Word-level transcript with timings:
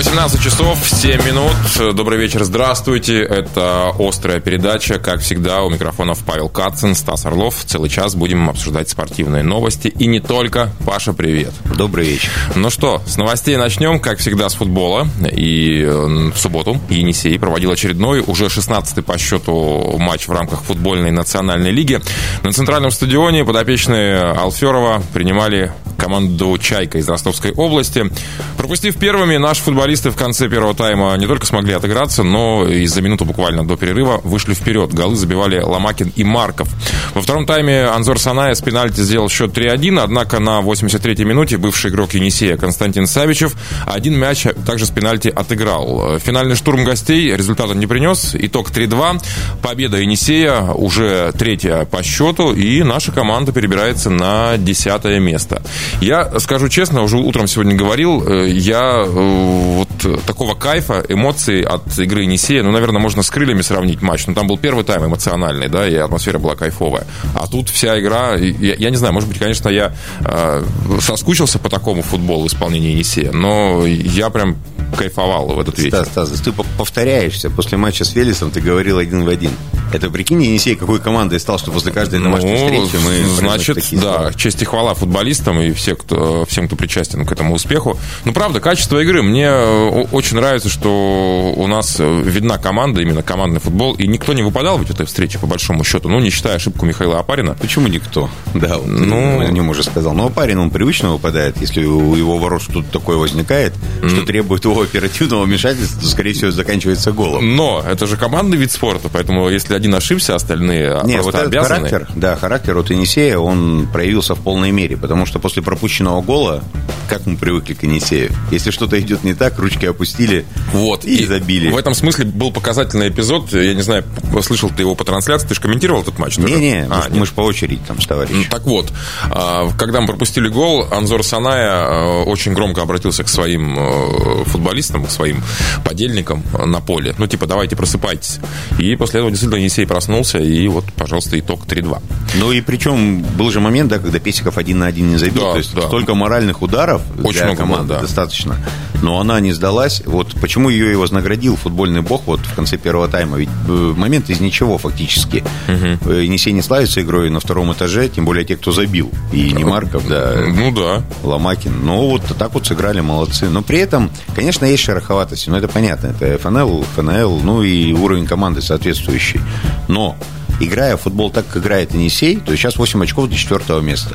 18 0.00 0.42
часов 0.42 0.78
7 0.82 1.26
минут. 1.26 1.94
Добрый 1.94 2.18
вечер, 2.18 2.42
здравствуйте. 2.42 3.20
Это 3.20 3.92
«Острая 3.98 4.40
передача». 4.40 4.98
Как 4.98 5.20
всегда, 5.20 5.62
у 5.62 5.68
микрофонов 5.68 6.20
Павел 6.24 6.48
Кацин, 6.48 6.94
Стас 6.94 7.26
Орлов. 7.26 7.62
Целый 7.66 7.90
час 7.90 8.14
будем 8.14 8.48
обсуждать 8.48 8.88
спортивные 8.88 9.42
новости. 9.42 9.88
И 9.88 10.06
не 10.06 10.20
только. 10.20 10.70
Паша, 10.86 11.12
привет. 11.12 11.52
Добрый 11.76 12.06
вечер. 12.06 12.30
Ну 12.54 12.70
что, 12.70 13.02
с 13.04 13.18
новостей 13.18 13.58
начнем, 13.58 14.00
как 14.00 14.20
всегда, 14.20 14.48
с 14.48 14.54
футбола. 14.54 15.06
И 15.32 15.82
э, 15.82 16.30
в 16.34 16.38
субботу 16.38 16.80
Енисей 16.88 17.38
проводил 17.38 17.70
очередной, 17.70 18.24
уже 18.26 18.46
16-й 18.46 19.02
по 19.02 19.18
счету 19.18 19.98
матч 19.98 20.28
в 20.28 20.32
рамках 20.32 20.62
футбольной 20.62 21.10
национальной 21.10 21.72
лиги. 21.72 22.00
На 22.42 22.52
центральном 22.52 22.90
стадионе 22.90 23.44
подопечные 23.44 24.22
Алферова 24.32 25.02
принимали 25.12 25.70
команду 26.00 26.56
«Чайка» 26.58 26.98
из 26.98 27.08
Ростовской 27.08 27.52
области. 27.52 28.10
Пропустив 28.56 28.96
первыми, 28.96 29.36
наши 29.36 29.62
футболисты 29.62 30.10
в 30.10 30.16
конце 30.16 30.48
первого 30.48 30.74
тайма 30.74 31.14
не 31.16 31.26
только 31.26 31.44
смогли 31.46 31.74
отыграться, 31.74 32.22
но 32.22 32.66
и 32.66 32.86
за 32.86 33.02
минуту 33.02 33.26
буквально 33.26 33.66
до 33.66 33.76
перерыва 33.76 34.20
вышли 34.24 34.54
вперед. 34.54 34.94
Голы 34.94 35.16
забивали 35.16 35.60
Ломакин 35.60 36.12
и 36.16 36.24
Марков. 36.24 36.68
Во 37.14 37.20
втором 37.20 37.44
тайме 37.44 37.84
Анзор 37.84 38.18
Саная 38.18 38.54
с 38.54 38.62
пенальти 38.62 39.00
сделал 39.00 39.28
счет 39.28 39.56
3-1, 39.56 40.00
однако 40.00 40.38
на 40.38 40.60
83-й 40.60 41.24
минуте 41.24 41.58
бывший 41.58 41.90
игрок 41.90 42.14
Енисея 42.14 42.56
Константин 42.56 43.06
Савичев 43.06 43.54
один 43.86 44.16
мяч 44.18 44.46
также 44.66 44.86
с 44.86 44.90
пенальти 44.90 45.28
отыграл. 45.28 46.18
Финальный 46.18 46.56
штурм 46.56 46.84
гостей 46.84 47.36
результата 47.36 47.74
не 47.74 47.86
принес. 47.86 48.34
Итог 48.34 48.70
3-2. 48.70 49.22
Победа 49.62 49.98
Енисея 49.98 50.62
уже 50.62 51.32
третья 51.38 51.84
по 51.84 52.02
счету, 52.02 52.54
и 52.54 52.82
наша 52.82 53.12
команда 53.12 53.52
перебирается 53.52 54.08
на 54.08 54.56
десятое 54.56 55.20
место. 55.20 55.62
Я 56.00 56.38
скажу 56.40 56.68
честно, 56.68 57.02
уже 57.02 57.16
утром 57.16 57.46
сегодня 57.46 57.74
говорил, 57.74 58.26
э, 58.26 58.48
я 58.48 59.04
э, 59.04 59.04
вот 59.06 59.88
такого 60.26 60.54
кайфа, 60.54 61.04
эмоций 61.08 61.62
от 61.62 61.98
игры 61.98 62.22
Енисея, 62.22 62.62
ну, 62.62 62.70
наверное, 62.70 63.00
можно 63.00 63.22
с 63.22 63.30
крыльями 63.30 63.62
сравнить 63.62 64.02
матч. 64.02 64.26
Но 64.26 64.30
ну, 64.32 64.34
там 64.34 64.46
был 64.46 64.58
первый 64.58 64.84
тайм 64.84 65.04
эмоциональный, 65.04 65.68
да, 65.68 65.88
и 65.88 65.94
атмосфера 65.94 66.38
была 66.38 66.54
кайфовая. 66.54 67.06
А 67.34 67.46
тут 67.46 67.68
вся 67.68 67.98
игра, 68.00 68.34
я, 68.36 68.74
я 68.74 68.90
не 68.90 68.96
знаю, 68.96 69.12
может 69.12 69.28
быть, 69.28 69.38
конечно, 69.38 69.68
я 69.68 69.94
э, 70.20 70.64
соскучился 71.00 71.58
по 71.58 71.68
такому 71.68 72.02
футболу 72.02 72.44
в 72.44 72.46
исполнении 72.46 72.92
Енисея, 72.92 73.32
но 73.32 73.84
я 73.86 74.30
прям 74.30 74.56
кайфовал 74.96 75.46
в 75.48 75.60
этот 75.60 75.78
вечер. 75.78 76.04
Стас, 76.04 76.28
Стас, 76.28 76.40
ты 76.40 76.52
повторяешься. 76.52 77.50
После 77.50 77.78
матча 77.78 78.04
с 78.04 78.14
Велесом 78.14 78.50
ты 78.50 78.60
говорил 78.60 78.98
один 78.98 79.24
в 79.24 79.28
один. 79.28 79.50
Это, 79.92 80.08
прикинь, 80.08 80.42
Енисей 80.42 80.76
какой 80.76 81.00
командой 81.00 81.40
стал, 81.40 81.58
что 81.58 81.72
после 81.72 81.90
каждой 81.90 82.20
домашней 82.20 82.52
ну, 82.52 82.86
встречи 82.86 83.04
мы... 83.04 83.36
Значит, 83.36 83.76
да, 83.92 84.18
слова. 84.18 84.34
честь 84.34 84.62
и 84.62 84.64
хвала 84.64 84.94
футболистам 84.94 85.60
и 85.60 85.72
все, 85.72 85.96
кто, 85.96 86.44
всем, 86.44 86.68
кто 86.68 86.76
причастен 86.76 87.26
к 87.26 87.32
этому 87.32 87.54
успеху. 87.54 87.98
Ну, 88.24 88.32
правда, 88.32 88.60
качество 88.60 89.00
игры. 89.00 89.22
Мне 89.22 89.46
э, 89.46 90.06
очень 90.12 90.36
нравится, 90.36 90.68
что 90.68 91.52
у 91.56 91.66
нас 91.66 91.96
э, 91.98 92.22
видна 92.24 92.58
команда, 92.58 93.00
именно 93.02 93.22
командный 93.22 93.60
футбол, 93.60 93.94
и 93.94 94.06
никто 94.06 94.32
не 94.32 94.42
выпадал 94.42 94.78
в 94.78 94.88
этой 94.88 95.06
встрече, 95.06 95.38
по 95.38 95.46
большому 95.48 95.82
счету, 95.82 96.08
ну, 96.08 96.20
не 96.20 96.30
считая 96.30 96.56
ошибку 96.56 96.86
Михаила 96.86 97.18
Апарина. 97.18 97.54
Почему 97.54 97.88
никто? 97.88 98.30
Да, 98.54 98.78
вот 98.78 98.86
ну, 98.86 99.40
о 99.40 99.50
нем 99.50 99.70
уже 99.70 99.82
сказал. 99.82 100.14
Но 100.14 100.26
Апарин, 100.26 100.58
он 100.58 100.70
привычно 100.70 101.12
выпадает, 101.12 101.60
если 101.60 101.84
у 101.84 102.14
его 102.14 102.38
ворот 102.38 102.62
что-то 102.62 102.90
такое 102.92 103.16
возникает, 103.16 103.72
что 104.06 104.22
требует 104.24 104.64
его 104.64 104.79
оперативного 104.82 105.44
вмешательства, 105.44 106.00
то, 106.00 106.06
скорее 106.06 106.32
всего, 106.32 106.50
заканчивается 106.50 107.12
голом. 107.12 107.56
Но 107.56 107.84
это 107.86 108.06
же 108.06 108.16
командный 108.16 108.56
вид 108.56 108.72
спорта, 108.72 109.08
поэтому 109.12 109.48
если 109.48 109.74
один 109.74 109.94
ошибся, 109.94 110.34
остальные 110.34 111.00
Нет, 111.04 111.22
вот 111.22 111.34
этот 111.34 111.48
обязаны. 111.48 111.88
характер, 111.88 112.08
да, 112.14 112.36
характер 112.36 112.76
у 112.76 112.82
Енисея, 112.82 113.38
он 113.38 113.88
проявился 113.92 114.34
в 114.34 114.40
полной 114.40 114.70
мере, 114.70 114.96
потому 114.96 115.26
что 115.26 115.38
после 115.38 115.62
пропущенного 115.62 116.22
гола, 116.22 116.62
как 117.08 117.26
мы 117.26 117.36
привыкли 117.36 117.74
к 117.74 117.82
Енисею, 117.82 118.30
если 118.50 118.70
что-то 118.70 119.00
идет 119.00 119.24
не 119.24 119.34
так, 119.34 119.58
ручки 119.58 119.86
опустили 119.86 120.44
вот, 120.72 121.04
и, 121.04 121.22
и 121.22 121.26
забили. 121.26 121.70
В 121.70 121.76
этом 121.76 121.94
смысле 121.94 122.24
был 122.24 122.52
показательный 122.52 123.08
эпизод, 123.08 123.52
я 123.52 123.74
не 123.74 123.82
знаю, 123.82 124.04
слышал 124.42 124.70
ты 124.70 124.82
его 124.82 124.94
по 124.94 125.04
трансляции, 125.04 125.48
ты 125.48 125.54
же 125.54 125.60
комментировал 125.60 126.02
этот 126.02 126.18
матч? 126.18 126.38
Не-не, 126.38 126.86
а, 126.90 127.06
мы, 127.10 127.26
же 127.26 127.32
по 127.32 127.42
очереди 127.42 127.80
там 127.86 128.00
с 128.00 128.06
товарищем. 128.06 128.46
Так 128.50 128.62
вот, 128.62 128.92
а, 129.30 129.70
когда 129.78 130.00
мы 130.00 130.06
пропустили 130.06 130.48
гол, 130.48 130.86
Анзор 130.90 131.24
Саная 131.24 131.70
а, 131.70 132.22
очень 132.24 132.54
громко 132.54 132.82
обратился 132.82 133.24
к 133.24 133.28
своим 133.28 133.78
э, 133.78 134.44
футболистам, 134.70 135.04
к 135.04 135.10
своим 135.10 135.42
подельникам 135.84 136.42
на 136.52 136.80
поле. 136.80 137.14
Ну, 137.18 137.26
типа, 137.26 137.46
давайте 137.46 137.76
просыпайтесь. 137.76 138.38
И 138.78 138.94
после 138.96 139.20
этого 139.20 139.30
действительно 139.30 139.58
Енисей 139.58 139.86
проснулся, 139.86 140.38
и 140.38 140.68
вот, 140.68 140.84
пожалуйста, 140.96 141.38
итог 141.38 141.66
3-2. 141.66 142.00
Ну 142.36 142.52
и 142.52 142.60
причем 142.60 143.22
был 143.22 143.50
же 143.50 143.60
момент, 143.60 143.90
да, 143.90 143.98
когда 143.98 144.18
Песиков 144.18 144.58
один 144.58 144.78
на 144.78 144.86
один 144.86 145.10
не 145.10 145.16
забил. 145.16 145.42
Да, 145.42 145.52
То 145.52 145.58
есть 145.58 145.74
да. 145.74 145.82
столько 145.82 146.14
моральных 146.14 146.62
ударов 146.62 147.02
Очень 147.18 147.32
для 147.32 147.44
много 147.46 147.58
команды 147.58 147.94
да. 147.94 148.00
достаточно. 148.00 148.56
Но 149.02 149.18
она 149.18 149.40
не 149.40 149.52
сдалась. 149.52 150.02
Вот 150.04 150.34
почему 150.40 150.68
ее 150.68 150.92
и 150.92 150.94
вознаградил 150.94 151.56
футбольный 151.56 152.02
бог 152.02 152.22
вот 152.26 152.40
в 152.40 152.54
конце 152.54 152.76
первого 152.76 153.08
тайма. 153.08 153.38
Ведь 153.38 153.48
э, 153.66 153.94
момент 153.96 154.28
из 154.30 154.40
ничего 154.40 154.78
фактически. 154.78 155.42
Угу. 155.68 156.12
Енисей 156.12 156.52
не 156.52 156.62
славится 156.62 157.00
игрой 157.00 157.30
на 157.30 157.40
втором 157.40 157.72
этаже, 157.72 158.08
тем 158.08 158.24
более 158.26 158.44
те, 158.44 158.56
кто 158.56 158.72
забил. 158.72 159.10
И 159.32 159.52
не 159.52 159.64
Марков, 159.64 160.06
да. 160.06 160.34
Ну 160.46 160.70
да. 160.70 161.02
Ломакин. 161.22 161.84
Ну 161.84 162.10
вот 162.10 162.22
так 162.38 162.52
вот 162.52 162.66
сыграли, 162.66 163.00
молодцы. 163.00 163.48
Но 163.48 163.62
при 163.62 163.78
этом, 163.78 164.10
конечно, 164.34 164.59
есть 164.66 164.82
шероховатости. 164.82 165.50
Но 165.50 165.58
это 165.58 165.68
понятно. 165.68 166.08
Это 166.08 166.38
ФНЛ, 166.38 166.84
ФНЛ, 166.94 167.40
ну 167.40 167.62
и 167.62 167.92
уровень 167.92 168.26
команды 168.26 168.60
соответствующий. 168.62 169.40
Но 169.88 170.16
играя 170.60 170.96
в 170.96 171.02
футбол 171.02 171.30
так, 171.30 171.46
как 171.46 171.62
играет 171.62 171.94
Енисей, 171.94 172.36
то 172.36 172.54
сейчас 172.56 172.76
8 172.76 173.02
очков 173.02 173.28
до 173.28 173.36
четвертого 173.36 173.80
места. 173.80 174.14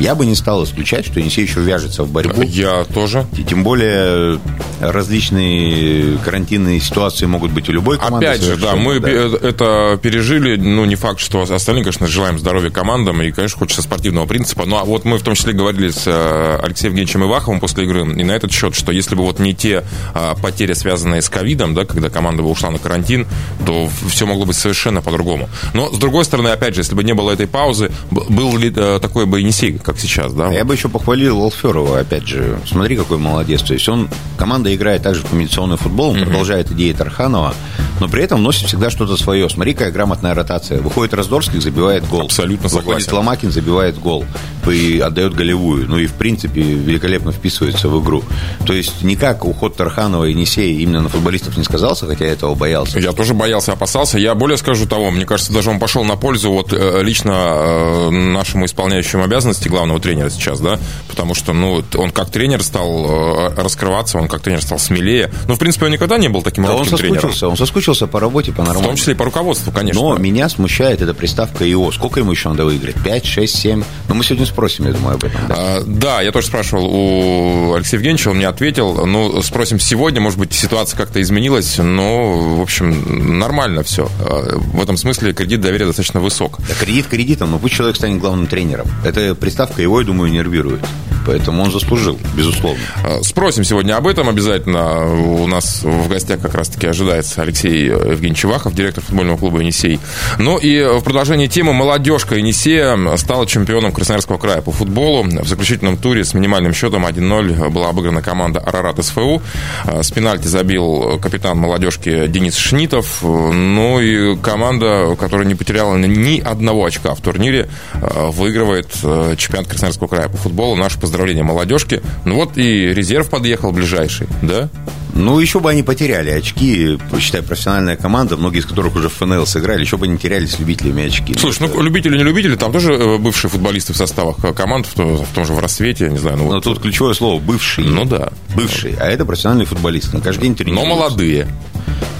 Я 0.00 0.14
бы 0.14 0.26
не 0.26 0.34
стал 0.34 0.64
исключать, 0.64 1.06
что 1.06 1.20
Енисей 1.20 1.44
еще 1.44 1.60
вяжется 1.60 2.04
в 2.04 2.10
борьбу. 2.10 2.42
Я 2.42 2.84
тоже. 2.84 3.26
И 3.36 3.44
тем 3.44 3.62
более 3.62 4.40
различные 4.80 6.18
карантинные 6.18 6.80
ситуации 6.80 7.26
могут 7.26 7.52
быть 7.52 7.68
у 7.68 7.72
любой 7.72 7.98
команды. 7.98 8.26
Опять 8.26 8.42
же, 8.42 8.56
да, 8.56 8.76
мы 8.76 9.00
да. 9.00 9.08
это 9.08 9.98
пережили. 10.02 10.56
Ну, 10.56 10.84
не 10.84 10.96
факт, 10.96 11.20
что 11.20 11.42
остальные, 11.42 11.84
конечно, 11.84 12.06
желаем 12.06 12.38
здоровья 12.38 12.70
командам. 12.70 13.22
И, 13.22 13.30
конечно, 13.30 13.58
хочется 13.58 13.82
спортивного 13.82 14.26
принципа. 14.26 14.64
Но 14.66 14.84
вот 14.84 15.04
мы 15.04 15.18
в 15.18 15.22
том 15.22 15.34
числе 15.34 15.52
говорили 15.52 15.90
с 15.90 16.02
э, 16.06 16.58
Алексеем 16.62 16.92
Евгеньевичем 16.92 17.24
Иваховым 17.24 17.60
после 17.60 17.84
игры 17.84 18.00
и 18.00 18.24
на 18.24 18.32
этот 18.32 18.52
счет, 18.52 18.74
что 18.74 18.92
если 18.92 19.14
бы 19.14 19.22
вот 19.22 19.38
не 19.38 19.54
те 19.54 19.84
а, 20.14 20.34
потери, 20.34 20.72
связанные 20.72 21.22
с 21.22 21.28
ковидом, 21.28 21.74
да, 21.74 21.84
когда 21.84 22.10
команда 22.10 22.42
бы 22.42 22.50
ушла 22.50 22.70
на 22.70 22.78
карантин, 22.78 23.26
то 23.66 23.88
все 24.08 24.26
могло 24.26 24.44
быть 24.44 24.56
совершенно 24.56 25.02
по-другому. 25.02 25.48
Но, 25.72 25.90
с 25.92 25.98
другой 25.98 26.24
стороны, 26.24 26.48
опять 26.48 26.74
же, 26.74 26.80
если 26.80 26.94
бы 26.94 27.04
не 27.04 27.14
было 27.14 27.30
этой 27.30 27.46
паузы, 27.46 27.90
был 28.10 28.56
ли 28.56 28.72
э, 28.74 28.98
такой 29.00 29.26
бы 29.26 29.40
Енисей, 29.40 29.78
как 29.84 29.98
сейчас, 29.98 30.32
да? 30.32 30.50
Я 30.50 30.64
бы 30.64 30.74
еще 30.74 30.88
похвалил 30.88 31.42
Алферова, 31.42 32.00
опять 32.00 32.26
же. 32.26 32.58
Смотри, 32.66 32.96
какой 32.96 33.18
молодец. 33.18 33.62
То 33.62 33.74
есть 33.74 33.88
он, 33.88 34.08
команда 34.38 34.74
играет 34.74 35.02
также 35.02 35.22
в 35.22 35.28
комбинационный 35.28 35.76
футбол, 35.76 36.10
он 36.10 36.16
mm-hmm. 36.16 36.24
продолжает 36.24 36.70
идеи 36.72 36.92
Тарханова, 36.92 37.54
но 38.00 38.08
при 38.08 38.24
этом 38.24 38.42
носит 38.42 38.66
всегда 38.68 38.90
что-то 38.90 39.16
свое. 39.16 39.48
Смотри, 39.48 39.74
какая 39.74 39.92
грамотная 39.92 40.34
ротация. 40.34 40.80
Выходит 40.80 41.14
Раздорский, 41.14 41.60
забивает 41.60 42.08
гол. 42.08 42.22
Абсолютно 42.22 42.68
согласен. 42.68 42.88
Выходит 42.88 43.12
Ломакин, 43.12 43.52
забивает 43.52 43.98
гол. 43.98 44.24
И 44.70 44.98
отдает 44.98 45.34
голевую. 45.34 45.88
Ну 45.88 45.98
и, 45.98 46.06
в 46.06 46.14
принципе, 46.14 46.62
великолепно 46.62 47.32
вписывается 47.32 47.88
в 47.88 48.02
игру. 48.02 48.24
То 48.66 48.72
есть 48.72 49.02
никак 49.02 49.44
уход 49.44 49.76
Тарханова 49.76 50.24
и 50.24 50.34
Несея 50.34 50.78
именно 50.78 51.02
на 51.02 51.08
футболистов 51.08 51.56
не 51.56 51.64
сказался, 51.64 52.06
хотя 52.06 52.24
я 52.26 52.32
этого 52.32 52.54
боялся. 52.54 52.98
Я 52.98 53.12
тоже 53.12 53.34
боялся, 53.34 53.72
опасался. 53.72 54.18
Я 54.18 54.34
более 54.34 54.56
скажу 54.56 54.86
того, 54.86 55.10
мне 55.10 55.26
кажется, 55.26 55.52
даже 55.52 55.70
он 55.70 55.78
пошел 55.78 56.04
на 56.04 56.16
пользу 56.16 56.50
вот 56.50 56.72
э, 56.72 57.02
лично 57.02 57.32
э, 57.32 58.10
нашему 58.10 58.66
исполняющему 58.66 59.24
обязанности 59.24 59.68
главного 59.68 60.00
тренера 60.00 60.30
сейчас, 60.30 60.60
да, 60.60 60.78
потому 61.08 61.34
что, 61.34 61.52
ну, 61.52 61.82
он 61.96 62.10
как 62.10 62.30
тренер 62.30 62.62
стал 62.62 63.50
э, 63.50 63.54
раскрываться, 63.56 64.18
он 64.18 64.28
как 64.28 64.40
тренер 64.40 64.62
стал 64.62 64.78
смелее. 64.78 65.30
Ну, 65.48 65.54
в 65.54 65.58
принципе, 65.58 65.86
он 65.86 65.92
никогда 65.92 66.18
не 66.18 66.28
был 66.28 66.42
таким 66.42 66.64
да 66.64 66.74
он 66.74 66.84
соскучился, 66.84 67.20
тренером. 67.20 67.50
Он 67.50 67.56
соскучился 67.56 68.06
по 68.06 68.20
работе, 68.20 68.52
по 68.52 68.58
нормальному. 68.58 68.84
В 68.84 68.88
том 68.88 68.96
числе 68.96 69.14
и 69.14 69.16
по 69.16 69.24
руководству, 69.24 69.72
конечно. 69.72 70.00
Но 70.00 70.16
меня 70.16 70.48
смущает 70.48 71.02
эта 71.02 71.14
приставка 71.14 71.68
ИО. 71.70 71.92
Сколько 71.92 72.20
ему 72.20 72.32
еще 72.32 72.48
надо 72.48 72.64
выиграть? 72.64 72.96
5, 73.02 73.26
6, 73.26 73.56
7? 73.56 73.84
Ну, 74.08 74.14
мы 74.14 74.24
сегодня 74.24 74.46
спросим, 74.54 74.86
я 74.86 74.92
думаю, 74.92 75.16
об 75.16 75.24
этом. 75.24 75.40
Да, 75.48 75.54
а, 75.58 75.82
да 75.84 76.22
я 76.22 76.30
тоже 76.30 76.46
спрашивал 76.46 76.86
у 76.86 77.74
Алексея 77.74 77.98
Евгеньевича, 77.98 78.28
он 78.28 78.36
мне 78.36 78.46
ответил. 78.46 79.04
Ну, 79.04 79.42
спросим 79.42 79.80
сегодня, 79.80 80.20
может 80.20 80.38
быть, 80.38 80.52
ситуация 80.52 80.96
как-то 80.96 81.20
изменилась, 81.20 81.78
но, 81.78 82.56
в 82.56 82.60
общем, 82.60 83.38
нормально 83.38 83.82
все. 83.82 84.08
А, 84.20 84.56
в 84.56 84.80
этом 84.80 84.96
смысле 84.96 85.32
кредит 85.32 85.60
доверия 85.60 85.86
достаточно 85.86 86.20
высок. 86.20 86.60
Да, 86.68 86.74
кредит 86.74 87.06
кредитом, 87.06 87.50
но 87.50 87.58
пусть 87.58 87.74
человек 87.74 87.96
станет 87.96 88.20
главным 88.20 88.46
тренером. 88.46 88.86
Это 89.04 89.34
приставка 89.34 89.82
его, 89.82 90.00
я 90.00 90.06
думаю, 90.06 90.30
нервирует. 90.30 90.80
Поэтому 91.26 91.62
он 91.62 91.72
заслужил, 91.72 92.18
безусловно. 92.36 92.82
А, 93.02 93.22
спросим 93.22 93.64
сегодня 93.64 93.96
об 93.96 94.06
этом 94.06 94.28
обязательно. 94.28 95.12
У 95.14 95.46
нас 95.46 95.82
в 95.82 96.08
гостях 96.08 96.40
как 96.40 96.54
раз-таки 96.54 96.86
ожидается 96.86 97.42
Алексей 97.42 97.86
Евгеньевич 97.86 98.38
Чевахов, 98.38 98.74
директор 98.74 99.02
футбольного 99.02 99.36
клуба 99.38 99.60
«Енисей». 99.60 99.98
Ну 100.38 100.58
и 100.58 100.82
в 100.82 101.02
продолжении 101.02 101.46
темы 101.46 101.72
молодежка 101.72 102.36
Енисея 102.36 103.16
стала 103.16 103.46
чемпионом 103.46 103.92
Красноярского 103.92 104.38
края 104.44 104.60
по 104.60 104.72
футболу. 104.72 105.22
В 105.22 105.48
заключительном 105.48 105.96
туре 105.96 106.22
с 106.22 106.34
минимальным 106.34 106.74
счетом 106.74 107.06
1-0 107.06 107.70
была 107.70 107.88
обыграна 107.88 108.20
команда 108.20 108.60
Арарат 108.60 109.02
СФУ. 109.02 109.40
С 109.86 110.10
пенальти 110.10 110.48
забил 110.48 111.18
капитан 111.18 111.56
молодежки 111.56 112.26
Денис 112.26 112.54
Шнитов. 112.54 113.22
Ну 113.22 114.00
и 114.00 114.36
команда, 114.36 115.16
которая 115.18 115.46
не 115.46 115.54
потеряла 115.54 115.96
ни 115.96 116.40
одного 116.40 116.84
очка 116.84 117.14
в 117.14 117.22
турнире, 117.22 117.70
выигрывает 118.02 118.92
чемпионат 119.38 119.66
Красноярского 119.68 120.08
края 120.08 120.28
по 120.28 120.36
футболу. 120.36 120.76
Наше 120.76 121.00
поздравление 121.00 121.42
молодежке. 121.42 122.02
Ну 122.26 122.34
вот 122.34 122.58
и 122.58 122.92
резерв 122.92 123.30
подъехал 123.30 123.72
ближайший, 123.72 124.26
да? 124.42 124.68
Ну, 125.14 125.38
еще 125.38 125.60
бы 125.60 125.70
они 125.70 125.82
потеряли 125.82 126.30
очки, 126.30 126.98
считай, 127.20 127.42
профессиональная 127.42 127.96
команда, 127.96 128.36
многие 128.36 128.58
из 128.58 128.66
которых 128.66 128.96
уже 128.96 129.08
в 129.08 129.14
ФНЛ 129.14 129.46
сыграли, 129.46 129.80
еще 129.80 129.96
бы 129.96 130.06
они 130.06 130.18
теряли 130.18 130.46
с 130.46 130.58
любителями 130.58 131.06
очки. 131.06 131.34
Слушай, 131.38 131.68
ну, 131.68 131.82
любители, 131.82 132.16
не 132.18 132.24
любители, 132.24 132.56
там 132.56 132.72
тоже 132.72 132.94
э, 132.94 133.18
бывшие 133.18 133.48
футболисты 133.48 133.92
в 133.92 133.96
составах 133.96 134.36
команд, 134.56 134.86
в 134.86 134.94
том, 134.94 135.16
в 135.24 135.32
том 135.32 135.44
же 135.44 135.52
в 135.52 135.58
рассвете, 135.60 136.08
не 136.10 136.18
знаю. 136.18 136.38
Ну, 136.38 136.44
Но 136.44 136.50
вот... 136.54 136.64
тут 136.64 136.80
ключевое 136.80 137.14
слово 137.14 137.40
«бывшие». 137.40 137.88
Ну 137.88 138.04
да. 138.04 138.32
Бывшие, 138.56 138.96
а 138.98 139.06
это 139.06 139.24
профессиональные 139.24 139.66
футболисты, 139.66 140.20
каждый 140.20 140.42
день 140.42 140.56
тренируются. 140.56 140.88
Но 140.88 140.96
молодые. 140.96 141.48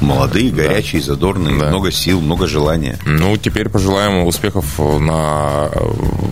Молодые, 0.01 0.51
горячие, 0.51 1.01
да. 1.01 1.09
задорные, 1.09 1.59
да. 1.59 1.69
много 1.69 1.91
сил, 1.91 2.21
много 2.21 2.47
желания. 2.47 2.99
Ну, 3.05 3.37
теперь 3.37 3.69
пожелаем 3.69 4.25
успехов 4.25 4.79
на 4.79 5.71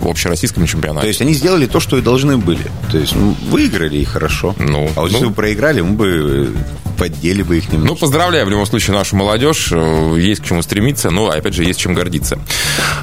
общероссийском 0.04 0.66
чемпионате. 0.66 1.02
То 1.02 1.08
есть 1.08 1.20
они 1.20 1.34
сделали 1.34 1.66
то, 1.66 1.80
что 1.80 1.96
и 1.98 2.02
должны 2.02 2.36
были. 2.36 2.70
То 2.90 2.98
есть 2.98 3.14
ну, 3.14 3.34
выиграли 3.48 3.98
и 3.98 4.04
хорошо. 4.04 4.54
Ну, 4.58 4.90
а 4.96 5.02
вот 5.02 5.10
ну, 5.10 5.18
если 5.18 5.28
бы 5.28 5.34
проиграли, 5.34 5.80
мы 5.80 5.94
бы 5.94 6.54
поддели 7.02 7.42
бы 7.42 7.58
их 7.58 7.72
немного. 7.72 7.88
Ну, 7.88 7.96
поздравляю 7.96 8.46
в 8.46 8.50
любом 8.50 8.66
случае 8.66 8.96
нашу 8.96 9.16
молодежь. 9.16 9.70
Э, 9.72 10.14
есть 10.18 10.42
к 10.42 10.44
чему 10.44 10.62
стремиться, 10.62 11.10
но, 11.10 11.28
опять 11.28 11.54
же, 11.54 11.64
есть 11.64 11.80
чем 11.80 11.94
гордиться. 11.94 12.38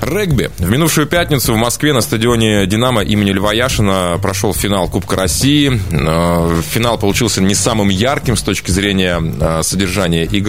Регби. 0.01 0.51
В 0.57 0.69
минувшую 0.69 1.05
пятницу 1.07 1.53
в 1.53 1.57
Москве 1.57 1.91
на 1.93 2.01
стадионе 2.01 2.65
«Динамо» 2.65 3.03
имени 3.03 3.31
Льва 3.31 3.51
Яшина 3.53 4.17
прошел 4.21 4.53
финал 4.53 4.87
Кубка 4.87 5.17
России. 5.17 5.81
Э, 5.91 6.61
финал 6.71 6.97
получился 6.97 7.41
не 7.41 7.55
самым 7.55 7.89
ярким 7.89 8.37
с 8.37 8.41
точки 8.41 8.71
зрения 8.71 9.21
э, 9.21 9.63
содержания 9.63 10.23
игры. 10.23 10.48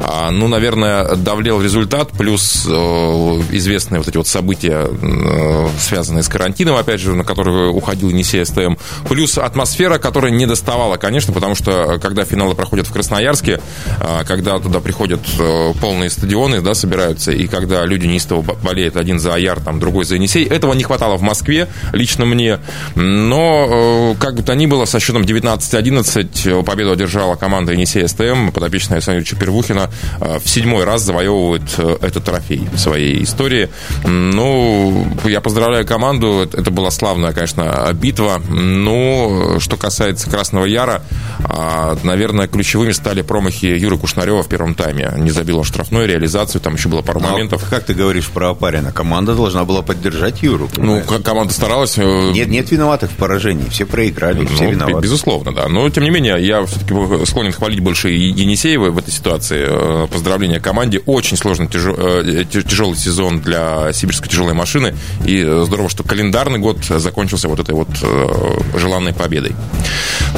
А, 0.00 0.30
ну, 0.30 0.48
наверное, 0.48 1.14
давлел 1.16 1.60
результат, 1.62 2.10
плюс 2.12 2.66
известные 2.66 3.98
вот 3.98 4.08
эти 4.08 4.16
вот 4.16 4.26
события, 4.26 4.88
связанные 5.78 6.22
с 6.22 6.28
карантином, 6.28 6.76
опять 6.76 7.00
же, 7.00 7.14
на 7.14 7.24
которые 7.24 7.70
уходил 7.70 8.10
Енисей 8.10 8.44
СТМ, 8.44 8.74
плюс 9.08 9.38
атмосфера, 9.38 9.98
которая 9.98 10.30
не 10.30 10.46
доставала, 10.46 10.96
конечно, 10.96 11.32
потому 11.32 11.54
что, 11.54 11.98
когда 12.00 12.24
финалы 12.24 12.54
проходят 12.54 12.86
в 12.86 12.92
Красноярске, 12.92 13.60
а, 14.00 14.24
когда 14.24 14.58
туда 14.58 14.80
приходят 14.80 15.20
э, 15.38 15.72
полные 15.80 16.10
стадионы, 16.10 16.60
да, 16.60 16.74
собираются, 16.74 17.32
и 17.32 17.46
когда 17.46 17.84
люди 17.84 18.06
неистово 18.06 18.42
болеют 18.42 18.96
один 18.96 19.18
за 19.18 19.34
Аяр, 19.34 19.60
там, 19.60 19.78
другой 19.80 20.04
за 20.04 20.16
Енисей. 20.16 20.44
Этого 20.44 20.74
не 20.74 20.84
хватало 20.84 21.16
в 21.16 21.22
Москве, 21.22 21.68
лично 21.92 22.24
мне. 22.24 22.58
Но, 22.94 24.14
э, 24.14 24.14
как 24.20 24.34
бы 24.34 24.42
то 24.42 24.54
ни 24.54 24.66
было, 24.66 24.84
со 24.84 25.00
счетом 25.00 25.22
19-11 25.22 26.62
победу 26.64 26.92
одержала 26.92 27.36
команда 27.36 27.72
Енисей 27.72 28.08
СТМ, 28.08 28.50
подопечная 28.50 28.96
Александра 28.96 29.22
Первухина, 29.36 29.90
э, 30.20 30.38
в 30.42 30.48
седьмой 30.48 30.84
раз 30.84 31.02
завоевывает 31.02 31.78
этот 31.78 32.24
трофей 32.24 32.68
в 32.72 32.78
своей 32.78 33.22
истории. 33.22 33.68
Ну, 34.04 35.06
я 35.24 35.40
поздравляю 35.40 35.86
команду, 35.86 36.48
это 36.52 36.70
была 36.70 36.90
славная, 36.90 37.32
конечно, 37.32 37.90
битва. 37.92 38.40
Но, 38.48 39.58
что 39.58 39.76
касается 39.76 40.28
Красного 40.30 40.64
Яра, 40.64 41.02
а, 41.44 41.96
наверное, 42.02 42.48
ключевыми 42.48 42.92
стали 42.92 43.22
промахи 43.22 43.66
Юры 43.66 43.98
Кушнарева 43.98 44.42
в 44.42 44.48
первом 44.48 44.74
тайме. 44.74 45.12
Не 45.16 45.30
забил 45.30 45.58
он 45.58 45.64
штрафную 45.64 46.06
реализацию, 46.06 46.60
там 46.60 46.74
еще 46.74 46.88
было 46.88 47.02
пару 47.02 47.20
Но, 47.20 47.30
моментов. 47.30 47.64
Как 47.68 47.84
ты 47.84 47.94
говоришь 47.94 48.28
про 48.28 48.50
Опарина? 48.50 48.92
Команда 48.92 49.34
должна 49.34 49.64
была 49.64 49.82
поддержать 49.82 50.42
Юру. 50.42 50.68
Понимаешь? 50.68 51.04
Ну, 51.08 51.22
команда 51.22 51.52
старалась. 51.52 51.98
Э, 51.98 52.30
нет, 52.32 52.48
нет 52.48 52.70
виноватых 52.70 53.10
в 53.10 53.16
поражении. 53.16 53.68
Все 53.70 53.86
проиграли, 53.86 54.40
ну, 54.42 54.48
все 54.48 54.70
виноваты. 54.70 55.02
Безусловно, 55.02 55.54
да. 55.54 55.68
Но, 55.68 55.88
тем 55.90 56.04
не 56.04 56.10
менее, 56.10 56.36
я 56.44 56.64
все-таки 56.64 57.26
склонен 57.26 57.52
хвалить 57.52 57.80
больше 57.80 58.10
Енисеева 58.10 58.90
в 58.90 58.98
этой 58.98 59.10
ситуации. 59.18 59.64
Э, 59.68 60.06
поздравления 60.10 60.60
команде. 60.60 61.00
Очень 61.06 61.36
сложный, 61.36 61.66
э, 61.66 62.44
тяжелый 62.44 62.96
сезон 62.96 63.40
для 63.40 63.92
сибирской 63.92 64.28
тяжелой 64.28 64.54
машины. 64.54 64.94
И 65.24 65.42
здорово, 65.64 65.88
что 65.88 66.02
календарный 66.02 66.58
год 66.58 66.84
закончился 66.84 67.48
вот 67.48 67.60
этой 67.60 67.74
вот 67.74 67.88
желанной 68.74 69.12
победой. 69.12 69.54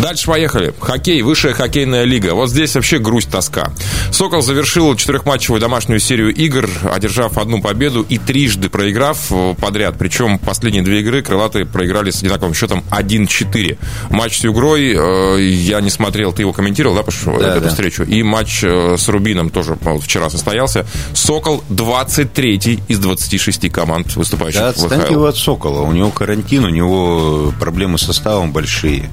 Дальше 0.00 0.26
поехали. 0.26 0.74
Хоккей. 0.80 1.22
Высшая 1.22 1.52
хоккейная 1.52 2.04
лига. 2.04 2.34
Вот 2.34 2.50
здесь 2.50 2.74
вообще 2.74 2.98
грусть, 2.98 3.30
тоска. 3.30 3.72
«Сокол» 4.12 4.42
завершил 4.42 4.94
четырехматчевую 4.96 5.60
домашнюю 5.60 6.00
серию 6.00 6.34
игр, 6.34 6.68
одержав 6.90 7.38
одну 7.38 7.60
победу 7.60 8.04
и 8.08 8.18
трижды 8.18 8.68
проиграв 8.68 9.30
подряд. 9.60 9.96
Причем 9.98 10.38
последние 10.38 10.82
две 10.82 11.00
игры 11.00 11.22
крылатые 11.22 11.66
проиграли 11.66 12.10
с 12.10 12.22
одинаковым 12.22 12.54
счетом 12.54 12.84
1-4. 12.90 13.78
Матч 14.10 14.38
с 14.38 14.44
Югрой 14.44 14.94
э, 14.94 15.42
я 15.42 15.80
не 15.80 15.90
смотрел, 15.90 16.32
ты 16.32 16.42
его 16.42 16.52
комментировал, 16.52 16.96
да, 16.96 17.02
Паш, 17.02 17.22
да, 17.24 17.56
эту 17.56 17.60
да. 17.62 17.68
встречу? 17.68 18.02
И 18.04 18.22
матч 18.22 18.62
э, 18.62 18.96
с 18.96 19.08
Рубином 19.08 19.50
тоже 19.50 19.76
вчера 20.00 20.30
состоялся. 20.30 20.86
«Сокол» 21.12 21.62
23 21.68 22.80
из 22.88 22.98
26 22.98 23.70
команд, 23.70 24.14
выступающих 24.16 24.60
да, 24.60 24.72
в 24.72 24.76
ВХЛ. 24.76 25.12
его 25.12 25.26
от 25.26 25.36
«Сокола». 25.36 25.80
У 25.82 25.92
него 25.92 26.10
карантин, 26.10 26.64
у 26.64 26.68
него 26.68 27.52
проблемы 27.58 27.98
с 27.98 28.02
составом 28.02 28.52
большие. 28.52 29.10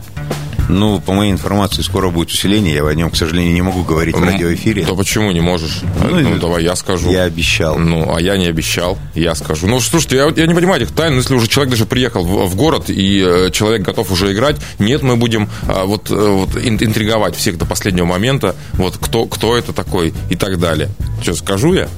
Ну, 0.69 0.99
по 0.99 1.13
моей 1.13 1.31
информации, 1.31 1.81
скоро 1.81 2.09
будет 2.09 2.29
усиление. 2.29 2.75
Я 2.75 2.87
о 2.87 2.93
нем, 2.93 3.09
к 3.09 3.15
сожалению, 3.15 3.53
не 3.53 3.61
могу 3.61 3.83
говорить 3.83 4.15
в 4.15 4.23
радиоэфире. 4.23 4.85
Да 4.85 4.93
почему 4.93 5.31
не 5.31 5.41
можешь? 5.41 5.81
Ну, 6.09 6.19
ну 6.19 6.37
давай 6.37 6.63
я 6.63 6.75
скажу. 6.75 7.09
Я 7.11 7.23
обещал. 7.23 7.77
Ну, 7.77 8.13
а 8.13 8.21
я 8.21 8.37
не 8.37 8.47
обещал. 8.47 8.97
Я 9.13 9.35
скажу. 9.35 9.67
Ну, 9.67 9.79
слушайте, 9.79 10.17
я, 10.17 10.33
я 10.35 10.47
не 10.47 10.53
понимаю 10.53 10.81
этих 10.81 10.93
тайн. 10.93 11.15
Если 11.15 11.33
уже 11.33 11.47
человек 11.47 11.71
даже 11.71 11.85
приехал 11.85 12.23
в, 12.23 12.47
в 12.47 12.55
город, 12.55 12.85
и 12.89 13.23
э, 13.25 13.51
человек 13.51 13.83
готов 13.83 14.11
уже 14.11 14.33
играть, 14.33 14.57
нет, 14.79 15.03
мы 15.03 15.15
будем 15.15 15.49
а, 15.67 15.85
вот, 15.85 16.11
э, 16.11 16.15
вот 16.15 16.55
интриговать 16.57 17.35
всех 17.35 17.57
до 17.57 17.65
последнего 17.65 18.05
момента. 18.05 18.55
Вот 18.73 18.97
кто, 18.97 19.25
кто 19.25 19.57
это 19.57 19.73
такой 19.73 20.13
и 20.29 20.35
так 20.35 20.59
далее. 20.59 20.89
Что, 21.21 21.33
скажу 21.33 21.73
я? 21.73 21.89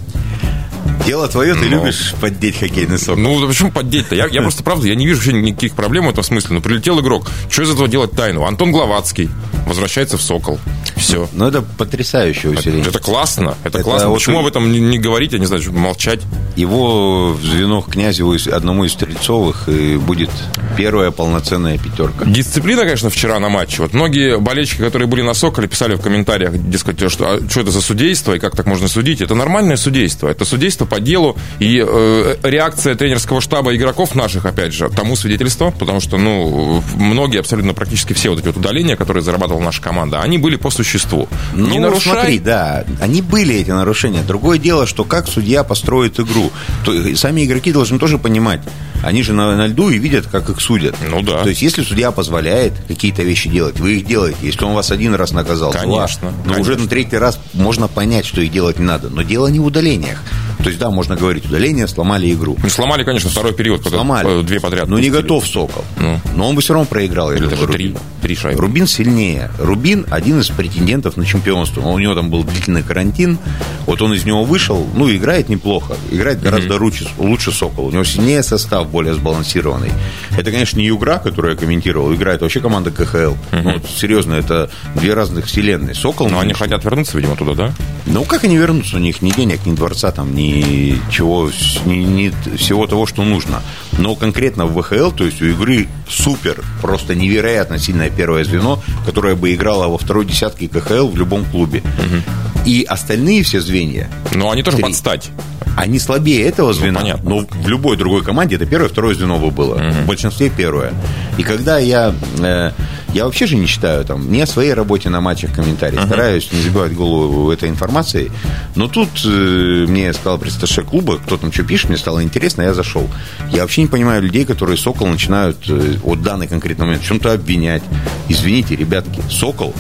Дело 1.06 1.28
твое, 1.28 1.54
ты 1.54 1.66
Но... 1.66 1.78
любишь 1.78 2.14
поддеть 2.20 2.60
хоккейный 2.60 3.00
сок. 3.00 3.18
Ну, 3.18 3.48
почему 3.48 3.72
поддеть-то? 3.72 4.16
Я, 4.16 4.28
я 4.28 4.42
просто, 4.42 4.64
правда, 4.64 4.88
я 4.88 4.96
не 4.96 5.06
вижу 5.06 5.20
вообще 5.20 5.34
никаких 5.34 5.74
проблем 5.74 6.08
в 6.08 6.10
этом 6.10 6.24
смысле. 6.24 6.56
Ну, 6.56 6.62
прилетел 6.62 7.00
игрок. 7.00 7.30
Что 7.50 7.64
из 7.64 7.72
этого 7.72 7.88
делать 7.88 8.12
тайну? 8.12 8.46
Антон 8.46 8.72
Гловацкий 8.72 9.30
возвращается 9.68 10.18
в 10.18 10.22
«Сокол». 10.22 10.60
Все. 10.96 11.30
Ну, 11.34 11.48
это 11.48 11.62
потрясающее 11.62 12.52
усиление. 12.52 12.82
Это, 12.82 12.90
это 12.90 13.00
классно. 13.00 13.56
Это, 13.64 13.80
это 13.80 13.84
классно. 13.84 14.10
Вот 14.10 14.16
Почему 14.16 14.40
об 14.40 14.48
этом 14.48 14.72
не, 14.72 14.80
не 14.80 14.98
говорить, 14.98 15.34
я 15.34 15.40
не 15.40 15.46
знаю, 15.46 15.62
молчать? 15.72 16.22
Его 16.56 17.34
в 17.34 17.44
звено 17.44 17.82
Князеву, 17.82 18.36
одному 18.52 18.86
из 18.86 18.94
Стрельцовых, 18.94 19.70
и 19.70 19.98
будет 19.98 20.30
первая 20.80 21.12
полноценная 21.12 21.78
пятерка. 21.78 22.24
Дисциплина, 22.24 22.84
конечно, 22.84 23.10
вчера 23.10 23.38
на 23.40 23.50
матче. 23.50 23.82
Вот 23.82 23.94
многие 23.94 24.38
болельщики, 24.38 24.80
которые 24.82 25.10
были 25.10 25.22
на 25.22 25.34
«Соколе», 25.34 25.68
писали 25.68 25.96
в 25.96 26.02
комментариях, 26.02 26.54
дескать, 26.70 27.12
что, 27.12 27.34
а, 27.34 27.50
что 27.50 27.60
это 27.60 27.72
за 27.72 27.82
судейство 27.82 28.34
и 28.34 28.40
как 28.40 28.56
так 28.56 28.66
можно 28.66 28.88
судить. 28.88 29.20
Это 29.20 29.36
нормальное 29.36 29.76
судейство. 29.76 30.30
Это 30.30 30.46
судейство 30.46 30.86
по 30.86 31.02
делу. 31.02 31.36
И 31.60 31.84
э, 31.86 32.36
реакция 32.44 32.96
тренерского 32.96 33.42
штаба 33.42 33.76
игроков 33.76 34.16
наших, 34.16 34.46
опять 34.46 34.74
же, 34.74 34.88
тому 34.88 35.18
свидетельство, 35.18 35.72
потому 35.78 36.00
что, 36.00 36.18
ну, 36.18 36.82
многие, 36.96 37.40
абсолютно 37.40 37.74
практически 37.74 38.14
все 38.14 38.30
вот 38.30 38.40
эти 38.40 38.48
вот 38.48 38.56
удаления, 38.56 38.96
которые 38.96 39.22
зарабатывала 39.22 39.62
наша 39.62 39.82
команда, 39.82 40.22
они 40.22 40.38
были 40.38 40.56
по 40.56 40.70
существу. 40.70 41.28
Ну, 41.54 41.68
Не 41.68 41.80
нарушай... 41.80 42.14
смотри, 42.14 42.40
да, 42.40 42.86
они 43.02 43.22
были 43.22 43.54
эти 43.56 43.72
нарушения. 43.72 44.22
Другое 44.26 44.58
дело, 44.58 44.88
что 44.88 45.04
как 45.04 45.28
судья 45.28 45.66
построит 45.66 46.22
игру. 46.22 46.54
То, 46.86 46.94
сами 47.18 47.44
игроки 47.44 47.74
должны 47.74 48.00
тоже 48.00 48.18
понимать. 48.18 48.62
Они 49.04 49.24
же 49.24 49.34
на, 49.34 49.56
на 49.56 49.68
льду 49.68 49.90
и 49.90 49.98
видят, 49.98 50.28
как 50.28 50.50
их 50.50 50.60
судят. 50.62 50.96
Ну 51.10 51.22
да. 51.22 51.44
То 51.44 51.50
есть, 51.50 51.62
если 51.62 51.84
судья 51.84 52.12
позволяет 52.12 52.74
какие-то 52.88 53.24
вещи 53.24 53.50
делать, 53.50 53.80
вы 53.80 53.98
их 53.98 54.06
делаете. 54.06 54.38
Если 54.42 54.64
он 54.64 54.74
вас 54.74 54.92
один 54.92 55.16
раз 55.16 55.32
наказал, 55.32 55.72
конечно, 55.72 56.32
два, 56.44 56.56
но 56.56 56.62
уже 56.62 56.76
на 56.76 56.88
третий 56.88 57.18
раз 57.18 57.40
можно 57.54 57.88
понять, 57.88 58.26
что 58.26 58.42
их 58.42 58.52
делать 58.52 58.80
не 58.80 58.86
надо. 58.86 59.10
Но 59.10 59.22
дело 59.22 59.48
не 59.48 59.60
в 59.60 59.66
удалениях. 59.66 60.22
То 60.60 60.68
есть, 60.68 60.78
да, 60.78 60.90
можно 60.90 61.16
говорить, 61.16 61.46
удаление, 61.46 61.88
сломали 61.88 62.34
игру. 62.34 62.58
Ну, 62.62 62.70
сломали, 62.70 63.04
конечно, 63.04 63.30
второй 63.30 63.54
период, 63.54 63.88
сломали. 63.88 64.42
две 64.44 64.60
подряд. 64.60 64.90
Но 64.90 65.00
не 65.00 65.10
готов 65.10 65.48
Сокол. 65.48 65.86
Ну. 65.98 66.20
Но 66.36 66.50
он 66.50 66.56
бы 66.56 66.62
все 66.62 66.74
равно 66.74 66.86
проиграл. 66.86 67.32
Или 67.32 67.46
даже 67.46 67.66
три, 67.68 67.96
три 68.22 68.36
шайбы. 68.36 68.62
Рубин 68.62 68.86
сильнее. 68.86 69.52
Рубин 69.58 70.06
один 70.10 70.42
из 70.42 70.50
претендентов 70.50 71.16
на 71.16 71.26
чемпионство. 71.26 71.82
У 71.82 71.98
него 71.98 72.14
там 72.14 72.30
был 72.30 72.44
длительный 72.44 72.84
карантин. 72.84 73.40
Вот 73.86 74.02
он 74.02 74.14
из 74.14 74.26
него 74.26 74.44
вышел, 74.44 74.86
ну, 74.96 75.10
играет 75.10 75.48
неплохо. 75.48 75.96
Играет 76.12 76.42
гораздо 76.42 76.76
mm-hmm. 76.76 76.80
лучше, 76.80 77.08
лучше 77.18 77.52
Сокол. 77.52 77.88
У 77.88 77.92
него 77.92 78.04
сильнее 78.04 78.44
состав, 78.44 78.89
более 78.90 79.14
сбалансированный. 79.14 79.92
Это, 80.38 80.52
конечно, 80.52 80.78
не 80.78 80.88
Югра, 80.88 81.20
который 81.24 81.52
я 81.52 81.58
комментировал. 81.58 82.14
Играет 82.14 82.42
вообще 82.42 82.60
команда 82.60 82.92
КХЛ. 82.92 83.18
Mm-hmm. 83.18 83.62
Ну, 83.64 83.74
вот, 83.74 83.86
серьезно, 83.90 84.34
это 84.34 84.70
две 84.96 85.14
разных 85.14 85.46
вселенные. 85.46 85.96
Сокол... 85.96 86.30
Но 86.30 86.40
они 86.40 86.54
хотят 86.54 86.84
вернуться, 86.84 87.18
видимо, 87.18 87.36
туда, 87.36 87.54
да? 87.54 87.74
Ну, 88.06 88.24
как 88.26 88.44
они 88.44 88.58
вернутся? 88.58 88.98
У 88.98 89.00
них 89.00 89.22
ни 89.22 89.32
денег, 89.32 89.66
ни 89.66 89.76
дворца, 89.76 90.12
там, 90.12 90.36
ни 90.36 91.00
ничего, 91.20 91.50
ни, 91.86 91.96
ни 91.96 92.58
всего 92.58 92.88
того, 92.88 93.06
что 93.06 93.24
нужно. 93.24 93.62
Но 93.98 94.16
конкретно 94.16 94.66
в 94.66 94.82
ВХЛ, 94.82 95.12
то 95.12 95.26
есть 95.26 95.42
у 95.42 95.46
игры 95.46 95.88
супер, 96.08 96.64
просто 96.82 97.16
невероятно 97.16 97.78
сильное 97.78 98.10
первое 98.10 98.44
звено, 98.44 98.82
которое 99.06 99.36
бы 99.36 99.54
играло 99.54 99.88
во 99.88 99.98
второй 99.98 100.26
десятке 100.26 100.68
КХЛ 100.68 101.08
в 101.08 101.18
любом 101.18 101.46
клубе. 101.46 101.80
Угу. 101.80 102.49
И 102.66 102.84
остальные 102.88 103.44
все 103.44 103.62
звенья... 103.62 104.10
Но 104.34 104.52
они 104.52 104.64
тоже 104.64 104.78
три, 104.78 104.84
подстать. 104.84 105.32
Они 105.76 106.00
слабее 106.00 106.46
этого 106.46 106.74
звена. 106.74 107.00
Ну, 107.00 107.00
понятно. 107.00 107.30
Но 107.30 107.46
в 107.50 107.68
любой 107.68 107.98
другой 107.98 108.24
команде 108.24 108.56
это 108.56 108.66
первое, 108.66 108.90
второе 108.90 109.16
звено 109.16 109.40
бы 109.40 109.50
было. 109.52 109.76
Угу. 109.76 109.92
В 110.04 110.06
большинстве 110.06 110.52
первое. 110.56 110.94
И 111.38 111.44
когда 111.44 111.80
я... 111.80 112.14
Э, 112.40 112.72
я 113.14 113.26
вообще 113.26 113.46
же 113.46 113.56
не 113.56 113.68
читаю 113.68 114.06
там 114.06 114.32
ни 114.32 114.40
о 114.40 114.46
своей 114.46 114.74
работе 114.74 115.10
на 115.10 115.22
матчах 115.22 115.54
комментарии. 115.54 115.98
Uh-huh. 115.98 116.06
Стараюсь 116.06 116.52
не 116.52 116.62
забивать 116.62 116.94
голову 116.94 117.52
этой 117.52 117.70
информацией. 117.70 118.32
Но 118.76 118.88
тут 118.88 119.10
э, 119.26 119.86
мне 119.88 120.14
сказал 120.14 120.38
представитель 120.38 120.84
клуба, 120.84 121.18
кто 121.18 121.38
там 121.38 121.52
что 121.52 121.64
пишет, 121.64 121.90
мне 121.90 121.98
стало 121.98 122.24
интересно, 122.24 122.62
я 122.64 122.74
зашел. 122.74 123.10
Я 123.52 123.62
вообще 123.62 123.82
не 123.82 123.88
понимаю 123.88 124.22
людей, 124.22 124.46
которые 124.46 124.78
Сокол 124.78 125.08
начинают 125.08 125.58
э, 125.70 125.96
от 126.04 126.22
данный 126.22 126.48
конкретный 126.48 126.86
момент 126.86 127.04
в 127.04 127.08
чем-то 127.08 127.34
обвинять. 127.34 127.84
Извините, 128.28 128.76
ребятки, 128.76 129.22
Сокол 129.30 129.74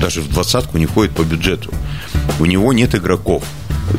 даже 0.00 0.20
в 0.20 0.28
двадцатку 0.28 0.78
не 0.78 0.86
входит 0.86 1.12
по 1.12 1.22
бюджету. 1.22 1.70
У 2.40 2.46
него 2.46 2.72
нет 2.72 2.94
игроков 2.94 3.44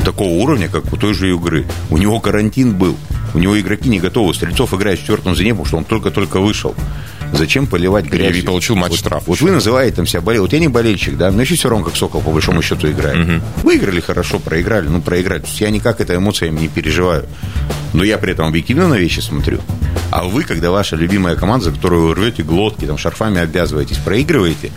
такого 0.04 0.30
уровня, 0.30 0.68
как 0.68 0.92
у 0.92 0.98
той 0.98 1.14
же 1.14 1.32
игры. 1.34 1.66
У 1.90 1.98
него 1.98 2.20
карантин 2.20 2.76
был. 2.76 2.96
У 3.34 3.40
него 3.40 3.60
игроки 3.60 3.90
не 3.90 4.00
готовы. 4.00 4.34
Стрельцов 4.34 4.74
играет 4.74 5.00
в 5.00 5.02
четвертом 5.02 5.36
звене, 5.36 5.52
потому 5.52 5.66
что 5.66 5.78
он 5.78 5.84
только-только 5.84 6.40
вышел. 6.40 6.76
Зачем 7.34 7.68
поливать 7.68 8.06
грязью? 8.06 8.44
И 8.44 8.46
получил 8.46 8.76
матч 8.76 8.92
вот, 8.92 9.00
штраф. 9.00 9.24
Вот 9.28 9.42
вы 9.42 9.52
называете 9.52 9.98
там 9.98 10.08
себя 10.08 10.22
болел. 10.22 10.44
Вот 10.44 10.54
я 10.54 10.60
не 10.60 10.68
болельщик, 10.68 11.18
да, 11.18 11.32
но 11.32 11.42
еще 11.42 11.56
все 11.56 11.70
равно 11.70 11.86
как 11.86 11.96
Сокол 11.96 12.22
по 12.22 12.32
большому 12.32 12.62
счету 12.62 12.90
играет. 12.90 13.18
Угу. 13.18 13.42
Выиграли 13.64 14.00
хорошо, 14.00 14.40
проиграли, 14.40 14.88
ну 14.88 15.02
проиграли. 15.02 15.40
То 15.40 15.48
есть 15.48 15.62
я 15.62 15.70
никак 15.70 16.02
это 16.02 16.16
эмоциями 16.16 16.60
не 16.62 16.68
переживаю. 16.68 17.26
Но 17.94 18.04
я 18.04 18.18
при 18.18 18.34
этом 18.34 18.48
объективно 18.48 18.88
на 18.88 18.96
вещи 18.96 19.20
смотрю. 19.20 19.60
А 20.12 20.24
вы, 20.24 20.44
когда 20.44 20.72
ваша 20.72 20.96
любимая 20.96 21.36
команда, 21.36 21.66
за 21.66 21.72
которую 21.72 22.08
вы 22.08 22.16
рвете 22.16 22.44
глотки, 22.44 22.86
там 22.86 22.98
шарфами 22.98 23.42
обвязываетесь, 23.42 23.98
проигрываете, 23.98 24.72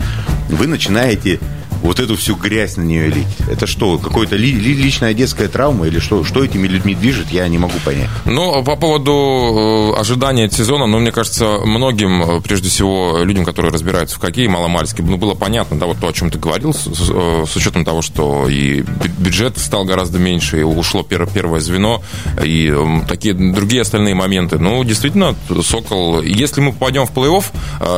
вы 0.49 0.67
начинаете 0.67 1.39
вот 1.81 1.99
эту 1.99 2.15
всю 2.15 2.35
грязь 2.35 2.77
на 2.77 2.81
нее 2.81 3.07
лить? 3.07 3.27
Это 3.49 3.67
что, 3.67 3.97
какая-то 3.97 4.35
ли, 4.35 4.51
ли, 4.51 4.73
личная 4.73 5.13
детская 5.13 5.47
травма 5.47 5.87
или 5.87 5.99
что? 5.99 6.23
Что 6.23 6.43
этими 6.43 6.67
людьми 6.67 6.95
движет, 6.95 7.31
я 7.31 7.47
не 7.47 7.57
могу 7.57 7.73
понять. 7.85 8.09
Ну, 8.25 8.63
по 8.63 8.75
поводу 8.75 9.93
э, 9.95 9.99
ожидания 9.99 10.45
от 10.45 10.53
сезона, 10.53 10.85
ну, 10.85 10.99
мне 10.99 11.11
кажется, 11.11 11.59
многим, 11.63 12.21
э, 12.21 12.41
прежде 12.41 12.69
всего, 12.69 13.19
людям, 13.23 13.45
которые 13.45 13.71
разбираются 13.71 14.17
в 14.17 14.19
хоккее 14.19 14.49
маломальски, 14.49 15.01
ну, 15.01 15.17
было 15.17 15.33
понятно, 15.33 15.79
да, 15.79 15.85
вот 15.85 15.99
то, 15.99 16.07
о 16.07 16.13
чем 16.13 16.31
ты 16.31 16.39
говорил, 16.39 16.73
с, 16.73 16.85
с, 16.85 17.09
э, 17.09 17.45
учетом 17.55 17.85
того, 17.85 18.01
что 18.01 18.47
и 18.47 18.83
бюджет 19.17 19.57
стал 19.57 19.85
гораздо 19.85 20.19
меньше, 20.19 20.59
и 20.59 20.63
ушло 20.63 21.03
первое 21.03 21.59
звено, 21.59 22.01
и 22.43 22.73
такие 23.07 23.33
другие 23.33 23.81
остальные 23.81 24.15
моменты. 24.15 24.57
Ну, 24.59 24.83
действительно, 24.83 25.35
Сокол, 25.63 26.21
если 26.21 26.61
мы 26.61 26.73
попадем 26.73 27.05
в 27.05 27.11
плей-офф, 27.11 27.45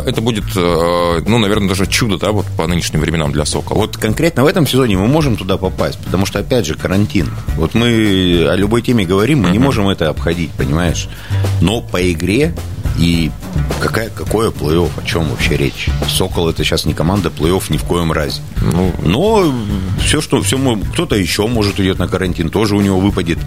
это 0.06 0.22
будет, 0.22 0.44
ну, 0.56 1.38
наверное, 1.38 1.70
даже 1.70 1.88
чудо, 1.88 2.18
да, 2.18 2.32
вот 2.32 2.46
по 2.58 2.68
нынешним 2.68 3.02
временам 3.02 3.32
для 3.32 3.46
Сокола. 3.46 3.71
Вот 3.72 3.96
конкретно 3.96 4.44
в 4.44 4.48
этом 4.48 4.68
сезоне 4.68 4.98
мы 4.98 5.08
можем 5.08 5.38
туда 5.38 5.58
попасть, 5.58 5.98
потому 6.00 6.26
что, 6.26 6.40
опять 6.40 6.66
же, 6.66 6.76
карантин. 6.76 7.30
Вот 7.56 7.74
мы 7.74 8.46
о 8.50 8.56
любой 8.56 8.82
теме 8.82 9.06
говорим, 9.06 9.44
мы 9.44 9.52
не 9.52 9.60
можем 9.60 9.88
это 9.88 10.10
обходить, 10.10 10.52
понимаешь? 10.52 11.08
Но 11.62 11.82
по 11.82 12.12
игре 12.12 12.54
и 12.98 13.32
какая, 13.80 14.10
какое 14.10 14.52
плей-офф, 14.52 14.90
о 15.02 15.08
чем 15.08 15.30
вообще 15.30 15.56
речь? 15.56 15.90
Сокол 16.10 16.50
это 16.50 16.64
сейчас 16.66 16.86
не 16.86 16.94
команда 16.94 17.30
плей-офф 17.30 17.64
ни 17.70 17.78
в 17.78 17.84
коем 17.84 18.12
разе. 18.12 18.42
Ну, 18.62 18.92
но 19.04 19.54
все, 20.04 20.20
что 20.20 20.42
все, 20.42 20.58
кто-то 20.94 21.16
еще 21.16 21.48
может 21.48 21.80
уйдет 21.80 21.98
на 21.98 22.10
карантин, 22.10 22.50
тоже 22.50 22.76
у 22.76 22.82
него 22.82 23.00
выпадет 23.00 23.40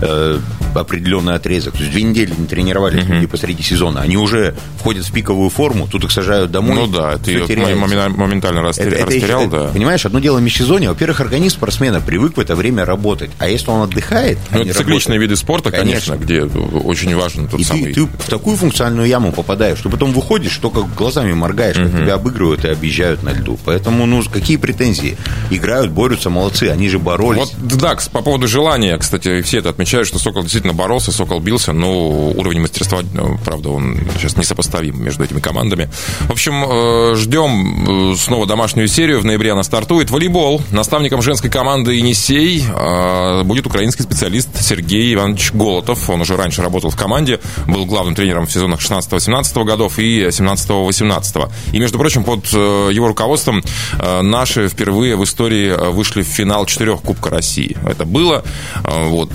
э, 0.00 0.38
определенный 0.80 1.34
отрезок. 1.34 1.74
То 1.74 1.80
есть 1.80 1.92
две 1.92 2.02
недели 2.02 2.32
не 2.36 2.46
тренировались 2.46 3.04
uh-huh. 3.04 3.14
люди 3.14 3.26
посреди 3.26 3.62
сезона. 3.62 4.00
Они 4.00 4.16
уже 4.16 4.54
входят 4.78 5.04
в 5.06 5.12
пиковую 5.12 5.50
форму, 5.50 5.86
тут 5.86 6.04
их 6.04 6.10
сажают 6.10 6.50
домой. 6.50 6.74
Ну 6.74 6.86
да, 6.86 7.18
ты 7.18 7.38
моментально 7.46 8.62
растерял, 8.62 8.92
это, 8.92 9.06
растерял, 9.06 9.42
это, 9.42 9.50
да. 9.50 9.68
Понимаешь, 9.68 10.04
одно 10.04 10.18
дело 10.18 10.38
межсезонье. 10.38 10.90
Во-первых, 10.90 11.20
организм 11.20 11.56
спортсмена 11.56 12.00
привык 12.00 12.36
в 12.36 12.40
это 12.40 12.54
время 12.56 12.84
работать. 12.84 13.30
А 13.38 13.48
если 13.48 13.70
он 13.70 13.82
отдыхает, 13.82 14.38
ну, 14.50 14.62
это 14.62 14.74
цикличные 14.74 15.18
виды 15.18 15.36
спорта, 15.36 15.70
конечно, 15.70 16.12
конечно, 16.16 16.16
где 16.16 16.42
очень 16.42 17.14
важен 17.16 17.48
тот 17.48 17.60
и 17.60 17.64
самый... 17.64 17.92
Ты, 17.92 18.06
ты 18.06 18.06
в 18.06 18.28
такую 18.28 18.56
функциональную 18.56 19.08
яму 19.08 19.32
попадаешь, 19.32 19.78
что 19.78 19.90
потом 19.90 20.12
выходишь, 20.12 20.56
только 20.58 20.82
глазами 20.82 21.32
моргаешь, 21.32 21.76
как 21.76 21.86
uh-huh. 21.86 22.02
тебя 22.02 22.14
обыгрывают 22.14 22.64
и 22.64 22.68
объезжают 22.68 23.22
на 23.22 23.30
льду. 23.30 23.58
Поэтому, 23.64 24.06
ну, 24.06 24.22
какие 24.30 24.56
претензии? 24.56 25.16
Играют, 25.50 25.90
борются, 25.90 26.30
молодцы, 26.30 26.64
они 26.64 26.88
же 26.88 26.98
боролись. 26.98 27.52
Вот, 27.58 27.78
да, 27.78 27.96
по 28.12 28.22
поводу 28.22 28.46
желания, 28.46 28.96
кстати, 28.98 29.42
все 29.42 29.58
это 29.58 29.70
отмечают, 29.70 30.08
что 30.08 30.18
Сокол 30.18 30.42
действительно 30.42 30.61
боролся, 30.70 31.10
Сокол 31.10 31.40
бился, 31.40 31.72
но 31.72 32.30
уровень 32.30 32.60
мастерства, 32.60 33.00
ну, 33.12 33.38
правда, 33.44 33.70
он 33.70 33.98
сейчас 34.16 34.36
несопоставим 34.36 35.02
между 35.02 35.24
этими 35.24 35.40
командами. 35.40 35.90
В 36.20 36.32
общем, 36.32 36.64
э, 36.64 37.14
ждем 37.16 38.12
э, 38.12 38.16
снова 38.16 38.46
домашнюю 38.46 38.86
серию, 38.88 39.20
в 39.20 39.24
ноябре 39.24 39.52
она 39.52 39.62
стартует. 39.62 40.10
Волейбол. 40.10 40.62
Наставником 40.70 41.22
женской 41.22 41.50
команды 41.50 41.94
«Енисей» 41.94 42.64
э, 42.64 43.42
будет 43.42 43.66
украинский 43.66 44.04
специалист 44.04 44.48
Сергей 44.60 45.12
Иванович 45.14 45.52
Голотов. 45.52 46.08
Он 46.08 46.20
уже 46.20 46.36
раньше 46.36 46.62
работал 46.62 46.90
в 46.90 46.96
команде, 46.96 47.40
был 47.66 47.84
главным 47.86 48.14
тренером 48.14 48.46
в 48.46 48.52
сезонах 48.52 48.80
16-18 48.80 49.64
годов 49.64 49.98
и 49.98 50.26
17-18. 50.26 51.50
И, 51.72 51.78
между 51.78 51.98
прочим, 51.98 52.24
под 52.24 52.46
его 52.52 53.08
руководством 53.08 53.62
наши 53.98 54.68
впервые 54.68 55.16
в 55.16 55.24
истории 55.24 55.90
вышли 55.90 56.22
в 56.22 56.26
финал 56.26 56.66
четырех 56.66 57.00
Кубка 57.00 57.30
России. 57.30 57.76
Это 57.84 58.04
было. 58.04 58.44
Вот, 58.84 59.30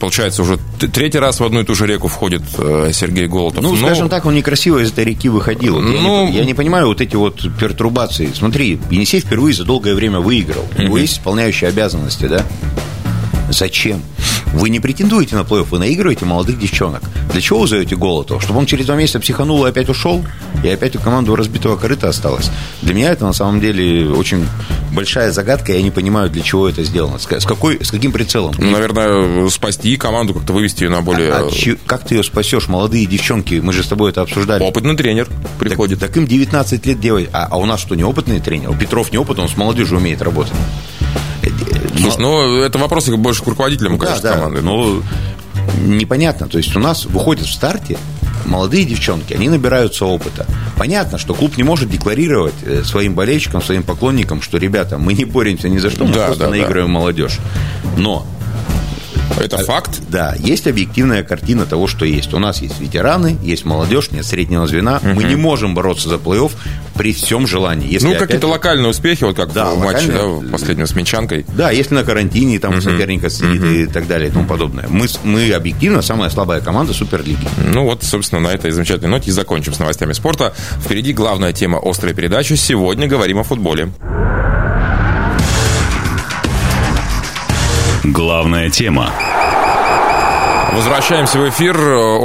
получается, 0.00 0.42
уже 0.42 0.58
третий 0.92 1.18
раз 1.18 1.40
в 1.40 1.44
одну 1.44 1.60
и 1.60 1.64
ту 1.64 1.74
же 1.74 1.86
реку 1.86 2.08
входит 2.08 2.42
э, 2.58 2.90
Сергей 2.92 3.26
Голотов. 3.26 3.62
Ну, 3.62 3.74
Но... 3.74 3.86
скажем 3.86 4.08
так, 4.08 4.26
он 4.26 4.34
некрасиво 4.34 4.78
из 4.78 4.92
этой 4.92 5.04
реки 5.04 5.28
выходил. 5.28 5.80
Ну... 5.80 5.92
Я, 5.92 5.98
не, 5.98 6.02
ну, 6.02 6.32
я 6.32 6.44
не 6.44 6.54
понимаю 6.54 6.86
вот 6.88 7.00
эти 7.00 7.16
вот 7.16 7.40
пертурбации. 7.58 8.30
Смотри, 8.34 8.78
Енисей 8.90 9.20
впервые 9.20 9.54
за 9.54 9.64
долгое 9.64 9.94
время 9.94 10.20
выиграл. 10.20 10.64
У 10.76 10.82
него 10.82 10.98
есть 10.98 11.14
исполняющие 11.14 11.68
обязанности, 11.68 12.26
да? 12.26 12.44
Зачем? 13.50 14.02
Вы 14.54 14.70
не 14.70 14.78
претендуете 14.78 15.34
на 15.34 15.40
плей-офф, 15.40 15.66
вы 15.70 15.78
наигрываете 15.80 16.24
молодых 16.24 16.58
девчонок. 16.58 17.02
Для 17.32 17.40
чего 17.40 17.60
вы 17.60 17.66
зовете 17.66 17.96
Голотова? 17.96 18.40
Чтобы 18.40 18.60
он 18.60 18.66
через 18.66 18.86
два 18.86 18.94
месяца 18.94 19.18
психанул 19.18 19.66
и 19.66 19.68
опять 19.68 19.88
ушел, 19.88 20.24
и 20.62 20.68
опять 20.68 20.94
у 20.94 21.00
команды 21.00 21.34
разбитого 21.34 21.76
корыта 21.76 22.08
осталось. 22.08 22.50
Для 22.80 22.94
меня 22.94 23.10
это 23.10 23.24
на 23.24 23.32
самом 23.32 23.60
деле 23.60 24.10
очень 24.10 24.46
большая 24.92 25.32
загадка, 25.32 25.72
я 25.72 25.82
не 25.82 25.90
понимаю, 25.90 26.30
для 26.30 26.42
чего 26.42 26.68
это 26.68 26.84
сделано. 26.84 27.18
С, 27.18 27.26
какой, 27.26 27.84
с 27.84 27.90
каким 27.90 28.12
прицелом? 28.12 28.54
Ну, 28.56 28.70
наверное, 28.70 29.48
спасти 29.48 29.96
команду, 29.96 30.34
как-то 30.34 30.52
вывести 30.52 30.84
ее 30.84 30.90
на 30.90 31.02
более... 31.02 31.32
А, 31.32 31.48
а, 31.48 31.76
как 31.86 32.06
ты 32.06 32.14
ее 32.14 32.22
спасешь? 32.22 32.68
Молодые 32.68 33.06
девчонки, 33.06 33.56
мы 33.56 33.72
же 33.72 33.82
с 33.82 33.88
тобой 33.88 34.12
это 34.12 34.22
обсуждали. 34.22 34.62
Опытный 34.62 34.96
тренер 34.96 35.28
приходит. 35.58 35.98
Так, 35.98 36.10
так 36.10 36.16
им 36.18 36.26
19 36.28 36.86
лет 36.86 37.00
делать. 37.00 37.28
А, 37.32 37.48
а 37.50 37.56
у 37.58 37.66
нас 37.66 37.80
что, 37.80 37.96
неопытный 37.96 38.40
тренер? 38.40 38.70
У 38.70 38.74
Петров 38.74 39.10
неопытный, 39.12 39.44
он 39.44 39.50
с 39.50 39.56
молодежью 39.56 39.98
умеет 39.98 40.22
работать. 40.22 40.54
Слушай, 41.98 42.18
ну, 42.18 42.56
это 42.62 42.78
вопросы 42.78 43.14
больше 43.16 43.42
к 43.42 43.46
руководителям, 43.46 43.98
конечно, 43.98 44.22
да, 44.22 44.34
команды. 44.34 44.62
Ну, 44.62 45.02
непонятно. 45.82 46.48
То 46.48 46.58
есть 46.58 46.74
у 46.76 46.80
нас 46.80 47.06
выходят 47.06 47.46
в 47.46 47.52
старте 47.52 47.98
молодые 48.46 48.84
девчонки, 48.84 49.32
они 49.32 49.48
набираются 49.48 50.04
опыта. 50.04 50.46
Понятно, 50.76 51.18
что 51.18 51.34
клуб 51.34 51.56
не 51.56 51.62
может 51.62 51.88
декларировать 51.88 52.54
э, 52.62 52.82
своим 52.84 53.14
болельщикам, 53.14 53.62
своим 53.62 53.82
поклонникам, 53.82 54.42
что, 54.42 54.58
ребята, 54.58 54.98
мы 54.98 55.14
не 55.14 55.24
боремся 55.24 55.68
ни 55.68 55.78
за 55.78 55.90
что, 55.90 56.04
мы 56.04 56.12
да, 56.12 56.26
просто 56.26 56.44
да, 56.44 56.50
наигрываем 56.50 56.92
да. 56.92 56.98
молодежь. 56.98 57.38
Но 57.96 58.26
это 59.38 59.56
а, 59.56 59.64
факт? 59.64 60.00
Да, 60.08 60.34
есть 60.38 60.66
объективная 60.66 61.22
картина 61.22 61.66
того, 61.66 61.86
что 61.86 62.04
есть. 62.04 62.32
У 62.34 62.38
нас 62.38 62.62
есть 62.62 62.80
ветераны, 62.80 63.36
есть 63.42 63.64
молодежь, 63.64 64.10
нет 64.10 64.24
среднего 64.24 64.66
звена. 64.66 64.98
Угу. 64.98 65.14
Мы 65.14 65.24
не 65.24 65.36
можем 65.36 65.74
бороться 65.74 66.08
за 66.08 66.16
плей-офф 66.16 66.52
при 66.94 67.12
всем 67.12 67.46
желании. 67.46 67.90
Если 67.90 68.06
ну, 68.06 68.16
какие-то 68.16 68.46
локальные 68.46 68.88
успехи, 68.88 69.24
вот 69.24 69.36
как 69.36 69.52
да, 69.52 69.70
в 69.70 69.78
матче 69.78 70.12
да, 70.12 70.50
последнем 70.50 70.86
с 70.86 70.94
Минчанкой. 70.94 71.44
Да, 71.56 71.70
если 71.70 71.94
на 71.94 72.04
карантине, 72.04 72.58
там 72.58 72.74
угу. 72.74 72.80
соперника 72.80 73.30
сидит 73.30 73.62
угу. 73.62 73.70
и 73.70 73.86
так 73.86 74.06
далее 74.06 74.28
и 74.28 74.32
тому 74.32 74.46
подобное. 74.46 74.86
Мы, 74.88 75.06
мы 75.24 75.52
объективно 75.52 76.02
самая 76.02 76.30
слабая 76.30 76.60
команда 76.60 76.92
Суперлиги. 76.92 77.46
Ну 77.72 77.84
вот, 77.84 78.02
собственно, 78.02 78.40
на 78.40 78.48
этой 78.48 78.70
замечательной 78.70 79.10
ноте 79.10 79.30
и 79.30 79.32
закончим 79.32 79.74
с 79.74 79.78
новостями 79.78 80.12
спорта. 80.12 80.54
Впереди 80.84 81.12
главная 81.12 81.52
тема 81.52 81.80
острой 81.82 82.14
передачи. 82.14 82.54
Сегодня 82.54 83.08
говорим 83.08 83.38
о 83.38 83.42
футболе. 83.42 83.90
Главная 88.14 88.70
тема. 88.70 89.12
Возвращаемся 90.74 91.38
в 91.38 91.48
эфир. 91.48 91.76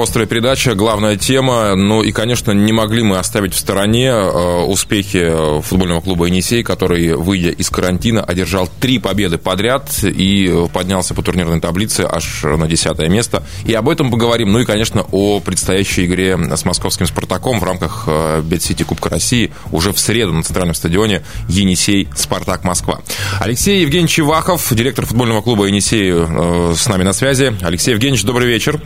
Острая 0.01 0.25
передача, 0.25 0.74
главная 0.74 1.18
тема. 1.18 1.75
Ну 1.75 2.01
и, 2.01 2.12
конечно, 2.12 2.51
не 2.51 2.72
могли 2.72 3.03
мы 3.03 3.20
оставить 3.20 3.53
в 3.53 3.60
стороне 3.60 4.08
э, 4.08 4.63
успехи 4.63 5.62
футбольного 5.62 6.01
клуба 6.01 6.25
«Енисей», 6.25 6.63
который, 6.63 7.13
выйдя 7.13 7.50
из 7.50 7.70
карантина, 7.70 8.24
одержал 8.24 8.68
три 8.79 8.98
победы 8.98 9.38
подряд 9.38 10.03
и 10.03 10.65
поднялся 10.74 11.13
по 11.13 11.22
турнирной 11.22 11.62
таблице 11.62 12.08
аж 12.10 12.41
на 12.44 12.68
десятое 12.68 13.08
место. 13.08 13.44
И 13.65 13.74
об 13.75 13.88
этом 13.88 14.10
поговорим. 14.10 14.51
Ну 14.51 14.60
и, 14.60 14.65
конечно, 14.65 15.06
о 15.12 15.39
предстоящей 15.41 16.06
игре 16.06 16.36
с 16.36 16.65
московским 16.65 17.06
«Спартаком» 17.06 17.60
в 17.60 17.63
рамках 17.63 18.06
э, 18.08 18.41
Бет-Сити 18.41 18.82
Кубка 18.82 19.10
России 19.10 19.51
уже 19.72 19.94
в 19.94 20.00
среду 20.00 20.34
на 20.34 20.41
центральном 20.41 20.74
стадионе 20.74 21.22
«Енисей 21.50 22.08
Спартак 22.15 22.63
Москва». 22.63 23.01
Алексей 23.39 23.82
Евгеньевич 23.82 24.20
Ивахов, 24.22 24.74
директор 24.74 25.06
футбольного 25.06 25.44
клуба 25.44 25.65
«Енисей», 25.65 26.12
э, 26.12 26.74
с 26.75 26.88
нами 26.88 27.03
на 27.03 27.13
связи. 27.13 27.56
Алексей 27.62 27.91
Евгеньевич, 27.91 28.24
добрый 28.24 28.38
вечер. 28.46 28.79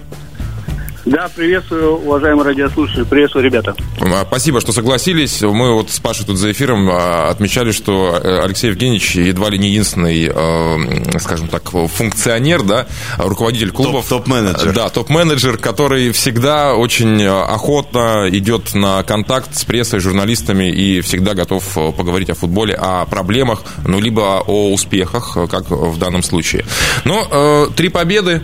Да, 1.05 1.29
приветствую, 1.35 1.97
уважаемые 1.97 2.45
радиослушатели, 2.45 3.03
приветствую, 3.03 3.43
ребята. 3.43 3.75
А, 3.99 4.23
спасибо, 4.25 4.61
что 4.61 4.71
согласились. 4.71 5.41
Мы 5.41 5.73
вот 5.73 5.89
с 5.89 5.99
Пашей 5.99 6.25
тут 6.25 6.37
за 6.37 6.51
эфиром 6.53 6.89
а, 6.89 7.29
отмечали, 7.29 7.73
что 7.73 8.17
э, 8.23 8.41
Алексей 8.41 8.69
Евгеньевич 8.69 9.15
едва 9.15 9.49
ли 9.49 9.57
не 9.57 9.67
единственный, 9.67 10.31
э, 10.33 11.19
скажем 11.19 11.49
так, 11.49 11.69
функционер, 11.71 12.63
да, 12.63 12.87
руководитель 13.17 13.71
клубов. 13.71 14.07
Топ-менеджер. 14.07 14.71
Да, 14.73 14.87
топ-менеджер, 14.87 15.57
который 15.57 16.13
всегда 16.13 16.73
очень 16.73 17.21
охотно 17.25 18.29
идет 18.31 18.73
на 18.73 19.03
контакт 19.03 19.53
с 19.57 19.65
прессой, 19.65 19.99
журналистами 19.99 20.71
и 20.71 21.01
всегда 21.01 21.33
готов 21.33 21.65
поговорить 21.97 22.29
о 22.29 22.35
футболе, 22.35 22.75
о 22.75 23.05
проблемах, 23.05 23.63
ну, 23.85 23.99
либо 23.99 24.41
о 24.47 24.71
успехах, 24.71 25.37
как 25.51 25.69
в 25.69 25.99
данном 25.99 26.23
случае. 26.23 26.65
Но 27.03 27.27
э, 27.29 27.67
три 27.75 27.89
победы. 27.89 28.41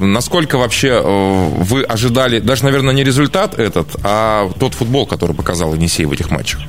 Насколько 0.00 0.58
вообще 0.58 1.00
вы 1.60 1.82
ожидали, 1.82 2.40
даже, 2.40 2.64
наверное, 2.64 2.94
не 2.94 3.04
результат 3.04 3.58
этот, 3.58 3.88
а 4.02 4.50
тот 4.58 4.72
футбол, 4.72 5.06
который 5.06 5.36
показал 5.36 5.74
Енисей 5.74 6.06
в 6.06 6.12
этих 6.12 6.30
матчах? 6.30 6.60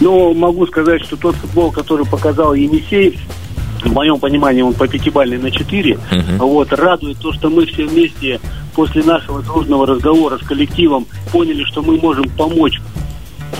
Ну, 0.00 0.32
могу 0.32 0.66
сказать, 0.66 1.02
что 1.04 1.16
тот 1.16 1.36
футбол, 1.36 1.70
который 1.70 2.06
показал 2.06 2.54
Енисей, 2.54 3.20
в 3.84 3.92
моем 3.92 4.18
понимании, 4.18 4.62
он 4.62 4.72
по 4.72 4.88
пятибалльной 4.88 5.38
на 5.38 5.50
4. 5.50 5.92
Uh-huh. 5.92 6.36
Вот, 6.38 6.72
радует 6.72 7.18
то, 7.18 7.32
что 7.32 7.48
мы 7.50 7.66
все 7.66 7.84
вместе 7.84 8.40
после 8.74 9.04
нашего 9.04 9.42
дружного 9.42 9.86
разговора 9.86 10.38
с 10.38 10.46
коллективом 10.46 11.06
поняли, 11.30 11.62
что 11.64 11.82
мы 11.82 11.96
можем 11.98 12.28
помочь 12.30 12.80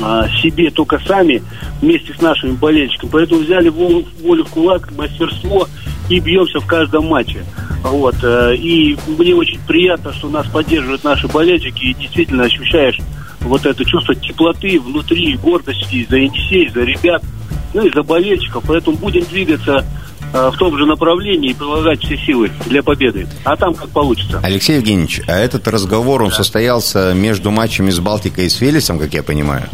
а, 0.01 0.29
себе 0.43 0.71
только 0.71 0.99
сами 1.07 1.43
вместе 1.81 2.15
с 2.15 2.23
нашими 2.23 2.53
болельщиками. 2.53 3.11
Поэтому 3.13 3.43
взяли 3.43 3.69
волю, 3.69 4.07
волю 4.23 4.45
в 4.45 4.49
кулак, 4.49 4.91
мастерство 4.97 5.69
и 6.09 6.19
бьемся 6.21 6.59
в 6.59 6.67
каждом 6.67 7.07
матче. 7.07 7.45
Вот. 7.83 8.17
Э, 8.23 8.55
и 8.55 8.97
мне 9.07 9.35
очень 9.35 9.61
приятно, 9.67 10.13
что 10.13 10.29
нас 10.29 10.47
поддерживают 10.47 11.05
наши 11.05 11.29
болельщики, 11.29 11.85
и 11.85 11.95
действительно 11.95 12.45
ощущаешь 12.45 12.99
вот 13.41 13.65
это 13.67 13.85
чувство 13.85 14.15
теплоты 14.15 14.81
внутри, 14.81 15.37
гордости 15.37 16.07
за 16.09 16.17
Енисей, 16.17 16.69
за 16.69 16.81
ребят, 16.81 17.23
ну 17.75 17.87
и 17.87 17.93
за 17.93 18.03
болельщиков. 18.03 18.65
Поэтому 18.67 18.97
будем 18.97 19.25
двигаться 19.25 19.85
э, 20.33 20.51
в 20.53 20.57
том 20.57 20.77
же 20.77 20.87
направлении 20.87 21.51
и 21.51 21.55
прилагать 21.55 22.01
все 22.01 22.17
силы 22.19 22.51
для 22.67 22.83
победы. 22.83 23.27
А 23.45 23.57
там 23.57 23.75
как 23.75 23.89
получится. 23.91 24.41
Алексей 24.43 24.77
Евгеньевич, 24.77 25.23
а 25.27 25.37
этот 25.37 25.69
разговор, 25.69 26.23
он 26.23 26.31
да. 26.31 26.35
состоялся 26.35 27.15
между 27.15 27.51
матчами 27.51 27.91
с 27.91 28.01
Балтикой 28.01 28.47
и 28.47 28.49
с 28.49 28.61
Велесом, 28.61 28.99
как 28.99 29.15
я 29.15 29.23
понимаю? 29.23 29.65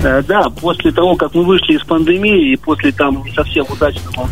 Э, 0.00 0.22
да, 0.22 0.48
после 0.60 0.92
того, 0.92 1.16
как 1.16 1.34
мы 1.34 1.44
вышли 1.44 1.74
из 1.74 1.84
пандемии 1.84 2.52
и 2.52 2.56
после 2.56 2.92
там 2.92 3.22
не 3.22 3.32
совсем 3.32 3.66
удачного 3.70 4.28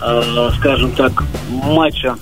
э, 0.00 0.50
скажем 0.56 0.92
так, 0.92 1.24
матча 1.50 2.16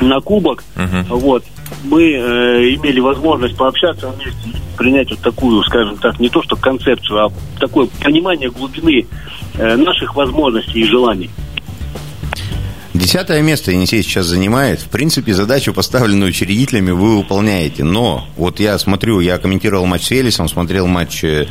на 0.00 0.20
кубок, 0.20 0.62
uh-huh. 0.76 1.04
вот, 1.08 1.44
мы 1.84 2.02
э, 2.02 2.74
имели 2.74 3.00
возможность 3.00 3.56
пообщаться 3.56 4.08
вместе, 4.08 4.60
принять 4.76 5.10
вот 5.10 5.20
такую, 5.20 5.62
скажем 5.64 5.96
так, 5.98 6.18
не 6.20 6.28
то 6.28 6.42
что 6.42 6.56
концепцию, 6.56 7.26
а 7.26 7.32
такое 7.58 7.88
понимание 8.02 8.50
глубины 8.50 9.06
э, 9.54 9.76
наших 9.76 10.14
возможностей 10.14 10.80
и 10.80 10.84
желаний. 10.84 11.30
Десятое 12.94 13.42
место 13.42 13.72
Енисей 13.72 14.04
сейчас 14.04 14.26
занимает. 14.26 14.80
В 14.80 14.88
принципе, 14.88 15.34
задачу, 15.34 15.74
поставленную 15.74 16.30
учредителями, 16.30 16.92
вы 16.92 17.18
выполняете. 17.18 17.82
Но 17.82 18.24
вот 18.36 18.60
я 18.60 18.78
смотрю, 18.78 19.18
я 19.18 19.38
комментировал 19.38 19.84
матч 19.84 20.04
с 20.04 20.12
Элисом, 20.12 20.48
смотрел 20.48 20.86
матч 20.86 21.24
э, 21.24 21.46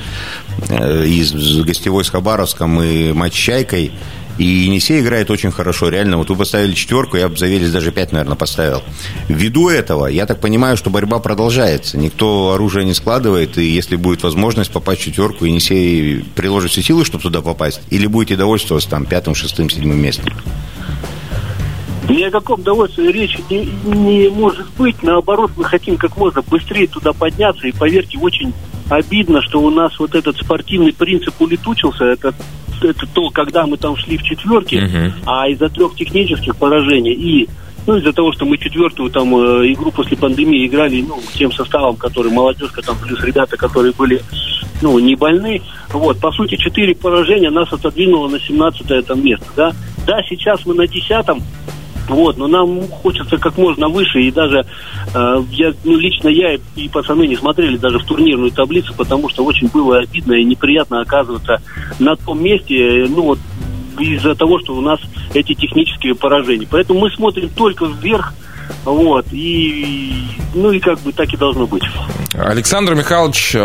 из 0.69 1.33
гостевой 1.63 2.05
с 2.05 2.09
Хабаровском 2.09 2.81
и 2.81 3.11
матч 3.11 3.33
с 3.33 3.37
Чайкой. 3.37 3.91
И 4.37 4.43
Енисей 4.43 5.01
играет 5.01 5.29
очень 5.29 5.51
хорошо, 5.51 5.89
реально. 5.89 6.17
Вот 6.17 6.29
вы 6.29 6.35
поставили 6.35 6.73
четверку, 6.73 7.17
я 7.17 7.29
бы 7.29 7.37
за 7.37 7.45
Велес 7.45 7.71
даже 7.71 7.91
пять, 7.91 8.11
наверное, 8.11 8.35
поставил. 8.35 8.81
Ввиду 9.27 9.69
этого, 9.69 10.07
я 10.07 10.25
так 10.25 10.39
понимаю, 10.39 10.75
что 10.75 10.89
борьба 10.89 11.19
продолжается. 11.19 11.97
Никто 11.97 12.53
оружие 12.53 12.85
не 12.85 12.93
складывает, 12.93 13.57
и 13.57 13.65
если 13.65 13.95
будет 13.95 14.23
возможность 14.23 14.71
попасть 14.71 15.01
в 15.01 15.05
четверку, 15.05 15.45
Енисей 15.45 16.25
приложит 16.35 16.71
все 16.71 16.81
силы, 16.81 17.05
чтобы 17.05 17.23
туда 17.23 17.41
попасть, 17.41 17.81
или 17.91 18.07
будете 18.07 18.35
довольствоваться 18.35 18.89
там 18.89 19.05
пятым, 19.05 19.35
шестым, 19.35 19.69
седьмым 19.69 20.01
местом? 20.01 20.33
Ни 22.09 22.23
о 22.23 22.31
каком 22.31 22.59
удовольствии 22.59 23.07
речи 23.11 23.41
не, 23.49 23.65
не 23.85 24.29
может 24.29 24.67
быть. 24.77 25.01
Наоборот, 25.03 25.51
мы 25.55 25.63
хотим 25.63 25.95
как 25.95 26.17
можно 26.17 26.41
быстрее 26.41 26.87
туда 26.87 27.13
подняться. 27.13 27.65
И 27.67 27.71
поверьте, 27.71 28.17
очень 28.17 28.53
обидно, 28.89 29.41
что 29.41 29.61
у 29.61 29.69
нас 29.69 29.97
вот 29.99 30.13
этот 30.13 30.35
спортивный 30.35 30.91
принцип 30.91 31.33
улетучился. 31.39 32.03
Это 32.03 32.33
это 32.89 33.05
то, 33.07 33.29
когда 33.29 33.65
мы 33.65 33.77
там 33.77 33.95
шли 33.97 34.17
в 34.17 34.23
четверке, 34.23 34.77
uh-huh. 34.77 35.11
а 35.25 35.47
из-за 35.49 35.69
трех 35.69 35.95
технических 35.95 36.55
поражений 36.55 37.13
и 37.13 37.49
ну, 37.85 37.97
из-за 37.97 38.13
того, 38.13 38.31
что 38.31 38.45
мы 38.45 38.57
четвертую 38.57 39.09
там 39.09 39.35
э, 39.35 39.73
игру 39.73 39.91
после 39.91 40.15
пандемии 40.15 40.65
играли, 40.65 41.01
ну, 41.01 41.19
тем 41.33 41.51
составом, 41.51 41.97
который 41.97 42.31
молодежка 42.31 42.81
там, 42.81 42.97
плюс 42.97 43.21
ребята, 43.23 43.57
которые 43.57 43.93
были, 43.93 44.21
ну, 44.81 44.97
не 44.99 45.15
больны. 45.15 45.61
Вот, 45.89 46.19
по 46.19 46.31
сути, 46.31 46.55
четыре 46.55 46.95
поражения 46.95 47.49
нас 47.49 47.71
отодвинуло 47.73 48.29
на 48.29 48.39
17 48.39 49.05
там 49.05 49.23
место, 49.23 49.45
да. 49.55 49.73
Да, 50.05 50.21
сейчас 50.27 50.65
мы 50.65 50.75
на 50.75 50.87
десятом, 50.87 51.41
вот, 52.07 52.37
но 52.37 52.47
нам 52.47 52.87
хочется 52.87 53.37
как 53.37 53.57
можно 53.57 53.87
выше, 53.87 54.21
и 54.21 54.31
даже 54.31 54.65
э, 55.13 55.43
я, 55.51 55.73
ну, 55.83 55.97
лично 55.97 56.27
я 56.29 56.57
и 56.75 56.89
пацаны 56.89 57.27
не 57.27 57.35
смотрели 57.35 57.77
даже 57.77 57.99
в 57.99 58.05
турнирную 58.05 58.51
таблицу, 58.51 58.93
потому 58.95 59.29
что 59.29 59.43
очень 59.45 59.67
было 59.67 59.99
обидно 59.99 60.33
и 60.33 60.43
неприятно 60.43 61.01
оказываться 61.01 61.61
на 61.99 62.15
том 62.15 62.43
месте, 62.43 63.05
ну 63.09 63.23
вот 63.23 63.39
из-за 63.99 64.35
того, 64.35 64.59
что 64.59 64.75
у 64.75 64.81
нас 64.81 64.99
эти 65.33 65.53
технические 65.53 66.15
поражения. 66.15 66.67
Поэтому 66.69 67.01
мы 67.01 67.11
смотрим 67.11 67.49
только 67.49 67.85
вверх, 67.85 68.33
вот, 68.85 69.25
и, 69.31 70.25
ну 70.53 70.71
и 70.71 70.79
как 70.79 70.99
бы 70.99 71.13
так 71.13 71.33
и 71.33 71.37
должно 71.37 71.65
быть. 71.65 71.83
Alexander 72.33 72.95
Михайлович 72.95 73.55
э, 73.55 73.59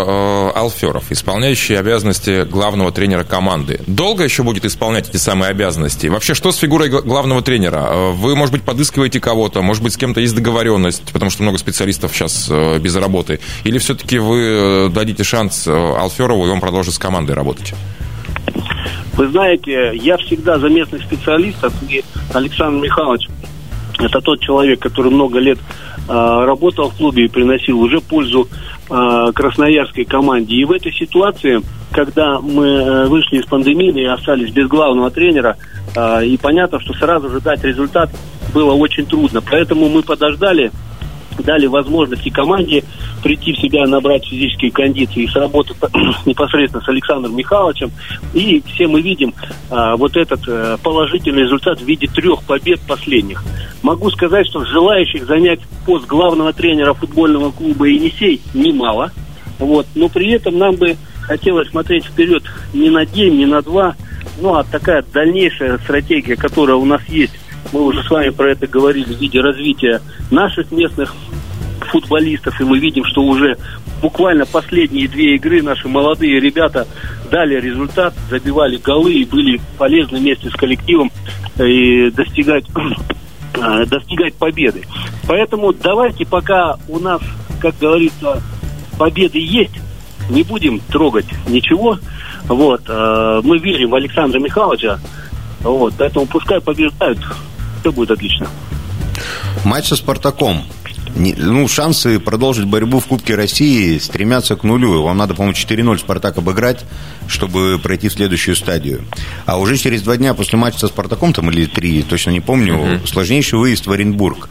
Алферов, 0.54 1.10
исполняющий 1.10 1.74
обязанности 1.74 2.44
главного 2.44 2.92
тренера 2.92 3.24
команды. 3.24 3.80
Долго 3.86 4.22
еще 4.22 4.42
будет 4.42 4.64
исполнять 4.64 5.08
эти 5.08 5.16
самые 5.16 5.50
обязанности? 5.50 6.06
Вообще, 6.06 6.34
что 6.34 6.52
с 6.52 6.56
фигурой 6.56 6.88
главного 6.88 7.42
тренера? 7.42 7.88
Э, 7.90 8.10
вы, 8.12 8.36
может 8.36 8.52
быть, 8.52 8.62
подыскиваете 8.62 9.20
кого-то, 9.20 9.62
может 9.62 9.82
быть, 9.82 9.94
с 9.94 9.96
кем-то 9.96 10.20
есть 10.20 10.34
договоренность, 10.34 11.12
потому 11.12 11.30
что 11.30 11.42
много 11.42 11.58
специалистов 11.58 12.12
сейчас 12.14 12.48
э, 12.50 12.78
без 12.78 12.94
работы. 12.94 13.40
Или 13.64 13.78
все-таки 13.78 14.18
вы 14.18 14.40
э, 14.40 14.88
дадите 14.90 15.24
шанс 15.24 15.66
э, 15.66 15.72
Алферову, 15.72 16.46
и 16.46 16.50
он 16.50 16.60
продолжит 16.60 16.94
с 16.94 16.98
командой 16.98 17.32
работать? 17.32 17.74
Вы 19.14 19.28
знаете, 19.28 19.92
я 19.94 20.16
всегда 20.18 20.58
за 20.58 20.68
местных 20.68 21.02
специалистов, 21.02 21.72
и 21.88 22.04
Александр 22.32 22.84
Михайлович 22.84 23.28
это 23.98 24.20
тот 24.20 24.40
человек, 24.40 24.80
который 24.80 25.10
много 25.10 25.38
лет 25.38 25.58
э, 26.08 26.12
работал 26.12 26.90
в 26.90 26.96
клубе 26.96 27.24
и 27.24 27.28
приносил 27.28 27.80
уже 27.80 28.00
пользу 28.00 28.48
э, 28.90 29.32
красноярской 29.34 30.04
команде. 30.04 30.56
И 30.56 30.64
в 30.64 30.72
этой 30.72 30.92
ситуации, 30.92 31.60
когда 31.90 32.40
мы 32.40 32.66
э, 32.66 33.06
вышли 33.06 33.38
из 33.38 33.46
пандемии 33.46 34.02
и 34.02 34.04
остались 34.04 34.52
без 34.52 34.68
главного 34.68 35.10
тренера, 35.10 35.56
э, 35.94 36.26
и 36.26 36.36
понятно, 36.36 36.80
что 36.80 36.94
сразу 36.94 37.28
же 37.30 37.40
дать 37.40 37.62
результат 37.64 38.10
было 38.54 38.72
очень 38.72 39.06
трудно. 39.06 39.42
Поэтому 39.42 39.88
мы 39.88 40.02
подождали, 40.02 40.70
дали 41.42 41.66
возможность 41.66 42.26
и 42.26 42.30
команде 42.30 42.84
прийти 43.22 43.52
в 43.52 43.58
себя, 43.58 43.86
набрать 43.86 44.26
физические 44.26 44.70
кондиции 44.70 45.24
и 45.24 45.28
сработать 45.28 45.76
непосредственно 46.26 46.84
с 46.84 46.88
Александром 46.88 47.36
Михайловичем. 47.36 47.90
И 48.34 48.62
все 48.66 48.86
мы 48.86 49.00
видим 49.00 49.34
а, 49.70 49.96
вот 49.96 50.16
этот 50.16 50.40
а, 50.48 50.76
положительный 50.78 51.42
результат 51.42 51.80
в 51.80 51.84
виде 51.84 52.06
трех 52.06 52.42
побед 52.44 52.80
последних. 52.80 53.42
Могу 53.82 54.10
сказать, 54.10 54.46
что 54.46 54.64
желающих 54.64 55.26
занять 55.26 55.60
пост 55.86 56.06
главного 56.06 56.52
тренера 56.52 56.94
футбольного 56.94 57.50
клуба 57.50 57.86
«Енисей» 57.86 58.40
немало. 58.54 59.12
Вот. 59.58 59.86
Но 59.94 60.08
при 60.08 60.30
этом 60.30 60.58
нам 60.58 60.76
бы 60.76 60.96
хотелось 61.22 61.68
смотреть 61.68 62.06
вперед 62.06 62.42
не 62.72 62.90
на 62.90 63.04
день, 63.04 63.36
не 63.36 63.46
на 63.46 63.60
два, 63.60 63.94
ну 64.40 64.54
а 64.54 64.64
такая 64.64 65.04
дальнейшая 65.12 65.78
стратегия, 65.78 66.36
которая 66.36 66.76
у 66.76 66.84
нас 66.84 67.02
есть, 67.08 67.34
мы 67.72 67.82
уже 67.82 68.02
с 68.02 68.10
вами 68.10 68.30
про 68.30 68.52
это 68.52 68.66
говорили 68.66 69.12
в 69.12 69.20
виде 69.20 69.40
развития 69.40 70.00
наших 70.30 70.70
местных 70.72 71.14
футболистов, 71.88 72.60
и 72.60 72.64
мы 72.64 72.78
видим, 72.78 73.04
что 73.04 73.22
уже 73.22 73.56
буквально 74.00 74.46
последние 74.46 75.08
две 75.08 75.34
игры 75.36 75.62
наши 75.62 75.88
молодые 75.88 76.40
ребята 76.40 76.86
дали 77.30 77.60
результат, 77.60 78.14
забивали 78.30 78.76
голы 78.76 79.12
и 79.12 79.24
были 79.24 79.60
полезны 79.76 80.18
вместе 80.18 80.48
с 80.48 80.52
коллективом 80.52 81.10
э, 81.56 81.66
и 81.66 82.10
достигать, 82.10 82.64
э, 83.54 83.86
достигать 83.86 84.34
победы. 84.34 84.82
Поэтому 85.26 85.72
давайте 85.72 86.24
пока 86.24 86.76
у 86.88 86.98
нас, 86.98 87.20
как 87.60 87.76
говорится, 87.78 88.42
победы 88.98 89.38
есть, 89.38 89.74
не 90.30 90.42
будем 90.42 90.80
трогать 90.80 91.26
ничего. 91.48 91.98
Вот, 92.44 92.82
э, 92.88 93.40
мы 93.44 93.58
верим 93.58 93.90
в 93.90 93.94
Александра 93.94 94.38
Михайловича, 94.38 94.98
вот, 95.60 95.94
поэтому 95.98 96.26
пускай 96.26 96.60
побеждают, 96.60 97.18
все 97.80 97.92
будет 97.92 98.10
отлично. 98.10 98.48
Матч 99.64 99.88
со 99.88 99.96
«Спартаком». 99.96 100.62
Не, 101.16 101.34
ну, 101.34 101.66
шансы 101.68 102.18
продолжить 102.18 102.66
борьбу 102.66 103.00
в 103.00 103.06
Кубке 103.06 103.34
России 103.34 103.98
стремятся 103.98 104.56
к 104.56 104.64
нулю. 104.64 105.02
Вам 105.02 105.16
надо, 105.16 105.34
по-моему, 105.34 105.56
4-0 105.56 105.98
«Спартак» 105.98 106.38
обыграть, 106.38 106.84
чтобы 107.26 107.78
пройти 107.82 108.08
в 108.08 108.12
следующую 108.12 108.56
стадию. 108.56 109.04
А 109.46 109.58
уже 109.58 109.76
через 109.76 110.02
два 110.02 110.16
дня 110.16 110.34
после 110.34 110.58
матча 110.58 110.78
со 110.78 110.88
«Спартаком», 110.88 111.32
там 111.32 111.50
или 111.50 111.66
три, 111.66 112.02
точно 112.02 112.30
не 112.30 112.40
помню, 112.40 112.74
uh-huh. 112.74 113.06
сложнейший 113.06 113.58
выезд 113.58 113.86
в 113.86 113.92
Оренбург. 113.92 114.48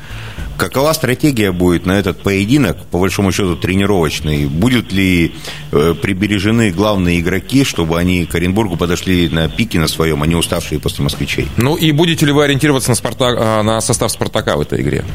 Какова 0.57 0.91
стратегия 0.93 1.51
будет 1.51 1.85
на 1.85 1.99
этот 1.99 2.23
поединок, 2.23 2.77
по 2.87 2.97
большому 2.97 3.31
счету 3.31 3.55
тренировочный? 3.55 4.47
Будут 4.47 4.91
ли 4.91 5.35
э, 5.71 5.93
прибережены 6.01 6.71
главные 6.71 7.19
игроки, 7.19 7.63
чтобы 7.63 7.99
они 7.99 8.25
к 8.25 8.33
Оренбургу 8.33 8.75
подошли 8.75 9.29
на 9.29 9.49
пике 9.49 9.79
на 9.79 9.87
своем, 9.87 10.23
а 10.23 10.27
не 10.27 10.33
уставшие 10.33 10.79
после 10.79 11.03
москвичей? 11.03 11.47
Ну 11.57 11.75
и 11.75 11.91
будете 11.91 12.25
ли 12.25 12.31
вы 12.31 12.43
ориентироваться 12.43 12.89
на, 12.89 12.95
Спартак, 12.95 13.37
а, 13.39 13.61
на 13.61 13.81
состав 13.81 14.11
Спартака 14.11 14.57
в 14.57 14.61
этой 14.61 14.81
игре? 14.81 15.05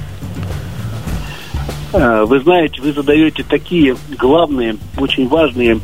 Э, 1.92 2.24
вы 2.24 2.40
знаете, 2.40 2.80
вы 2.80 2.92
задаете 2.92 3.44
такие 3.48 3.96
главные, 4.18 4.76
очень 4.96 5.28
важные 5.28 5.80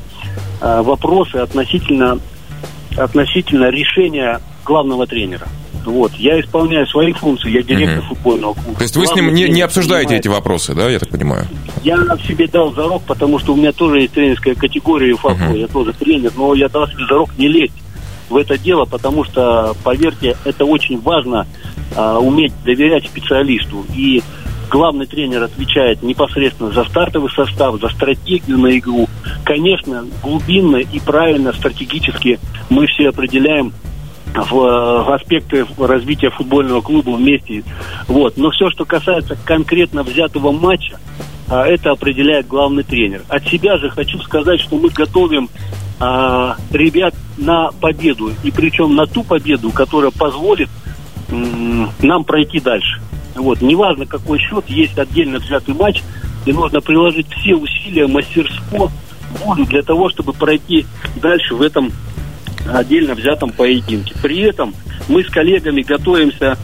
э, 0.60 0.82
вопросы 0.82 1.36
относительно, 1.36 2.18
относительно 2.96 3.70
решения 3.70 4.40
главного 4.64 5.06
тренера. 5.06 5.46
Вот. 5.84 6.12
Я 6.14 6.38
исполняю 6.40 6.86
свои 6.86 7.12
функции, 7.12 7.50
я 7.50 7.62
директор 7.62 8.00
угу. 8.00 8.08
футбольного 8.08 8.54
клуба. 8.54 8.76
То 8.76 8.82
есть 8.82 8.96
вы 8.96 9.06
с 9.06 9.14
ним 9.14 9.32
не, 9.32 9.48
не 9.48 9.62
обсуждаете 9.62 10.16
эти 10.16 10.28
вопросы, 10.28 10.74
да, 10.74 10.88
я 10.90 10.98
так 10.98 11.08
понимаю? 11.08 11.46
Я 11.82 11.96
себе 12.26 12.46
дал 12.46 12.74
зарок, 12.74 13.02
потому 13.04 13.38
что 13.38 13.54
у 13.54 13.56
меня 13.56 13.72
тоже 13.72 14.00
есть 14.00 14.12
тренерская 14.12 14.54
категория 14.54 15.14
ФАФО, 15.16 15.44
угу. 15.44 15.56
я 15.56 15.66
тоже 15.66 15.92
тренер, 15.92 16.32
но 16.36 16.54
я 16.54 16.68
дал 16.68 16.86
себе 16.88 17.06
зарок 17.08 17.30
не 17.38 17.48
лезть 17.48 17.74
в 18.28 18.36
это 18.36 18.58
дело, 18.58 18.84
потому 18.84 19.24
что, 19.24 19.74
поверьте, 19.82 20.36
это 20.44 20.64
очень 20.64 21.00
важно 21.00 21.46
а, 21.96 22.18
уметь 22.18 22.52
доверять 22.64 23.06
специалисту. 23.06 23.86
И 23.94 24.22
главный 24.68 25.06
тренер 25.06 25.44
отвечает 25.44 26.02
непосредственно 26.02 26.70
за 26.70 26.84
стартовый 26.84 27.30
состав, 27.30 27.80
за 27.80 27.88
стратегию 27.88 28.58
на 28.58 28.78
игру. 28.78 29.08
Конечно, 29.44 30.04
глубинно 30.22 30.76
и 30.76 31.00
правильно 31.00 31.52
стратегически 31.52 32.38
мы 32.70 32.86
все 32.86 33.08
определяем 33.08 33.72
в, 34.34 34.50
в 34.52 35.12
аспекты 35.14 35.66
развития 35.78 36.30
футбольного 36.30 36.80
клуба 36.80 37.10
вместе. 37.10 37.64
Вот. 38.06 38.36
Но 38.36 38.50
все, 38.50 38.70
что 38.70 38.84
касается 38.84 39.36
конкретно 39.44 40.02
взятого 40.02 40.52
матча, 40.52 40.98
а, 41.48 41.66
это 41.66 41.90
определяет 41.90 42.46
главный 42.46 42.82
тренер. 42.82 43.22
От 43.28 43.46
себя 43.48 43.78
же 43.78 43.90
хочу 43.90 44.18
сказать, 44.18 44.60
что 44.60 44.76
мы 44.76 44.90
готовим 44.90 45.48
а, 45.98 46.56
ребят 46.70 47.14
на 47.36 47.70
победу. 47.80 48.32
И 48.44 48.50
причем 48.50 48.94
на 48.94 49.06
ту 49.06 49.24
победу, 49.24 49.70
которая 49.70 50.10
позволит 50.10 50.68
м- 51.30 51.90
нам 52.00 52.24
пройти 52.24 52.60
дальше. 52.60 53.00
Вот. 53.38 53.60
Неважно, 53.60 54.06
какой 54.06 54.38
счет, 54.38 54.64
есть 54.68 54.98
отдельно 54.98 55.38
взятый 55.38 55.74
матч, 55.74 56.02
и 56.46 56.52
нужно 56.52 56.80
приложить 56.80 57.26
все 57.32 57.54
усилия, 57.54 58.06
мастерство, 58.06 58.90
волю 59.40 59.66
для 59.66 59.82
того, 59.82 60.08
чтобы 60.08 60.32
пройти 60.32 60.86
дальше 61.16 61.54
в 61.54 61.62
этом 61.62 61.92
отдельно 62.72 63.14
взятом 63.14 63.50
поединке. 63.50 64.14
При 64.22 64.40
этом 64.40 64.74
мы 65.08 65.22
с 65.22 65.28
коллегами 65.28 65.82
готовимся 65.82 66.56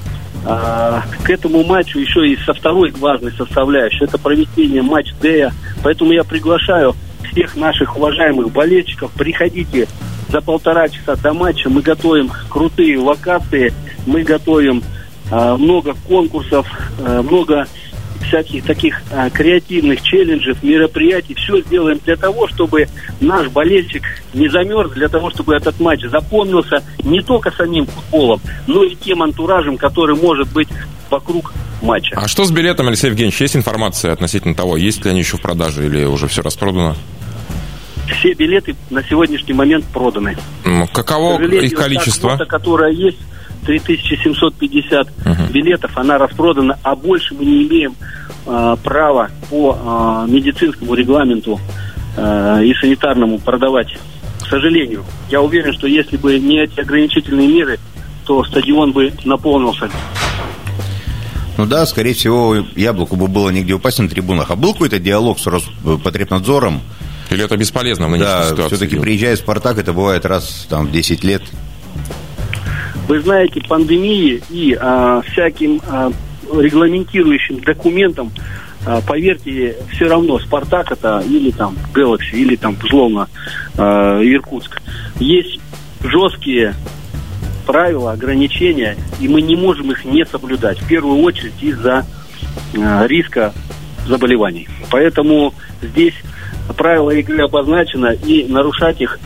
а, 0.46 1.02
к 1.22 1.30
этому 1.30 1.64
матчу 1.64 1.98
еще 1.98 2.28
и 2.28 2.36
со 2.36 2.52
второй 2.52 2.90
важной 2.92 3.32
составляющей. 3.32 4.04
Это 4.04 4.18
проведение 4.18 4.82
матч-дея. 4.82 5.52
Поэтому 5.82 6.12
я 6.12 6.24
приглашаю 6.24 6.94
всех 7.30 7.56
наших 7.56 7.96
уважаемых 7.96 8.52
болельщиков. 8.52 9.10
Приходите 9.12 9.88
за 10.28 10.40
полтора 10.40 10.88
часа 10.88 11.16
до 11.16 11.32
матча. 11.32 11.70
Мы 11.70 11.80
готовим 11.80 12.30
крутые 12.48 12.98
локации. 12.98 13.72
Мы 14.06 14.22
готовим 14.22 14.82
много 15.30 15.94
конкурсов, 16.06 16.66
а, 16.98 17.22
много 17.22 17.66
всяких 18.26 18.64
таких 18.64 19.00
а, 19.10 19.30
креативных 19.30 20.02
челленджев, 20.02 20.62
мероприятий. 20.62 21.34
Все 21.34 21.60
сделаем 21.62 22.00
для 22.04 22.16
того, 22.16 22.48
чтобы 22.48 22.88
наш 23.20 23.48
болельщик 23.48 24.02
не 24.32 24.48
замерз, 24.48 24.92
для 24.92 25.08
того, 25.08 25.30
чтобы 25.30 25.54
этот 25.54 25.78
матч 25.80 26.02
запомнился 26.02 26.82
не 27.02 27.22
только 27.22 27.50
самим 27.52 27.86
футболом, 27.86 28.40
но 28.66 28.84
и 28.84 28.94
тем 28.94 29.22
антуражем, 29.22 29.76
который 29.76 30.16
может 30.16 30.52
быть 30.52 30.68
вокруг 31.10 31.52
матча. 31.82 32.16
А 32.16 32.28
что 32.28 32.44
с 32.44 32.50
билетом, 32.50 32.88
Алексей 32.88 33.08
Евгеньевич? 33.08 33.40
Есть 33.40 33.56
информация 33.56 34.12
относительно 34.12 34.54
того, 34.54 34.76
есть 34.76 35.04
ли 35.04 35.10
они 35.10 35.20
еще 35.20 35.36
в 35.36 35.42
продаже 35.42 35.86
или 35.86 36.04
уже 36.04 36.26
все 36.26 36.42
распродано? 36.42 36.96
Все 38.18 38.34
билеты 38.34 38.76
на 38.90 39.02
сегодняшний 39.02 39.54
момент 39.54 39.84
проданы. 39.86 40.36
Каково 40.92 41.40
их 41.42 41.74
количество? 41.74 42.36
Та 42.36 42.44
которая 42.44 42.92
есть, 42.92 43.18
3750 43.64 45.08
uh-huh. 45.08 45.52
билетов, 45.52 45.96
она 45.96 46.18
распродана, 46.18 46.78
а 46.82 46.94
больше 46.94 47.34
мы 47.34 47.44
не 47.44 47.64
имеем 47.64 47.94
э, 48.46 48.76
права 48.82 49.30
по 49.50 50.26
э, 50.28 50.30
медицинскому 50.30 50.94
регламенту 50.94 51.60
э, 52.16 52.64
и 52.64 52.74
санитарному 52.74 53.38
продавать. 53.38 53.96
К 54.42 54.46
сожалению, 54.46 55.04
я 55.30 55.40
уверен, 55.40 55.72
что 55.72 55.86
если 55.86 56.16
бы 56.16 56.38
не 56.38 56.62
эти 56.62 56.80
ограничительные 56.80 57.48
меры, 57.48 57.78
то 58.26 58.44
стадион 58.44 58.92
бы 58.92 59.12
наполнился. 59.24 59.90
Ну 61.56 61.66
да, 61.66 61.86
скорее 61.86 62.14
всего, 62.14 62.56
яблоку 62.74 63.16
бы 63.16 63.28
было 63.28 63.50
негде 63.50 63.74
упасть 63.74 64.00
на 64.00 64.08
трибунах. 64.08 64.50
А 64.50 64.56
был 64.56 64.72
какой-то 64.72 64.98
диалог 64.98 65.38
с 65.38 65.46
Роспотребнадзором? 65.46 66.80
Или 67.30 67.44
это 67.44 67.56
бесполезно 67.56 68.06
в 68.06 68.10
нынешней 68.10 68.26
да, 68.26 68.50
ситуации? 68.50 68.76
все-таки 68.76 68.98
приезжая 68.98 69.36
в 69.36 69.38
«Спартак», 69.38 69.78
это 69.78 69.92
бывает 69.92 70.26
раз 70.26 70.66
там, 70.68 70.88
в 70.88 70.92
10 70.92 71.24
лет. 71.24 71.42
Вы 73.08 73.20
знаете, 73.20 73.60
пандемии 73.68 74.42
и 74.50 74.76
а, 74.80 75.20
всяким 75.22 75.80
а, 75.86 76.10
регламентирующим 76.52 77.60
документам, 77.60 78.32
а, 78.86 79.00
поверьте, 79.00 79.76
все 79.92 80.08
равно 80.08 80.38
Спартак 80.38 80.92
это 80.92 81.22
или 81.26 81.50
там 81.50 81.76
Galaxy, 81.92 82.32
или 82.32 82.56
там, 82.56 82.76
условно, 82.82 83.28
а, 83.76 84.20
Иркутск. 84.22 84.80
Есть 85.18 85.60
жесткие 86.02 86.74
правила, 87.66 88.12
ограничения, 88.12 88.96
и 89.20 89.28
мы 89.28 89.40
не 89.42 89.56
можем 89.56 89.90
их 89.90 90.04
не 90.04 90.24
соблюдать. 90.26 90.78
В 90.78 90.86
первую 90.86 91.22
очередь 91.22 91.62
из-за 91.62 92.06
а, 92.76 93.06
риска 93.06 93.52
заболеваний. 94.06 94.68
Поэтому 94.90 95.54
здесь 95.82 96.14
правила 96.76 97.10
игры 97.10 97.42
обозначено, 97.44 98.12
и 98.12 98.44
нарушать 98.44 99.00
их 99.00 99.18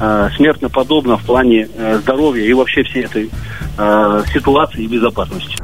э, 0.00 0.28
смертно 0.36 0.68
подобно 0.68 1.16
в 1.16 1.24
плане 1.24 1.68
э, 1.76 1.98
здоровья 2.02 2.44
и 2.44 2.52
вообще 2.52 2.82
всей 2.82 3.04
этой 3.04 3.30
э, 3.78 4.22
ситуации 4.32 4.84
и 4.84 4.86
безопасности. 4.86 5.56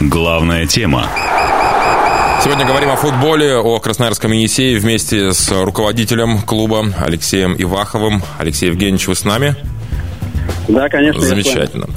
Главная 0.00 0.66
тема. 0.66 1.06
Сегодня 2.42 2.64
говорим 2.64 2.90
о 2.90 2.96
футболе, 2.96 3.56
о 3.56 3.80
Красноярском 3.80 4.30
Енисее 4.30 4.78
вместе 4.78 5.32
с 5.32 5.50
руководителем 5.50 6.40
клуба 6.42 6.84
Алексеем 7.00 7.56
Иваховым. 7.58 8.22
Алексей 8.38 8.68
Евгеньевич, 8.68 9.08
вы 9.08 9.16
с 9.16 9.24
нами? 9.24 9.56
Да, 10.68 10.88
конечно. 10.88 11.20
Замечательно. 11.20 11.86
А, 11.86 11.90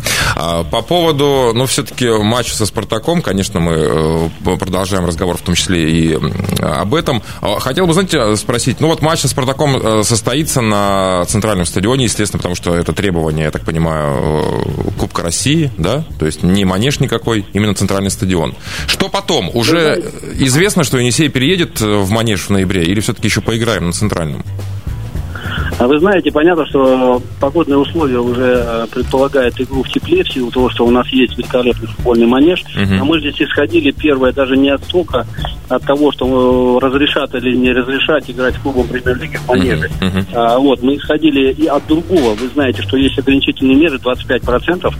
по 0.72 0.82
поводу, 0.82 1.52
ну, 1.54 1.66
все-таки 1.66 2.08
матча 2.10 2.56
со 2.56 2.66
«Спартаком», 2.66 3.22
конечно, 3.22 3.60
мы 3.60 3.74
э, 3.74 4.58
продолжаем 4.58 5.06
разговор 5.06 5.38
в 5.38 5.42
том 5.42 5.56
числе 5.56 5.92
и 5.92 6.20
об 6.62 6.96
этом. 6.96 7.22
А, 7.42 7.60
хотел 7.60 7.88
бы, 7.88 7.94
знаете, 7.94 8.36
спросить, 8.38 8.80
ну, 8.80 8.88
вот 8.88 9.02
матч 9.02 9.20
со 9.20 9.28
«Спартаком» 9.28 9.76
э, 9.76 10.04
состоится 10.04 10.62
на 10.62 11.26
центральном 11.28 11.66
стадионе, 11.66 12.06
естественно, 12.06 12.40
потому 12.40 12.56
что 12.56 12.76
это 12.76 12.94
требование, 12.94 13.46
я 13.46 13.52
так 13.52 13.64
понимаю, 13.64 14.56
э, 14.66 14.92
Кубка 15.00 15.24
России, 15.24 15.72
да? 15.78 16.04
То 16.20 16.26
есть 16.26 16.44
не 16.44 16.66
манеж 16.66 17.00
никакой, 17.00 17.46
именно 17.54 17.76
центральный 17.76 18.12
стадион. 18.12 18.56
Что 18.88 19.10
потом? 19.10 19.50
Уже 19.54 20.04
известно, 20.34 20.84
что 20.84 20.98
Енисей 20.98 21.30
переедет 21.30 21.82
в 21.82 22.10
манеж 22.10 22.48
в 22.48 22.50
ноябре 22.50 22.84
или 22.84 23.00
все-таки 23.00 23.28
еще 23.28 23.42
поиграем 23.42 23.88
на 23.88 23.94
центральном? 23.94 24.44
А 25.82 25.88
вы 25.88 25.98
знаете, 25.98 26.32
понятно, 26.32 26.64
что 26.68 27.20
погодные 27.40 27.80
условия 27.80 28.20
уже 28.20 28.64
э, 28.64 28.86
предполагают 28.94 29.60
игру 29.60 29.82
в 29.82 29.90
тепле, 29.90 30.24
в 30.24 30.32
силу 30.32 30.52
того, 30.52 30.70
что 30.70 30.86
у 30.86 30.92
нас 30.92 31.08
есть 31.08 31.36
великолепный 31.36 31.88
футбольный 31.88 32.28
манеж. 32.28 32.64
Uh-huh. 32.78 33.00
А 33.00 33.04
мы 33.04 33.20
здесь 33.20 33.42
исходили, 33.42 33.90
первое, 33.90 34.32
даже 34.32 34.56
не 34.58 34.70
от 34.70 34.84
столько, 34.84 35.26
от 35.70 35.82
того, 35.82 36.12
что 36.12 36.78
э, 36.80 36.86
разрешат 36.86 37.34
или 37.34 37.56
не 37.56 37.72
разрешать 37.72 38.30
играть 38.30 38.58
в 38.58 38.62
клубом 38.62 38.88
премьер-лиги 38.90 39.38
в 39.38 39.48
манеже. 39.48 39.90
Uh-huh. 40.00 40.26
А, 40.34 40.60
вот, 40.60 40.84
мы 40.84 40.98
исходили 40.98 41.52
и 41.52 41.66
от 41.66 41.88
другого. 41.88 42.36
Вы 42.36 42.48
знаете, 42.50 42.84
что 42.84 42.96
есть 42.96 43.18
ограничительные 43.18 43.76
меры 43.76 43.98
25% 43.98 44.94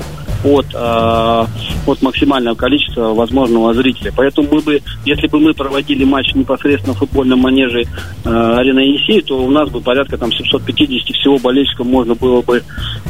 от, 0.44 0.66
а, 0.74 1.46
от 1.86 2.02
максимального 2.02 2.56
количества 2.56 3.14
возможного 3.14 3.74
зрителя. 3.74 4.12
Поэтому 4.16 4.48
мы 4.52 4.62
бы, 4.62 4.82
если 5.06 5.28
бы 5.28 5.40
мы 5.40 5.54
проводили 5.54 6.04
матч 6.04 6.34
непосредственно 6.34 6.96
в 6.96 7.00
футбольном 7.00 7.40
манеже 7.40 7.84
а, 8.26 8.58
Арена 8.58 8.80
Енисей, 8.80 9.22
то 9.22 9.38
у 9.38 9.50
нас 9.50 9.70
бы 9.70 9.82
порядка 9.82 10.18
там 10.18 10.32
750 10.32 10.62
всего 10.72 11.38
болельщиков 11.38 11.86
можно 11.86 12.16
было 12.16 12.42
бы 12.42 12.64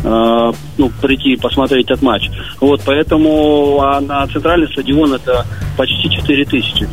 а, 0.03 0.51
ну, 0.77 0.91
прийти 1.01 1.33
и 1.33 1.37
посмотреть 1.37 1.85
этот 1.89 2.01
матч. 2.01 2.29
Вот, 2.59 2.81
поэтому 2.85 3.81
а 3.81 4.01
на 4.01 4.27
центральный 4.27 4.67
стадион 4.67 5.13
это 5.13 5.45
почти 5.77 6.09
4 6.09 6.45
тысячи. 6.45 6.87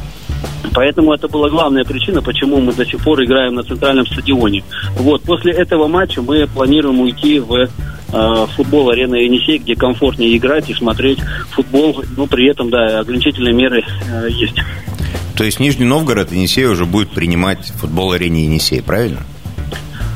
Поэтому 0.74 1.12
это 1.12 1.28
была 1.28 1.48
главная 1.48 1.85
причина, 1.85 2.22
почему 2.22 2.61
мы 2.61 2.72
до 2.72 2.85
сих 2.85 3.02
пор 3.02 3.22
играем 3.24 3.54
на 3.54 3.62
центральном 3.62 4.07
стадионе. 4.07 4.62
Вот, 4.96 5.22
после 5.22 5.52
этого 5.52 5.88
матча 5.88 6.22
мы 6.22 6.46
планируем 6.46 7.00
уйти 7.00 7.40
в 7.40 7.54
э, 7.54 8.46
футбол 8.54 8.90
арена 8.90 9.16
Енисей, 9.16 9.59
где 9.59 9.74
комфортнее 9.74 10.37
играть 10.37 10.70
и 10.70 10.74
смотреть 10.74 11.18
футбол. 11.50 12.04
Ну, 12.16 12.26
при 12.26 12.48
этом, 12.50 12.70
да, 12.70 13.00
ограничительные 13.00 13.54
меры 13.54 13.83
э, 13.83 14.28
есть. 14.31 14.57
То 15.37 15.44
есть 15.44 15.61
Нижний 15.61 15.85
Новгород 15.85 16.33
Енисей 16.33 16.66
уже 16.66 16.85
будет 16.85 17.11
принимать 17.11 17.66
футбол 17.81 18.12
арене 18.12 18.44
Енисей, 18.44 18.83
правильно? 18.83 19.20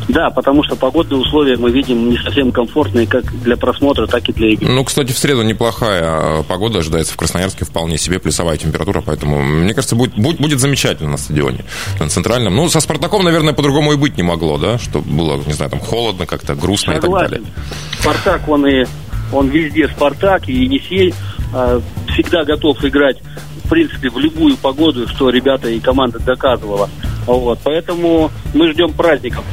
Да, 0.09 0.31
потому 0.31 0.63
что 0.65 0.77
погодные 0.77 1.21
условия 1.21 1.57
мы 1.57 1.71
видим 1.71 2.11
не 2.11 2.17
совсем 2.19 2.53
комфортные 2.53 3.07
как 3.07 3.25
для 3.43 3.57
просмотра, 3.57 4.07
так 4.07 4.29
и 4.29 4.33
для 4.33 4.51
игры. 4.51 4.69
Ну, 4.69 4.85
кстати, 4.85 5.13
в 5.13 5.19
среду 5.19 5.43
неплохая 5.43 6.03
а, 6.03 6.43
погода 6.43 6.81
ожидается 6.81 7.15
в 7.15 7.17
Красноярске, 7.17 7.65
вполне 7.65 7.99
себе 7.99 8.19
плюсовая 8.19 8.57
температура, 8.57 9.03
поэтому, 9.05 9.43
мне 9.43 9.75
кажется, 9.75 9.97
будет, 9.97 10.15
будет, 10.15 10.41
будет 10.41 10.61
замечательно 10.61 11.11
на 11.11 11.17
стадионе, 11.17 11.65
на 12.01 12.09
центральном. 12.09 12.57
Ну, 12.57 12.69
со 12.69 12.81
Спартаком, 12.81 13.25
наверное, 13.25 13.53
по-другому 13.53 13.93
и 13.93 13.97
быть 13.97 14.17
не 14.17 14.23
могло, 14.23 14.59
да, 14.59 14.79
чтобы 14.79 15.09
было, 15.11 15.37
не 15.47 15.53
знаю, 15.53 15.71
там 15.71 15.81
холодно 15.81 16.27
как-то, 16.27 16.55
грустно 16.55 16.95
Согласен. 17.01 17.27
и 17.27 17.31
так 17.31 17.31
далее. 17.31 17.55
Спартак, 18.01 18.49
он 18.49 18.67
и 18.67 18.85
он 19.33 19.49
везде 19.49 19.89
Спартак, 19.89 20.49
и 20.49 20.53
Енисей 20.53 21.15
э, 21.55 21.81
всегда 22.09 22.45
готов 22.45 22.85
играть 22.85 23.17
в 23.65 23.69
принципе, 23.69 24.11
в 24.11 24.19
любую 24.19 24.57
погоду, 24.57 25.09
что 25.09 25.31
ребята 25.31 25.69
и 25.69 25.81
команда 25.81 26.19
доказывала. 26.19 26.91
Вот, 27.27 27.59
поэтому 27.65 28.31
мы 28.53 28.73
ждем 28.73 28.93
праздников 28.93 29.45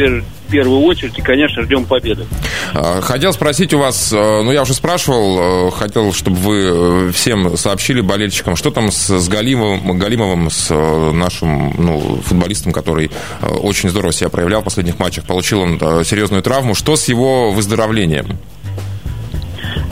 в 0.49 0.51
первую 0.51 0.81
очередь 0.81 1.17
и, 1.17 1.21
конечно, 1.21 1.61
ждем 1.61 1.85
победы. 1.85 2.25
А, 2.73 3.01
хотел 3.01 3.31
спросить 3.33 3.71
у 3.75 3.77
вас, 3.77 4.11
э, 4.11 4.15
ну 4.15 4.51
я 4.51 4.63
уже 4.63 4.73
спрашивал, 4.73 5.67
э, 5.67 5.71
хотел, 5.71 6.11
чтобы 6.11 6.37
вы 6.37 7.09
э, 7.09 7.11
всем 7.11 7.55
сообщили 7.55 8.01
болельщикам, 8.01 8.55
что 8.55 8.71
там 8.71 8.91
с, 8.91 9.09
с 9.09 9.29
Галимовым, 9.29 9.99
Галимовым, 9.99 10.49
с 10.49 10.73
нашим 11.13 11.75
ну, 11.77 12.19
футболистом, 12.25 12.71
который 12.73 13.11
очень 13.41 13.89
здорово 13.89 14.11
себя 14.11 14.29
проявлял 14.29 14.61
в 14.61 14.63
последних 14.63 14.97
матчах, 14.97 15.25
получил 15.25 15.61
он 15.61 15.79
серьезную 16.03 16.41
травму, 16.41 16.73
что 16.73 16.95
с 16.95 17.07
его 17.07 17.51
выздоровлением? 17.51 18.39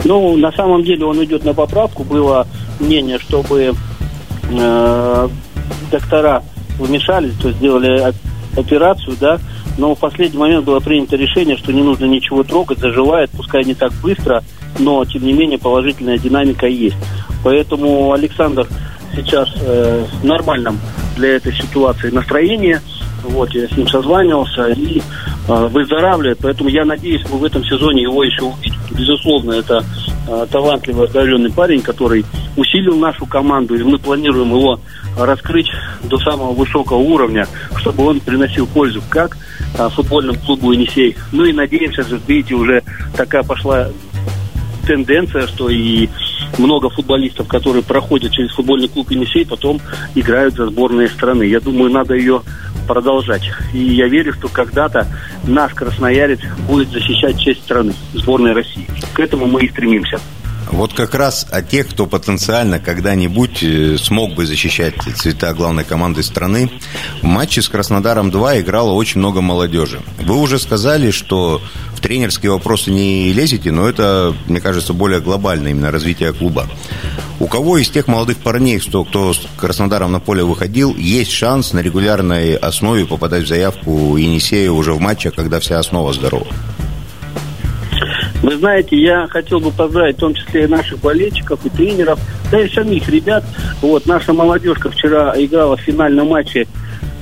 Ну, 0.04 0.36
на 0.36 0.50
самом 0.52 0.82
деле 0.82 1.04
он 1.04 1.22
идет 1.24 1.44
на 1.44 1.54
поправку. 1.54 2.02
Было 2.02 2.48
мнение, 2.80 3.20
чтобы 3.20 3.74
э, 4.50 5.28
доктора 5.92 6.42
вмешались, 6.78 7.34
то 7.40 7.48
есть 7.48 7.60
сделали 7.60 8.12
операцию, 8.56 9.16
да, 9.20 9.38
но 9.78 9.94
в 9.94 9.98
последний 9.98 10.38
момент 10.38 10.64
было 10.66 10.80
принято 10.80 11.16
решение, 11.16 11.56
что 11.56 11.72
не 11.72 11.82
нужно 11.82 12.04
ничего 12.04 12.42
трогать, 12.42 12.78
заживает, 12.78 13.30
пускай 13.30 13.64
не 13.64 13.74
так 13.74 13.92
быстро, 14.02 14.42
но 14.78 15.04
тем 15.04 15.24
не 15.24 15.32
менее 15.32 15.58
положительная 15.58 16.18
динамика 16.18 16.66
есть. 16.66 16.96
Поэтому 17.44 18.12
Александр 18.12 18.66
сейчас 19.14 19.48
э, 19.60 20.04
в 20.20 20.24
нормальном 20.24 20.78
для 21.16 21.36
этой 21.36 21.52
ситуации 21.54 22.10
настроении. 22.10 22.80
Вот, 23.22 23.50
я 23.54 23.68
с 23.68 23.76
ним 23.76 23.88
созванивался 23.88 24.68
и 24.68 25.00
э, 25.48 25.66
выздоравливает. 25.68 26.38
Поэтому 26.42 26.68
я 26.68 26.84
надеюсь, 26.84 27.24
мы 27.30 27.38
в 27.38 27.44
этом 27.44 27.64
сезоне 27.64 28.02
его 28.02 28.24
еще 28.24 28.42
увидим. 28.42 28.78
Безусловно, 28.90 29.52
это 29.52 29.84
э, 30.28 30.46
талантливый, 30.50 31.06
одаренный 31.06 31.52
парень, 31.52 31.82
который 31.82 32.24
усилил 32.56 32.96
нашу 32.96 33.26
команду, 33.26 33.76
и 33.76 33.82
мы 33.84 33.98
планируем 33.98 34.50
его 34.50 34.80
раскрыть 35.16 35.68
до 36.04 36.18
самого 36.18 36.52
высокого 36.52 36.98
уровня, 36.98 37.46
чтобы 37.76 38.04
он 38.06 38.20
приносил 38.20 38.66
пользу 38.66 39.02
как 39.08 39.36
футбольному 39.74 40.38
клубу 40.38 40.72
«Енисей». 40.72 41.16
Ну 41.32 41.44
и 41.44 41.52
надеемся, 41.52 42.02
что, 42.02 42.20
видите, 42.26 42.54
уже 42.54 42.82
такая 43.16 43.42
пошла 43.42 43.88
тенденция, 44.86 45.46
что 45.46 45.68
и 45.68 46.08
много 46.56 46.88
футболистов, 46.88 47.46
которые 47.46 47.82
проходят 47.82 48.32
через 48.32 48.52
футбольный 48.52 48.88
клуб 48.88 49.10
«Енисей», 49.10 49.46
потом 49.46 49.80
играют 50.14 50.54
за 50.54 50.66
сборные 50.66 51.08
страны. 51.08 51.44
Я 51.44 51.60
думаю, 51.60 51.90
надо 51.90 52.14
ее 52.14 52.42
продолжать. 52.86 53.42
И 53.74 53.78
я 53.78 54.08
верю, 54.08 54.32
что 54.32 54.48
когда-то 54.48 55.06
наш 55.46 55.74
красноярец 55.74 56.40
будет 56.66 56.88
защищать 56.88 57.38
честь 57.38 57.62
страны, 57.62 57.92
сборной 58.14 58.52
России. 58.52 58.86
К 59.12 59.20
этому 59.20 59.46
мы 59.46 59.62
и 59.62 59.68
стремимся. 59.68 60.18
Вот 60.70 60.92
как 60.92 61.14
раз 61.14 61.46
о 61.50 61.62
тех, 61.62 61.88
кто 61.88 62.06
потенциально 62.06 62.78
когда-нибудь 62.78 63.62
э, 63.62 63.96
смог 63.98 64.34
бы 64.34 64.46
защищать 64.46 64.94
цвета 65.16 65.54
главной 65.54 65.84
команды 65.84 66.22
страны. 66.22 66.70
В 67.22 67.24
матче 67.24 67.62
с 67.62 67.70
Краснодаром-2 67.70 68.60
играло 68.60 68.92
очень 68.92 69.18
много 69.18 69.40
молодежи. 69.40 70.00
Вы 70.18 70.36
уже 70.36 70.58
сказали, 70.58 71.10
что 71.10 71.62
в 71.94 72.00
тренерские 72.00 72.52
вопросы 72.52 72.90
не 72.90 73.32
лезете, 73.32 73.72
но 73.72 73.88
это, 73.88 74.34
мне 74.46 74.60
кажется, 74.60 74.92
более 74.92 75.20
глобальное 75.20 75.72
именно 75.72 75.90
развитие 75.90 76.32
клуба. 76.32 76.68
У 77.40 77.46
кого 77.46 77.78
из 77.78 77.88
тех 77.88 78.06
молодых 78.06 78.36
парней, 78.38 78.78
кто, 78.78 79.04
кто 79.04 79.32
с 79.32 79.40
Краснодаром 79.56 80.12
на 80.12 80.20
поле 80.20 80.44
выходил, 80.44 80.94
есть 80.94 81.32
шанс 81.32 81.72
на 81.72 81.80
регулярной 81.80 82.54
основе 82.56 83.06
попадать 83.06 83.44
в 83.44 83.48
заявку 83.48 84.16
Енисея 84.16 84.70
уже 84.70 84.92
в 84.92 85.00
матчах, 85.00 85.34
когда 85.34 85.60
вся 85.60 85.78
основа 85.78 86.12
здорова? 86.12 86.46
Вы 88.48 88.56
знаете, 88.56 88.96
я 88.96 89.26
хотел 89.26 89.60
бы 89.60 89.70
поздравить 89.70 90.16
в 90.16 90.20
том 90.20 90.32
числе 90.32 90.64
и 90.64 90.66
наших 90.66 91.00
болельщиков, 91.00 91.60
и 91.66 91.68
тренеров, 91.68 92.18
да 92.50 92.58
и 92.58 92.66
самих 92.70 93.06
ребят. 93.10 93.44
Вот, 93.82 94.06
наша 94.06 94.32
молодежка 94.32 94.88
вчера 94.88 95.34
играла 95.36 95.76
в 95.76 95.82
финальном 95.82 96.28
матче 96.28 96.66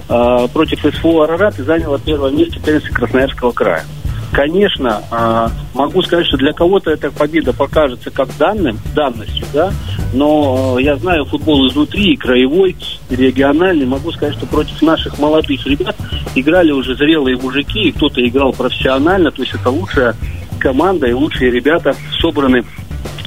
э, 0.09 0.49
против 0.53 0.83
СФО 0.83 1.23
«Арарат» 1.23 1.59
и 1.59 1.65
заняла 1.65 1.99
первое 1.99 2.31
место 2.31 2.61
в 2.61 2.63
теннисе 2.63 2.93
Красноярского 2.93 3.51
края. 3.51 3.85
Конечно, 4.31 5.03
э, 5.11 5.49
могу 5.75 6.01
сказать, 6.03 6.27
что 6.27 6.37
для 6.37 6.53
кого-то 6.53 6.93
эта 6.93 7.11
победа 7.11 7.53
покажется 7.53 8.13
как 8.13 8.29
данным, 8.39 8.79
данностью, 8.95 9.47
да, 9.53 9.73
но 10.15 10.77
э, 10.79 10.83
я 10.85 10.95
знаю 10.95 11.25
футбол 11.25 11.67
изнутри, 11.67 12.13
и 12.13 12.17
краевой, 12.17 12.77
и 13.11 13.17
региональный. 13.17 13.85
Могу 13.85 14.13
сказать, 14.13 14.37
что 14.37 14.47
против 14.47 14.81
наших 14.81 15.19
молодых 15.19 15.67
ребят 15.67 15.97
играли 16.37 16.71
уже 16.71 16.95
зрелые 16.95 17.37
мужики, 17.37 17.89
и 17.89 17.91
кто-то 17.91 18.25
играл 18.25 18.53
профессионально, 18.53 19.33
то 19.33 19.43
есть 19.43 19.55
это 19.57 19.71
лучшая 19.71 20.15
команда 20.67 21.07
и 21.07 21.13
лучшие 21.13 21.53
ребята 21.53 21.95
собраны 22.21 22.65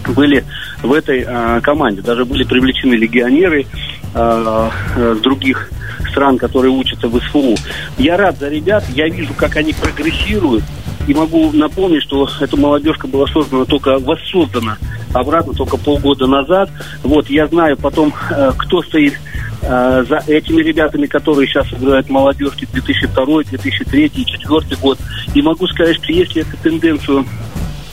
были 0.10 0.43
в 0.84 0.91
этой 0.91 1.23
э, 1.25 1.62
команде. 1.62 2.02
Даже 2.02 2.25
были 2.25 2.43
привлечены 2.43 2.95
легионеры 2.95 3.65
э, 4.13 4.69
э, 4.97 5.15
других 5.23 5.71
стран, 6.12 6.38
которые 6.38 6.71
учатся 6.71 7.08
в 7.08 7.17
СФУ. 7.17 7.56
Я 7.97 8.17
рад 8.17 8.38
за 8.39 8.49
ребят, 8.49 8.84
я 8.93 9.08
вижу, 9.08 9.34
как 9.34 9.56
они 9.56 9.71
прогрессируют. 9.71 10.65
И 11.09 11.13
могу 11.15 11.51
напомнить, 11.51 12.03
что 12.03 12.29
эта 12.39 12.55
молодежка 12.55 13.07
была 13.07 13.25
создана 13.25 13.65
только, 13.65 13.97
воссоздана 13.97 14.77
обратно 15.11 15.53
только 15.55 15.75
полгода 15.75 16.27
назад. 16.27 16.69
Вот, 17.01 17.31
я 17.31 17.47
знаю 17.47 17.77
потом, 17.77 18.13
э, 18.29 18.51
кто 18.55 18.83
стоит 18.83 19.19
э, 19.63 20.05
за 20.07 20.17
этими 20.31 20.61
ребятами, 20.61 21.07
которые 21.07 21.47
сейчас 21.47 21.65
играют 21.73 22.11
молодежки 22.11 22.67
2002, 22.71 23.25
2003 23.25 24.05
и 24.05 24.09
2004 24.09 24.79
год. 24.79 24.99
И 25.33 25.41
могу 25.41 25.65
сказать, 25.65 25.95
что 25.95 26.13
если 26.13 26.43
эту 26.43 26.55
тенденцию 26.57 27.25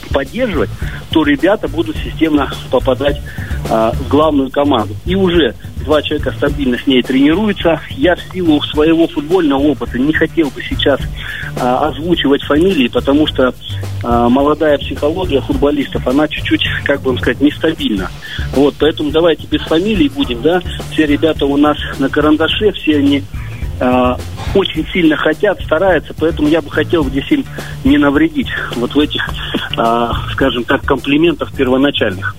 поддерживать, 0.07 0.69
то 1.11 1.23
ребята 1.23 1.67
будут 1.67 1.97
системно 1.97 2.51
попадать 2.71 3.21
а, 3.69 3.91
в 3.91 4.07
главную 4.07 4.49
команду. 4.49 4.95
И 5.05 5.15
уже 5.15 5.55
два 5.87 6.01
человека 6.01 6.33
стабильно 6.33 6.77
с 6.77 6.85
ней 6.85 7.01
тренируются. 7.01 7.79
Я 7.91 8.15
в 8.15 8.21
силу 8.33 8.61
своего 8.61 9.07
футбольного 9.07 9.59
опыта 9.59 9.97
не 9.97 10.13
хотел 10.13 10.49
бы 10.49 10.61
сейчас 10.61 10.99
а, 11.59 11.87
озвучивать 11.87 12.43
фамилии, 12.43 12.87
потому 12.87 13.25
что 13.27 13.53
а, 14.03 14.29
молодая 14.29 14.77
психология 14.77 15.41
футболистов, 15.41 16.07
она 16.07 16.27
чуть-чуть, 16.27 16.65
как 16.83 17.01
бы 17.01 17.11
вам 17.11 17.19
сказать, 17.19 17.41
нестабильна. 17.41 18.09
Вот, 18.53 18.75
поэтому 18.79 19.11
давайте 19.11 19.47
без 19.47 19.61
фамилий 19.61 20.09
будем, 20.09 20.41
да. 20.41 20.61
Все 20.91 21.05
ребята 21.05 21.45
у 21.45 21.57
нас 21.57 21.77
на 21.99 22.09
карандаше, 22.09 22.71
все 22.73 22.97
они 22.97 23.23
а, 23.79 24.17
очень 24.57 24.87
сильно 24.91 25.15
хотят, 25.15 25.61
стараются, 25.61 26.13
поэтому 26.19 26.47
я 26.47 26.61
бы 26.61 26.71
хотел 26.71 27.05
здесь 27.05 27.29
им 27.31 27.45
не 27.83 27.97
навредить 27.97 28.49
вот 28.75 28.95
в 28.95 28.99
этих, 28.99 29.29
э, 29.77 30.09
скажем 30.33 30.63
так, 30.63 30.81
комплиментах 30.83 31.51
первоначальных. 31.53 32.35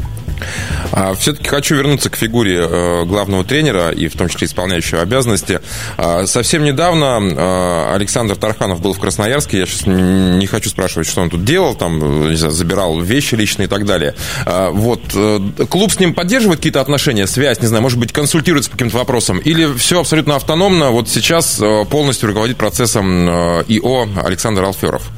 А, 0.99 1.15
Все-таки 1.15 1.49
хочу 1.49 1.77
вернуться 1.77 2.11
к 2.11 2.17
фигуре 2.17 2.59
э, 2.61 3.05
главного 3.05 3.45
тренера 3.45 3.91
и 3.91 4.09
в 4.09 4.17
том 4.17 4.29
числе 4.29 4.49
исполняющего 4.49 5.01
обязанности. 5.01 5.61
А, 5.97 6.27
совсем 6.27 6.65
недавно 6.65 7.21
э, 7.21 7.95
Александр 7.95 8.35
Тарханов 8.35 8.81
был 8.81 8.95
в 8.95 8.99
Красноярске. 8.99 9.61
Я 9.61 9.67
сейчас 9.67 9.87
не 9.87 10.47
хочу 10.49 10.71
спрашивать, 10.71 11.07
что 11.07 11.21
он 11.21 11.31
тут 11.31 11.45
делал, 11.45 11.77
там, 11.77 12.29
не 12.29 12.35
знаю, 12.35 12.53
забирал 12.53 13.01
вещи 13.01 13.37
личные 13.37 13.67
и 13.67 13.69
так 13.69 13.87
далее. 13.87 14.17
А, 14.45 14.71
вот. 14.71 15.01
Э, 15.15 15.39
клуб 15.71 15.93
с 15.93 16.01
ним 16.01 16.15
поддерживает 16.15 16.59
какие-то 16.59 16.81
отношения, 16.81 17.29
связь, 17.29 17.61
не 17.61 17.69
знаю, 17.69 17.83
может 17.83 18.01
быть, 18.01 18.13
консультируется 18.13 18.69
по 18.69 18.77
каким-то 18.77 18.99
вопросам? 18.99 19.39
Или 19.39 19.73
все 19.75 20.01
абсолютно 20.01 20.35
автономно? 20.35 20.91
Вот 20.91 21.09
сейчас 21.09 21.63
полностью 21.91 22.29
руководит 22.29 22.57
процессом 22.57 23.29
ИО 23.29 24.09
Александр 24.25 24.65
Алферов. 24.65 25.09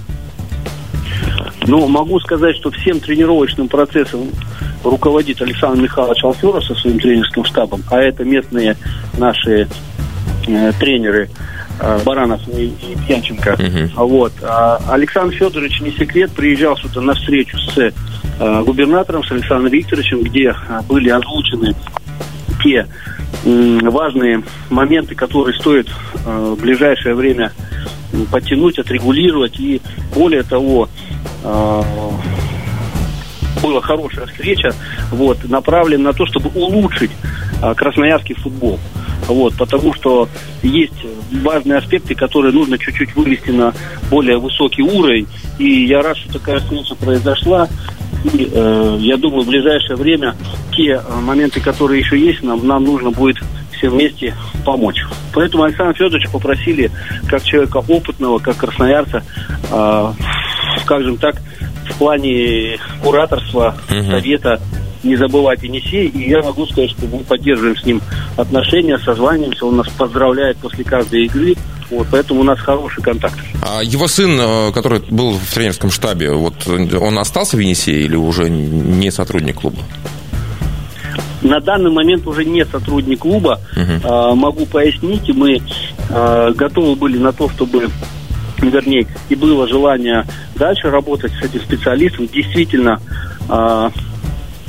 Ну, 1.66 1.86
могу 1.86 2.18
сказать, 2.20 2.56
что 2.56 2.70
всем 2.70 3.00
тренировочным 3.00 3.68
процессом 3.68 4.28
руководит 4.84 5.40
Александр 5.42 5.82
Михайлович 5.82 6.22
Алферов 6.24 6.64
со 6.64 6.74
своим 6.74 6.98
тренерским 6.98 7.44
штабом, 7.44 7.82
а 7.90 8.00
это 8.00 8.24
местные 8.24 8.76
наши 9.18 9.68
э, 10.46 10.72
тренеры 10.78 11.30
э, 11.80 12.00
Баранов 12.04 12.40
и, 12.48 12.66
и 12.66 12.96
Пьянченко. 13.06 13.50
Uh-huh. 13.50 13.90
Вот. 14.06 14.32
А 14.42 14.80
Александр 14.90 15.34
Федорович, 15.34 15.80
не 15.80 15.92
секрет, 15.92 16.30
приезжал 16.32 16.76
сюда 16.76 17.00
на 17.00 17.14
встречу 17.14 17.58
с 17.58 17.78
э, 17.78 18.62
губернатором, 18.64 19.24
с 19.24 19.32
Александром 19.32 19.72
Викторовичем, 19.72 20.22
где 20.22 20.48
э, 20.48 20.80
были 20.88 21.10
озвучены 21.10 21.74
те 22.62 22.86
важные 23.42 24.42
моменты, 24.68 25.14
которые 25.14 25.58
стоит 25.58 25.88
э, 26.26 26.54
в 26.56 26.60
ближайшее 26.60 27.14
время 27.14 27.52
подтянуть, 28.30 28.78
отрегулировать. 28.78 29.58
И 29.58 29.80
более 30.14 30.42
того, 30.42 30.88
э, 31.42 31.82
была 33.70 33.80
хорошая 33.80 34.26
встреча, 34.26 34.74
вот, 35.10 35.48
направлена 35.48 36.04
на 36.04 36.12
то, 36.12 36.26
чтобы 36.26 36.50
улучшить 36.54 37.10
э, 37.62 37.74
красноярский 37.74 38.34
футбол. 38.34 38.78
Вот, 39.26 39.54
потому 39.56 39.94
что 39.94 40.28
есть 40.62 41.06
важные 41.42 41.78
аспекты, 41.78 42.14
которые 42.14 42.52
нужно 42.52 42.78
чуть-чуть 42.78 43.14
вывести 43.14 43.50
на 43.50 43.72
более 44.10 44.38
высокий 44.38 44.82
уровень. 44.82 45.26
И 45.58 45.86
я 45.86 46.02
рад, 46.02 46.16
что 46.16 46.32
такая 46.32 46.58
встреча 46.58 46.94
произошла. 46.96 47.68
И 48.34 48.50
э, 48.52 48.96
я 49.00 49.16
думаю, 49.16 49.42
в 49.42 49.46
ближайшее 49.46 49.96
время 49.96 50.34
те 50.72 51.00
э, 51.02 51.20
моменты, 51.20 51.60
которые 51.60 52.00
еще 52.00 52.18
есть, 52.18 52.42
нам, 52.42 52.66
нам 52.66 52.84
нужно 52.84 53.10
будет 53.10 53.38
все 53.76 53.88
вместе 53.88 54.34
помочь. 54.64 55.02
Поэтому 55.32 55.62
Александра 55.62 55.94
Федоровича 55.94 56.30
попросили, 56.30 56.90
как 57.28 57.44
человека 57.44 57.78
опытного, 57.78 58.38
как 58.38 58.56
красноярца, 58.56 59.22
э, 59.70 60.12
скажем 60.82 61.16
так, 61.18 61.36
в 61.90 61.98
плане 61.98 62.78
кураторства, 63.02 63.76
угу. 63.88 64.10
совета 64.10 64.60
не 65.02 65.16
забывать 65.16 65.62
Енисей. 65.62 66.08
И 66.08 66.30
я 66.30 66.42
могу 66.42 66.66
сказать, 66.66 66.90
что 66.90 67.06
мы 67.06 67.20
поддерживаем 67.20 67.76
с 67.76 67.84
ним 67.84 68.02
отношения, 68.36 68.98
созваниваемся. 68.98 69.66
Он 69.66 69.76
нас 69.76 69.88
поздравляет 69.88 70.58
после 70.58 70.84
каждой 70.84 71.24
игры. 71.24 71.54
Вот, 71.90 72.06
поэтому 72.10 72.40
у 72.40 72.44
нас 72.44 72.60
хороший 72.60 73.02
контакт. 73.02 73.36
А 73.62 73.82
его 73.82 74.06
сын, 74.06 74.38
э, 74.38 74.72
который 74.72 75.00
был 75.10 75.32
в 75.32 75.54
тренерском 75.54 75.90
штабе, 75.90 76.30
вот 76.30 76.54
он 76.68 77.18
остался 77.18 77.56
в 77.56 77.60
Енисее 77.60 78.02
или 78.02 78.14
уже 78.14 78.48
не 78.48 79.10
сотрудник 79.10 79.56
клуба? 79.56 79.78
На 81.42 81.58
данный 81.60 81.90
момент 81.90 82.26
уже 82.26 82.44
не 82.44 82.64
сотрудник 82.64 83.20
клуба. 83.20 83.60
Угу. 83.74 84.00
А, 84.04 84.34
могу 84.34 84.66
пояснить, 84.66 85.28
мы 85.34 85.60
а, 86.10 86.52
готовы 86.52 86.94
были 86.94 87.18
на 87.18 87.32
то, 87.32 87.48
чтобы 87.48 87.88
вернее, 88.68 89.06
и 89.28 89.34
было 89.34 89.66
желание 89.66 90.24
дальше 90.56 90.90
работать 90.90 91.32
с 91.32 91.42
этим 91.42 91.60
специалистом. 91.60 92.26
Действительно, 92.26 93.00
а, 93.48 93.90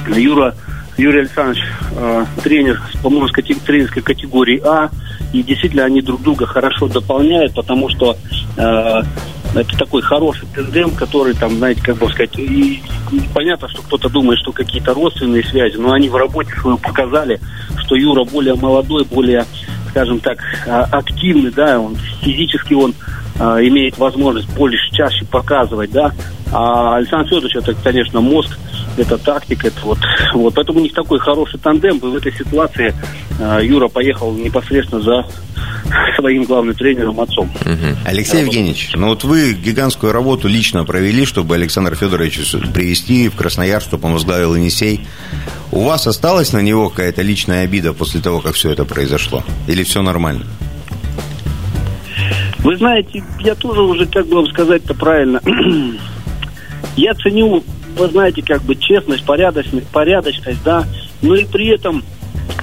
Юра, 0.07 0.55
Юрий 0.97 1.21
Александрович 1.21 1.63
э, 1.95 2.25
тренер, 2.43 2.81
по-моему, 3.01 3.27
тренерской 3.27 4.01
категории 4.01 4.61
А, 4.63 4.89
и 5.33 5.41
действительно 5.41 5.85
они 5.85 6.01
друг 6.01 6.21
друга 6.21 6.45
хорошо 6.45 6.87
дополняют, 6.87 7.55
потому 7.55 7.89
что 7.89 8.17
э, 8.57 9.01
это 9.55 9.77
такой 9.77 10.01
хороший 10.01 10.47
тендем, 10.53 10.91
который 10.91 11.33
там, 11.33 11.57
знаете, 11.57 11.81
как 11.81 11.97
бы 11.97 12.09
сказать, 12.09 12.37
и, 12.37 12.83
и 13.11 13.21
понятно, 13.33 13.67
что 13.69 13.81
кто-то 13.81 14.09
думает, 14.09 14.39
что 14.39 14.51
какие-то 14.51 14.93
родственные 14.93 15.43
связи, 15.43 15.77
но 15.77 15.93
они 15.93 16.09
в 16.09 16.15
работе 16.15 16.51
свою 16.59 16.77
показали, 16.77 17.39
что 17.77 17.95
Юра 17.95 18.23
более 18.23 18.55
молодой, 18.55 19.05
более, 19.05 19.45
скажем 19.89 20.19
так, 20.19 20.39
активный, 20.91 21.51
да, 21.51 21.79
он 21.79 21.95
физически 22.21 22.73
он 22.73 22.93
имеет 23.41 23.97
возможность 23.97 24.49
больше, 24.55 24.91
чаще 24.91 25.25
показывать, 25.25 25.91
да, 25.91 26.11
а 26.51 26.97
Александр 26.97 27.29
Федорович 27.29 27.55
это, 27.55 27.73
конечно, 27.73 28.19
мозг, 28.19 28.57
это 28.97 29.17
тактика, 29.17 29.67
это 29.67 29.79
вот, 29.83 29.99
вот. 30.33 30.53
Поэтому 30.53 30.79
у 30.79 30.81
них 30.83 30.93
такой 30.93 31.19
хороший 31.19 31.59
тандем. 31.59 31.97
И 31.97 32.01
в 32.01 32.15
этой 32.15 32.33
ситуации 32.33 32.93
э, 33.39 33.59
Юра 33.63 33.87
поехал 33.87 34.33
непосредственно 34.33 35.01
за 35.01 35.25
своим 36.17 36.43
главным 36.43 36.75
тренером 36.75 37.19
отцом. 37.19 37.49
Угу. 37.61 37.97
Алексей 38.05 38.41
Евгеньевич, 38.41 38.91
ну 38.95 39.07
вот 39.07 39.23
вы 39.23 39.53
гигантскую 39.53 40.11
работу 40.11 40.47
лично 40.47 40.83
провели, 40.83 41.25
чтобы 41.25 41.55
Александр 41.55 41.95
Федорович 41.95 42.53
привести 42.73 43.29
в 43.29 43.35
Краснояр, 43.35 43.81
чтобы 43.81 44.07
он 44.07 44.13
возглавил 44.13 44.55
Енисей. 44.55 45.07
У 45.71 45.83
вас 45.83 46.05
осталась 46.07 46.51
на 46.51 46.59
него 46.59 46.89
какая-то 46.89 47.21
личная 47.21 47.63
обида 47.63 47.93
после 47.93 48.19
того, 48.19 48.41
как 48.41 48.55
все 48.55 48.71
это 48.71 48.83
произошло? 48.83 49.43
Или 49.67 49.83
все 49.83 50.01
нормально? 50.01 50.45
Вы 52.63 52.77
знаете, 52.77 53.23
я 53.39 53.55
тоже 53.55 53.81
уже, 53.81 54.05
как 54.05 54.27
бы 54.27 54.35
вам 54.35 54.47
сказать-то 54.47 54.93
правильно, 54.93 55.41
я 56.95 57.13
ценю 57.15 57.63
вы 57.97 58.07
знаете, 58.07 58.41
как 58.41 58.61
бы 58.63 58.75
честность, 58.75 59.25
порядочность, 59.25 59.87
порядочность, 59.87 60.63
да. 60.63 60.85
Но 61.21 61.35
и 61.35 61.45
при 61.45 61.67
этом, 61.67 62.03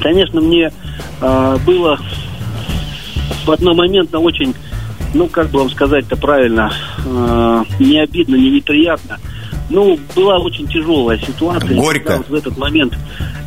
конечно, 0.01 0.41
мне 0.41 0.73
э, 1.21 1.57
было 1.65 1.99
в 3.45 3.51
одномоментно 3.51 4.21
очень, 4.21 4.55
ну, 5.15 5.29
как 5.29 5.51
бы 5.51 5.61
вам 5.61 5.71
сказать-то 5.71 6.17
правильно, 6.17 6.73
э, 7.05 7.65
не 7.79 7.99
обидно, 8.01 8.37
не 8.37 8.51
неприятно. 8.51 9.19
Ну, 9.71 9.99
была 10.15 10.39
очень 10.39 10.67
тяжелая 10.67 11.19
ситуация. 11.19 11.77
Горько. 11.77 12.17
вот 12.19 12.29
в 12.29 12.35
этот 12.35 12.57
момент 12.57 12.95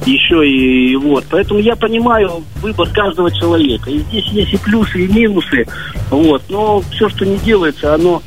еще 0.05 0.47
и 0.47 0.95
вот. 0.95 1.25
Поэтому 1.29 1.59
я 1.59 1.75
понимаю 1.75 2.43
выбор 2.61 2.89
каждого 2.89 3.31
человека. 3.31 3.89
И 3.89 3.99
здесь 3.99 4.25
есть 4.27 4.53
и 4.53 4.57
плюсы, 4.57 5.05
и 5.05 5.07
минусы. 5.07 5.65
Вот. 6.09 6.43
Но 6.49 6.81
все, 6.91 7.09
что 7.09 7.25
не 7.25 7.37
делается, 7.37 7.95
оно 7.95 8.21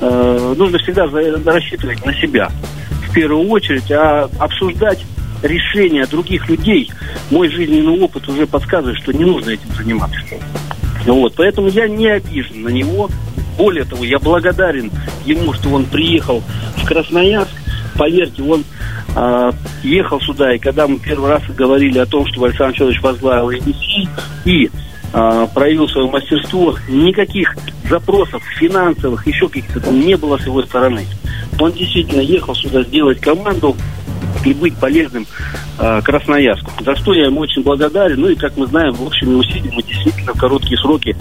э, 0.00 0.54
нужно 0.56 0.78
всегда 0.78 1.06
рассчитывать 1.44 2.04
на 2.04 2.12
себя 2.14 2.50
первую 3.16 3.48
очередь, 3.48 3.90
а 3.90 4.28
обсуждать 4.38 5.02
решения 5.42 6.04
других 6.06 6.46
людей. 6.50 6.90
Мой 7.30 7.48
жизненный 7.48 7.98
опыт 7.98 8.28
уже 8.28 8.46
подсказывает, 8.46 8.98
что 8.98 9.12
не 9.12 9.24
нужно 9.24 9.50
этим 9.50 9.72
заниматься. 9.74 10.20
Вот, 11.06 11.32
поэтому 11.34 11.68
я 11.68 11.88
не 11.88 12.08
обижен 12.08 12.62
на 12.62 12.68
него. 12.68 13.08
Более 13.56 13.84
того, 13.84 14.04
я 14.04 14.18
благодарен 14.18 14.90
ему, 15.24 15.52
что 15.54 15.70
он 15.70 15.86
приехал 15.86 16.42
в 16.76 16.84
Красноярск. 16.84 17.52
Поверьте, 17.96 18.42
он 18.42 18.64
э, 19.14 19.52
ехал 19.82 20.20
сюда, 20.20 20.54
и 20.54 20.58
когда 20.58 20.86
мы 20.86 20.98
первый 20.98 21.30
раз 21.30 21.42
говорили 21.48 21.98
о 21.98 22.06
том, 22.06 22.26
что 22.26 22.44
Александр 22.44 22.74
Федорович 22.74 23.02
возглавил 23.02 23.50
Енисей 23.50 24.08
и 24.44 24.70
э, 25.12 25.46
проявил 25.54 25.88
свое 25.88 26.10
мастерство, 26.10 26.76
никаких 26.88 27.56
запросов 27.88 28.42
финансовых, 28.58 29.26
еще 29.26 29.48
каких-то 29.48 29.90
не 29.90 30.16
было 30.16 30.36
с 30.36 30.44
его 30.44 30.62
стороны. 30.62 31.06
Он 31.58 31.72
действительно 31.72 32.20
ехал 32.20 32.54
сюда 32.54 32.82
сделать 32.82 33.20
команду 33.20 33.74
и 34.44 34.52
быть 34.52 34.76
полезным 34.76 35.26
э, 35.78 36.00
Красноярску. 36.02 36.70
За 36.84 36.94
что 36.96 37.14
я 37.14 37.26
ему 37.26 37.40
очень 37.40 37.62
благодарен. 37.62 38.20
Ну 38.20 38.28
и, 38.28 38.34
как 38.34 38.56
мы 38.56 38.66
знаем, 38.66 38.92
в 38.94 39.06
общем 39.06 39.38
усилий 39.38 39.70
мы 39.72 39.82
действительно 39.82 40.34
в 40.34 40.38
короткие 40.38 40.78
сроки 40.78 41.16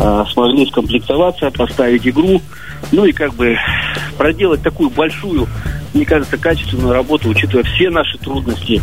э, 0.00 0.24
смогли 0.32 0.66
скомплектоваться, 0.66 1.50
поставить 1.50 2.06
игру. 2.08 2.42
Ну 2.92 3.04
и 3.04 3.12
как 3.12 3.34
бы 3.34 3.56
проделать 4.16 4.62
такую 4.62 4.90
большую, 4.90 5.46
мне 5.94 6.04
кажется, 6.04 6.38
качественную 6.38 6.92
работу, 6.92 7.28
учитывая 7.28 7.64
все 7.64 7.90
наши 7.90 8.18
трудности 8.18 8.80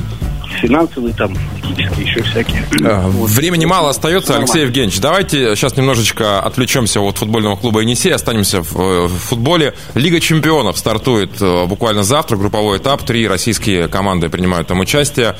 финансовые, 0.57 1.13
там, 1.13 1.33
технические, 1.55 2.05
еще 2.05 2.21
всякие. 2.23 2.63
А, 2.83 3.07
времени 3.07 3.65
мало 3.65 3.89
остается, 3.89 4.31
Нормально. 4.31 4.51
Алексей 4.51 4.65
Евгеньевич. 4.65 4.99
Давайте 4.99 5.55
сейчас 5.55 5.77
немножечко 5.77 6.39
отвлечемся 6.39 7.01
от 7.01 7.17
футбольного 7.17 7.55
клуба 7.55 7.81
«Енисей», 7.81 8.13
останемся 8.13 8.61
в, 8.61 9.07
в 9.07 9.17
футболе. 9.17 9.73
Лига 9.95 10.19
чемпионов 10.19 10.77
стартует 10.77 11.41
э, 11.41 11.65
буквально 11.65 12.03
завтра, 12.03 12.37
групповой 12.37 12.77
этап. 12.77 13.03
Три 13.03 13.27
российские 13.27 13.87
команды 13.87 14.29
принимают 14.29 14.67
там 14.67 14.79
участие. 14.79 15.35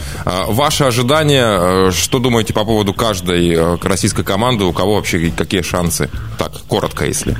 Ваши 0.48 0.84
ожидания, 0.84 1.88
э, 1.88 1.92
что 1.92 2.20
думаете 2.20 2.54
по 2.54 2.64
поводу 2.64 2.94
каждой 2.94 3.54
э, 3.54 3.78
российской 3.82 4.24
команды? 4.24 4.64
У 4.64 4.74
кого 4.74 4.96
вообще 4.96 5.32
какие 5.36 5.62
шансы? 5.62 6.10
Так, 6.38 6.52
коротко, 6.68 7.06
если. 7.06 7.36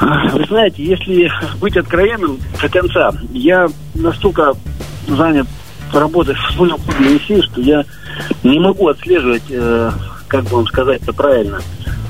Вы 0.00 0.46
знаете, 0.46 0.82
если 0.82 1.30
быть 1.60 1.76
откровенным 1.76 2.38
до 2.60 2.68
конца, 2.68 3.12
я 3.32 3.68
настолько 3.94 4.54
занят 5.06 5.46
работать 5.92 6.36
в 6.36 6.48
футбольном 6.48 6.80
клубе 6.80 7.10
Енисей, 7.10 7.42
что 7.42 7.60
я 7.60 7.84
не 8.42 8.58
могу 8.58 8.88
отслеживать, 8.88 9.42
э, 9.50 9.90
как 10.28 10.44
бы 10.44 10.56
вам 10.56 10.66
сказать 10.66 11.02
это 11.02 11.12
правильно, 11.12 11.60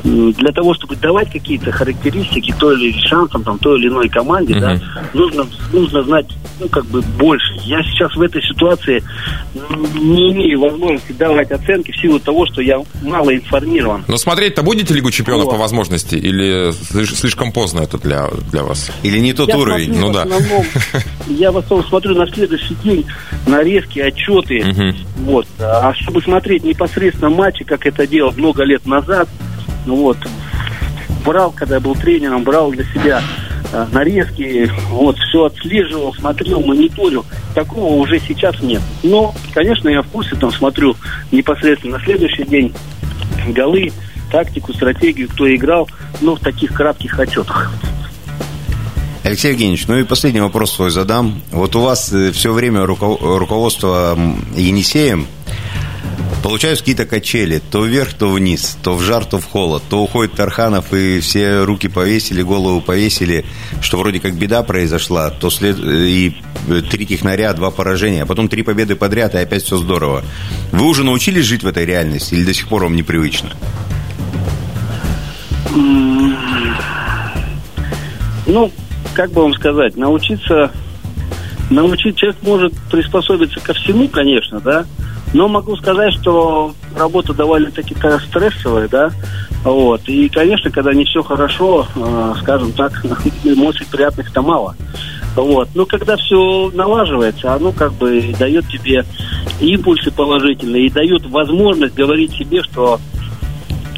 для 0.04 0.52
того, 0.52 0.74
чтобы 0.74 0.96
давать 0.96 1.30
какие-то 1.30 1.72
характеристики 1.72 2.54
той 2.58 2.80
или 2.80 2.98
шансам 3.06 3.42
там, 3.44 3.58
той 3.58 3.78
или 3.78 3.88
иной 3.88 4.08
команде, 4.08 4.54
uh-huh. 4.54 4.60
да, 4.60 4.80
нужно, 5.14 5.46
нужно 5.72 6.02
знать 6.02 6.26
ну, 6.58 6.68
как 6.68 6.84
бы 6.86 7.02
больше. 7.02 7.54
Я 7.64 7.82
сейчас 7.82 8.14
в 8.14 8.22
этой 8.22 8.42
ситуации 8.42 9.02
не 9.54 10.32
имею 10.32 10.60
возможности 10.60 11.12
давать 11.12 11.50
оценки 11.50 11.90
в 11.90 11.96
силу 11.96 12.18
того, 12.20 12.46
что 12.46 12.62
я 12.62 12.80
мало 13.02 13.34
информирован. 13.34 14.04
Но 14.08 14.16
смотреть-то 14.16 14.62
будете 14.62 14.94
Лигу 14.94 15.10
чемпионов 15.10 15.46
вот. 15.46 15.52
по 15.52 15.56
возможности? 15.58 16.16
Или 16.16 16.72
слишком 16.72 17.52
поздно 17.52 17.80
это 17.80 17.98
для, 17.98 18.28
для 18.50 18.62
вас? 18.62 18.90
Или 19.02 19.18
не 19.18 19.32
тот 19.32 19.48
я 19.48 19.58
уровень? 19.58 19.98
ну 19.98 20.12
да. 20.12 20.22
Основном, 20.22 20.64
я 21.28 21.52
в 21.52 21.58
основном 21.58 21.88
смотрю 21.88 22.14
на 22.14 22.26
следующий 22.26 22.74
день 22.82 23.06
нарезки, 23.46 23.98
отчеты. 23.98 24.94
Вот. 25.18 25.46
А 25.58 25.92
чтобы 25.94 26.22
смотреть 26.22 26.64
непосредственно 26.64 27.30
матчи, 27.30 27.64
как 27.64 27.86
это 27.86 28.06
делал 28.06 28.32
много 28.36 28.64
лет 28.64 28.86
назад, 28.86 29.28
вот, 29.86 30.18
брал, 31.24 31.52
когда 31.52 31.76
я 31.76 31.80
был 31.80 31.94
тренером, 31.94 32.44
брал 32.44 32.70
для 32.70 32.84
себя 32.84 33.22
э, 33.72 33.86
нарезки, 33.92 34.70
вот, 34.90 35.16
все 35.18 35.44
отслеживал, 35.44 36.14
смотрел, 36.14 36.60
мониторил. 36.60 37.24
Такого 37.54 37.94
уже 37.94 38.20
сейчас 38.20 38.60
нет. 38.62 38.82
Но, 39.02 39.34
конечно, 39.52 39.88
я 39.88 40.02
в 40.02 40.08
курсе, 40.08 40.36
там, 40.36 40.52
смотрю 40.52 40.96
непосредственно 41.32 41.98
на 41.98 42.04
следующий 42.04 42.44
день 42.44 42.72
голы, 43.48 43.92
тактику, 44.30 44.72
стратегию, 44.72 45.28
кто 45.28 45.52
играл, 45.54 45.88
но 46.20 46.36
в 46.36 46.40
таких 46.40 46.72
кратких 46.72 47.18
отчетах. 47.18 47.72
Алексей 49.22 49.52
Евгеньевич, 49.52 49.86
ну 49.86 49.96
и 49.98 50.04
последний 50.04 50.40
вопрос 50.40 50.72
свой 50.72 50.90
задам. 50.90 51.42
Вот 51.52 51.76
у 51.76 51.80
вас 51.80 52.12
э, 52.12 52.32
все 52.32 52.52
время 52.52 52.86
руководство 52.86 54.18
Енисеем 54.56 55.26
Получаются 56.42 56.82
какие-то 56.82 57.04
качели, 57.04 57.60
то 57.70 57.84
вверх, 57.84 58.14
то 58.14 58.30
вниз, 58.30 58.78
то 58.82 58.96
в 58.96 59.02
жар, 59.02 59.26
то 59.26 59.38
в 59.38 59.44
холод, 59.44 59.82
то 59.90 60.02
уходит 60.02 60.32
Тарханов, 60.34 60.92
и 60.94 61.20
все 61.20 61.64
руки 61.64 61.86
повесили, 61.88 62.40
голову 62.42 62.80
повесили, 62.80 63.44
что 63.82 63.98
вроде 63.98 64.20
как 64.20 64.34
беда 64.34 64.62
произошла, 64.62 65.30
то 65.30 65.50
след... 65.50 65.76
и 65.78 66.34
три 66.90 67.06
технаря, 67.06 67.52
два 67.52 67.70
поражения, 67.70 68.22
а 68.22 68.26
потом 68.26 68.48
три 68.48 68.62
победы 68.62 68.96
подряд, 68.96 69.34
и 69.34 69.38
опять 69.38 69.64
все 69.64 69.76
здорово. 69.76 70.24
Вы 70.72 70.86
уже 70.86 71.04
научились 71.04 71.44
жить 71.44 71.62
в 71.62 71.66
этой 71.66 71.84
реальности 71.84 72.34
или 72.34 72.44
до 72.44 72.54
сих 72.54 72.68
пор 72.68 72.84
вам 72.84 72.96
непривычно? 72.96 73.50
Ну, 78.46 78.72
как 79.14 79.30
бы 79.32 79.42
вам 79.42 79.52
сказать, 79.54 79.96
научиться, 79.96 80.72
научить 81.68 82.16
человек 82.16 82.38
может 82.42 82.72
приспособиться 82.90 83.60
ко 83.60 83.74
всему, 83.74 84.08
конечно, 84.08 84.58
да, 84.60 84.86
но 85.32 85.48
могу 85.48 85.76
сказать, 85.76 86.12
что 86.14 86.74
работа 86.96 87.34
довольно-таки 87.34 87.94
стрессовая, 88.28 88.88
да, 88.88 89.10
вот, 89.64 90.08
и, 90.08 90.28
конечно, 90.28 90.70
когда 90.70 90.92
не 90.92 91.04
все 91.04 91.22
хорошо, 91.22 91.86
э, 91.94 92.34
скажем 92.40 92.72
так, 92.72 93.04
эмоций 93.44 93.86
приятных-то 93.90 94.42
мало. 94.42 94.74
Вот. 95.36 95.68
Но 95.74 95.86
когда 95.86 96.16
все 96.16 96.70
налаживается, 96.74 97.54
оно 97.54 97.72
как 97.72 97.92
бы 97.92 98.34
дает 98.38 98.66
тебе 98.68 99.04
импульсы 99.60 100.10
положительные 100.10 100.86
и 100.86 100.90
дает 100.90 101.26
возможность 101.26 101.94
говорить 101.94 102.32
себе, 102.32 102.62
что 102.62 102.98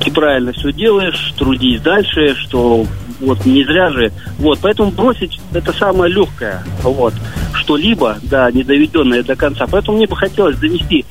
ты 0.00 0.10
правильно 0.10 0.52
все 0.52 0.72
делаешь, 0.72 1.32
трудись 1.38 1.80
дальше, 1.80 2.34
что 2.34 2.84
вот 3.20 3.46
не 3.46 3.64
зря 3.64 3.90
же. 3.90 4.12
Вот, 4.38 4.58
поэтому 4.60 4.90
бросить 4.90 5.40
это 5.52 5.72
самое 5.72 6.12
легкое, 6.12 6.64
вот, 6.82 7.14
что-либо, 7.54 8.18
да, 8.22 8.50
не 8.50 8.64
доведенное 8.64 9.22
до 9.22 9.36
конца. 9.36 9.66
Поэтому 9.70 9.98
мне 9.98 10.06
бы 10.06 10.16
хотелось 10.16 10.58
довести 10.58 11.04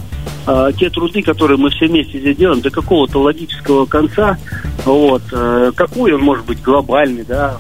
э, 0.48 0.72
те 0.78 0.90
труды, 0.90 1.22
которые 1.22 1.58
мы 1.58 1.70
все 1.70 1.88
вместе 1.88 2.20
здесь 2.20 2.38
делаем, 2.38 2.62
до 2.62 2.70
какого-то 2.70 3.22
логического 3.22 3.86
конца, 3.86 4.38
вот, 4.86 5.24
э, 5.32 5.72
какой 5.76 6.14
он 6.14 6.22
может 6.22 6.46
быть 6.46 6.62
глобальный, 6.62 7.24
да, 7.24 7.58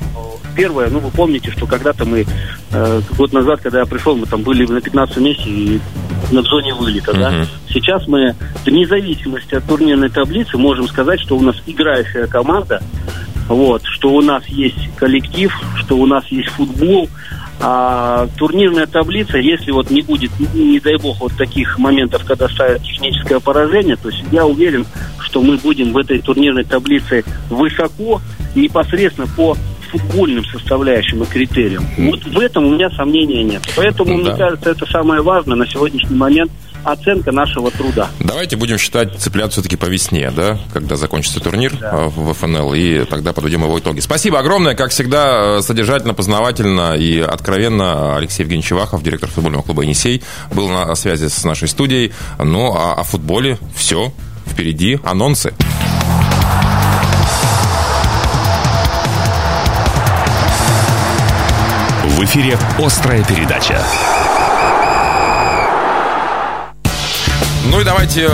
Первое, 0.55 0.89
ну, 0.89 0.99
вы 0.99 1.09
помните, 1.11 1.51
что 1.51 1.65
когда-то 1.65 2.05
мы, 2.05 2.25
э, 2.71 3.01
год 3.17 3.31
назад, 3.33 3.61
когда 3.61 3.79
я 3.79 3.85
пришел, 3.85 4.15
мы 4.15 4.25
там 4.25 4.43
были 4.43 4.65
на 4.65 4.81
15 4.81 5.17
месте 5.17 5.49
и 5.49 5.79
в 6.29 6.41
зоне 6.43 6.73
вылета, 6.73 7.11
uh-huh. 7.11 7.19
да. 7.19 7.45
Сейчас 7.69 8.07
мы, 8.07 8.35
вне 8.65 8.85
зависимости 8.85 9.55
от 9.55 9.65
турнирной 9.65 10.09
таблицы, 10.09 10.57
можем 10.57 10.87
сказать, 10.87 11.21
что 11.21 11.37
у 11.37 11.41
нас 11.41 11.55
играющая 11.65 12.27
команда, 12.27 12.81
вот, 13.47 13.83
что 13.85 14.11
у 14.13 14.21
нас 14.21 14.45
есть 14.47 14.93
коллектив, 14.95 15.53
что 15.77 15.97
у 15.97 16.05
нас 16.05 16.25
есть 16.27 16.49
футбол, 16.49 17.09
а 17.61 18.27
турнирная 18.37 18.87
таблица, 18.87 19.37
если 19.37 19.71
вот 19.71 19.89
не 19.89 20.01
будет, 20.01 20.31
не 20.53 20.79
дай 20.79 20.97
бог, 20.97 21.19
вот 21.19 21.33
таких 21.37 21.77
моментов, 21.77 22.25
когда 22.25 22.49
ставят 22.49 22.83
техническое 22.83 23.39
поражение, 23.39 23.95
то 23.95 24.09
есть 24.09 24.23
я 24.31 24.45
уверен, 24.45 24.85
что 25.19 25.41
мы 25.41 25.57
будем 25.57 25.93
в 25.93 25.97
этой 25.97 26.19
турнирной 26.19 26.63
таблице 26.63 27.23
высоко, 27.49 28.21
непосредственно 28.55 29.27
по 29.27 29.55
футбольным 29.91 30.43
составляющим 30.45 31.21
и 31.23 31.25
критериям. 31.25 31.85
Вот 31.97 32.23
в 32.23 32.39
этом 32.39 32.65
у 32.65 32.69
меня 32.71 32.89
сомнения 32.91 33.43
нет. 33.43 33.61
Поэтому, 33.75 34.17
да. 34.17 34.29
мне 34.29 34.37
кажется, 34.37 34.69
это 34.71 34.85
самое 34.85 35.21
важное 35.21 35.55
на 35.55 35.67
сегодняшний 35.67 36.15
момент– 36.15 36.51
оценка 36.83 37.31
нашего 37.31 37.71
труда. 37.71 38.09
Давайте 38.19 38.55
будем 38.55 38.77
считать 38.77 39.19
цепляться 39.19 39.61
все-таки 39.61 39.75
по 39.75 39.85
весне, 39.85 40.31
да, 40.31 40.57
когда 40.73 40.95
закончится 40.95 41.39
турнир 41.39 41.75
да. 41.77 41.89
А, 41.91 42.09
в 42.09 42.33
ФНЛ, 42.33 42.73
и 42.73 43.05
тогда 43.05 43.33
подведем 43.33 43.63
его 43.63 43.79
итоги. 43.79 43.99
Спасибо 43.99 44.39
огромное, 44.39 44.75
как 44.75 44.91
всегда, 44.91 45.57
э, 45.57 45.61
содержательно, 45.61 46.13
познавательно 46.13 46.95
и 46.95 47.19
откровенно. 47.19 48.15
Алексей 48.15 48.43
Евгеньевич 48.43 48.69
Чевахов, 48.69 49.03
директор 49.03 49.29
футбольного 49.29 49.63
клуба 49.63 49.83
«Енисей», 49.83 50.23
был 50.53 50.69
на 50.69 50.93
связи 50.95 51.27
с 51.27 51.43
нашей 51.43 51.67
студией. 51.67 52.13
Ну, 52.39 52.73
а 52.75 52.93
о 52.93 53.03
футболе 53.03 53.57
все 53.75 54.11
впереди. 54.47 54.99
Анонсы. 55.03 55.53
В 62.03 62.23
эфире 62.23 62.57
«Острая 62.77 63.23
передача». 63.23 63.83
Ну 67.69 67.79
и 67.79 67.83
давайте 67.83 68.21
э, 68.21 68.29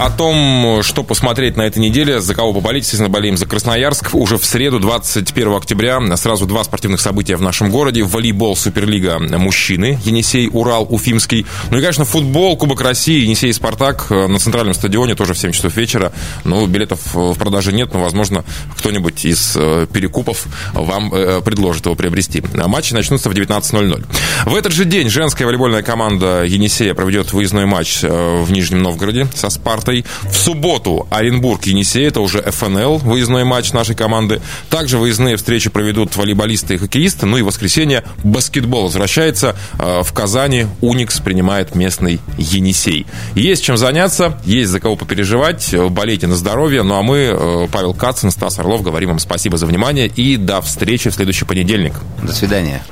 о 0.00 0.10
том, 0.10 0.82
что 0.82 1.04
посмотреть 1.04 1.56
на 1.56 1.62
этой 1.62 1.78
неделе, 1.78 2.20
за 2.20 2.34
кого 2.34 2.52
поболеть. 2.52 2.82
Естественно, 2.82 3.08
болеем 3.08 3.36
за 3.36 3.46
Красноярск. 3.46 4.12
Уже 4.12 4.38
в 4.38 4.44
среду, 4.44 4.80
21 4.80 5.54
октября, 5.54 6.00
сразу 6.16 6.46
два 6.46 6.64
спортивных 6.64 7.00
события 7.00 7.36
в 7.36 7.42
нашем 7.42 7.70
городе. 7.70 8.02
Волейбол, 8.02 8.56
Суперлига 8.56 9.20
мужчины, 9.20 10.00
Енисей, 10.04 10.48
Урал, 10.52 10.86
Уфимский. 10.90 11.46
Ну 11.70 11.78
и, 11.78 11.80
конечно, 11.80 12.04
футбол, 12.04 12.56
Кубок 12.56 12.80
России, 12.80 13.20
Енисей 13.20 13.52
Спартак 13.52 14.06
э, 14.10 14.26
на 14.26 14.40
центральном 14.40 14.74
стадионе, 14.74 15.14
тоже 15.14 15.34
в 15.34 15.38
7 15.38 15.52
часов 15.52 15.76
вечера. 15.76 16.12
Ну, 16.42 16.66
билетов 16.66 17.14
в 17.14 17.38
продаже 17.38 17.72
нет, 17.72 17.94
но, 17.94 18.00
возможно, 18.00 18.44
кто-нибудь 18.76 19.24
из 19.24 19.54
э, 19.56 19.86
перекупов 19.92 20.46
вам 20.74 21.10
предложит 21.44 21.86
его 21.86 21.94
приобрести. 21.94 22.42
Матчи 22.52 22.94
начнутся 22.94 23.30
в 23.30 23.32
19.00. 23.32 24.04
В 24.46 24.54
этот 24.56 24.72
же 24.72 24.84
день 24.84 25.08
женская 25.08 25.46
волейбольная 25.46 25.82
команда 25.82 26.42
Енисея 26.42 26.94
проведет 26.94 27.32
выездной 27.32 27.66
матч 27.66 28.02
в 28.02 28.50
Нижнем 28.50 28.71
Новгороде 28.80 29.26
со 29.34 29.50
Спартой. 29.50 30.04
В 30.30 30.36
субботу 30.36 31.06
Оренбург, 31.10 31.64
Енисей, 31.64 32.06
это 32.06 32.20
уже 32.20 32.42
ФНЛ, 32.42 32.98
выездной 32.98 33.44
матч 33.44 33.72
нашей 33.72 33.94
команды. 33.94 34.40
Также 34.70 34.98
выездные 34.98 35.36
встречи 35.36 35.70
проведут 35.70 36.16
волейболисты 36.16 36.74
и 36.74 36.78
хоккеисты. 36.78 37.26
Ну 37.26 37.36
и 37.36 37.42
в 37.42 37.46
воскресенье 37.46 38.04
баскетбол 38.24 38.84
возвращается 38.84 39.56
э, 39.78 40.02
в 40.02 40.12
Казани. 40.12 40.66
Уникс 40.80 41.20
принимает 41.20 41.74
местный 41.74 42.20
Енисей. 42.38 43.06
Есть 43.34 43.64
чем 43.64 43.76
заняться, 43.76 44.38
есть 44.44 44.70
за 44.70 44.80
кого 44.80 44.96
попереживать. 44.96 45.74
Болейте 45.90 46.26
на 46.26 46.36
здоровье. 46.36 46.82
Ну 46.82 46.94
а 46.94 47.02
мы, 47.02 47.18
э, 47.18 47.68
Павел 47.70 47.94
Кацин, 47.94 48.30
Стас 48.30 48.58
Орлов, 48.58 48.82
говорим 48.82 49.10
вам 49.10 49.18
спасибо 49.18 49.56
за 49.56 49.66
внимание 49.66 50.06
и 50.08 50.36
до 50.36 50.60
встречи 50.60 51.10
в 51.10 51.14
следующий 51.14 51.44
понедельник. 51.44 51.94
До 52.22 52.32
свидания. 52.32 52.82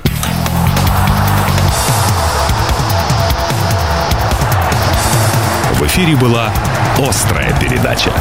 Эфире 5.90 6.14
была 6.14 6.52
«Острая 6.98 7.52
передача». 7.58 8.12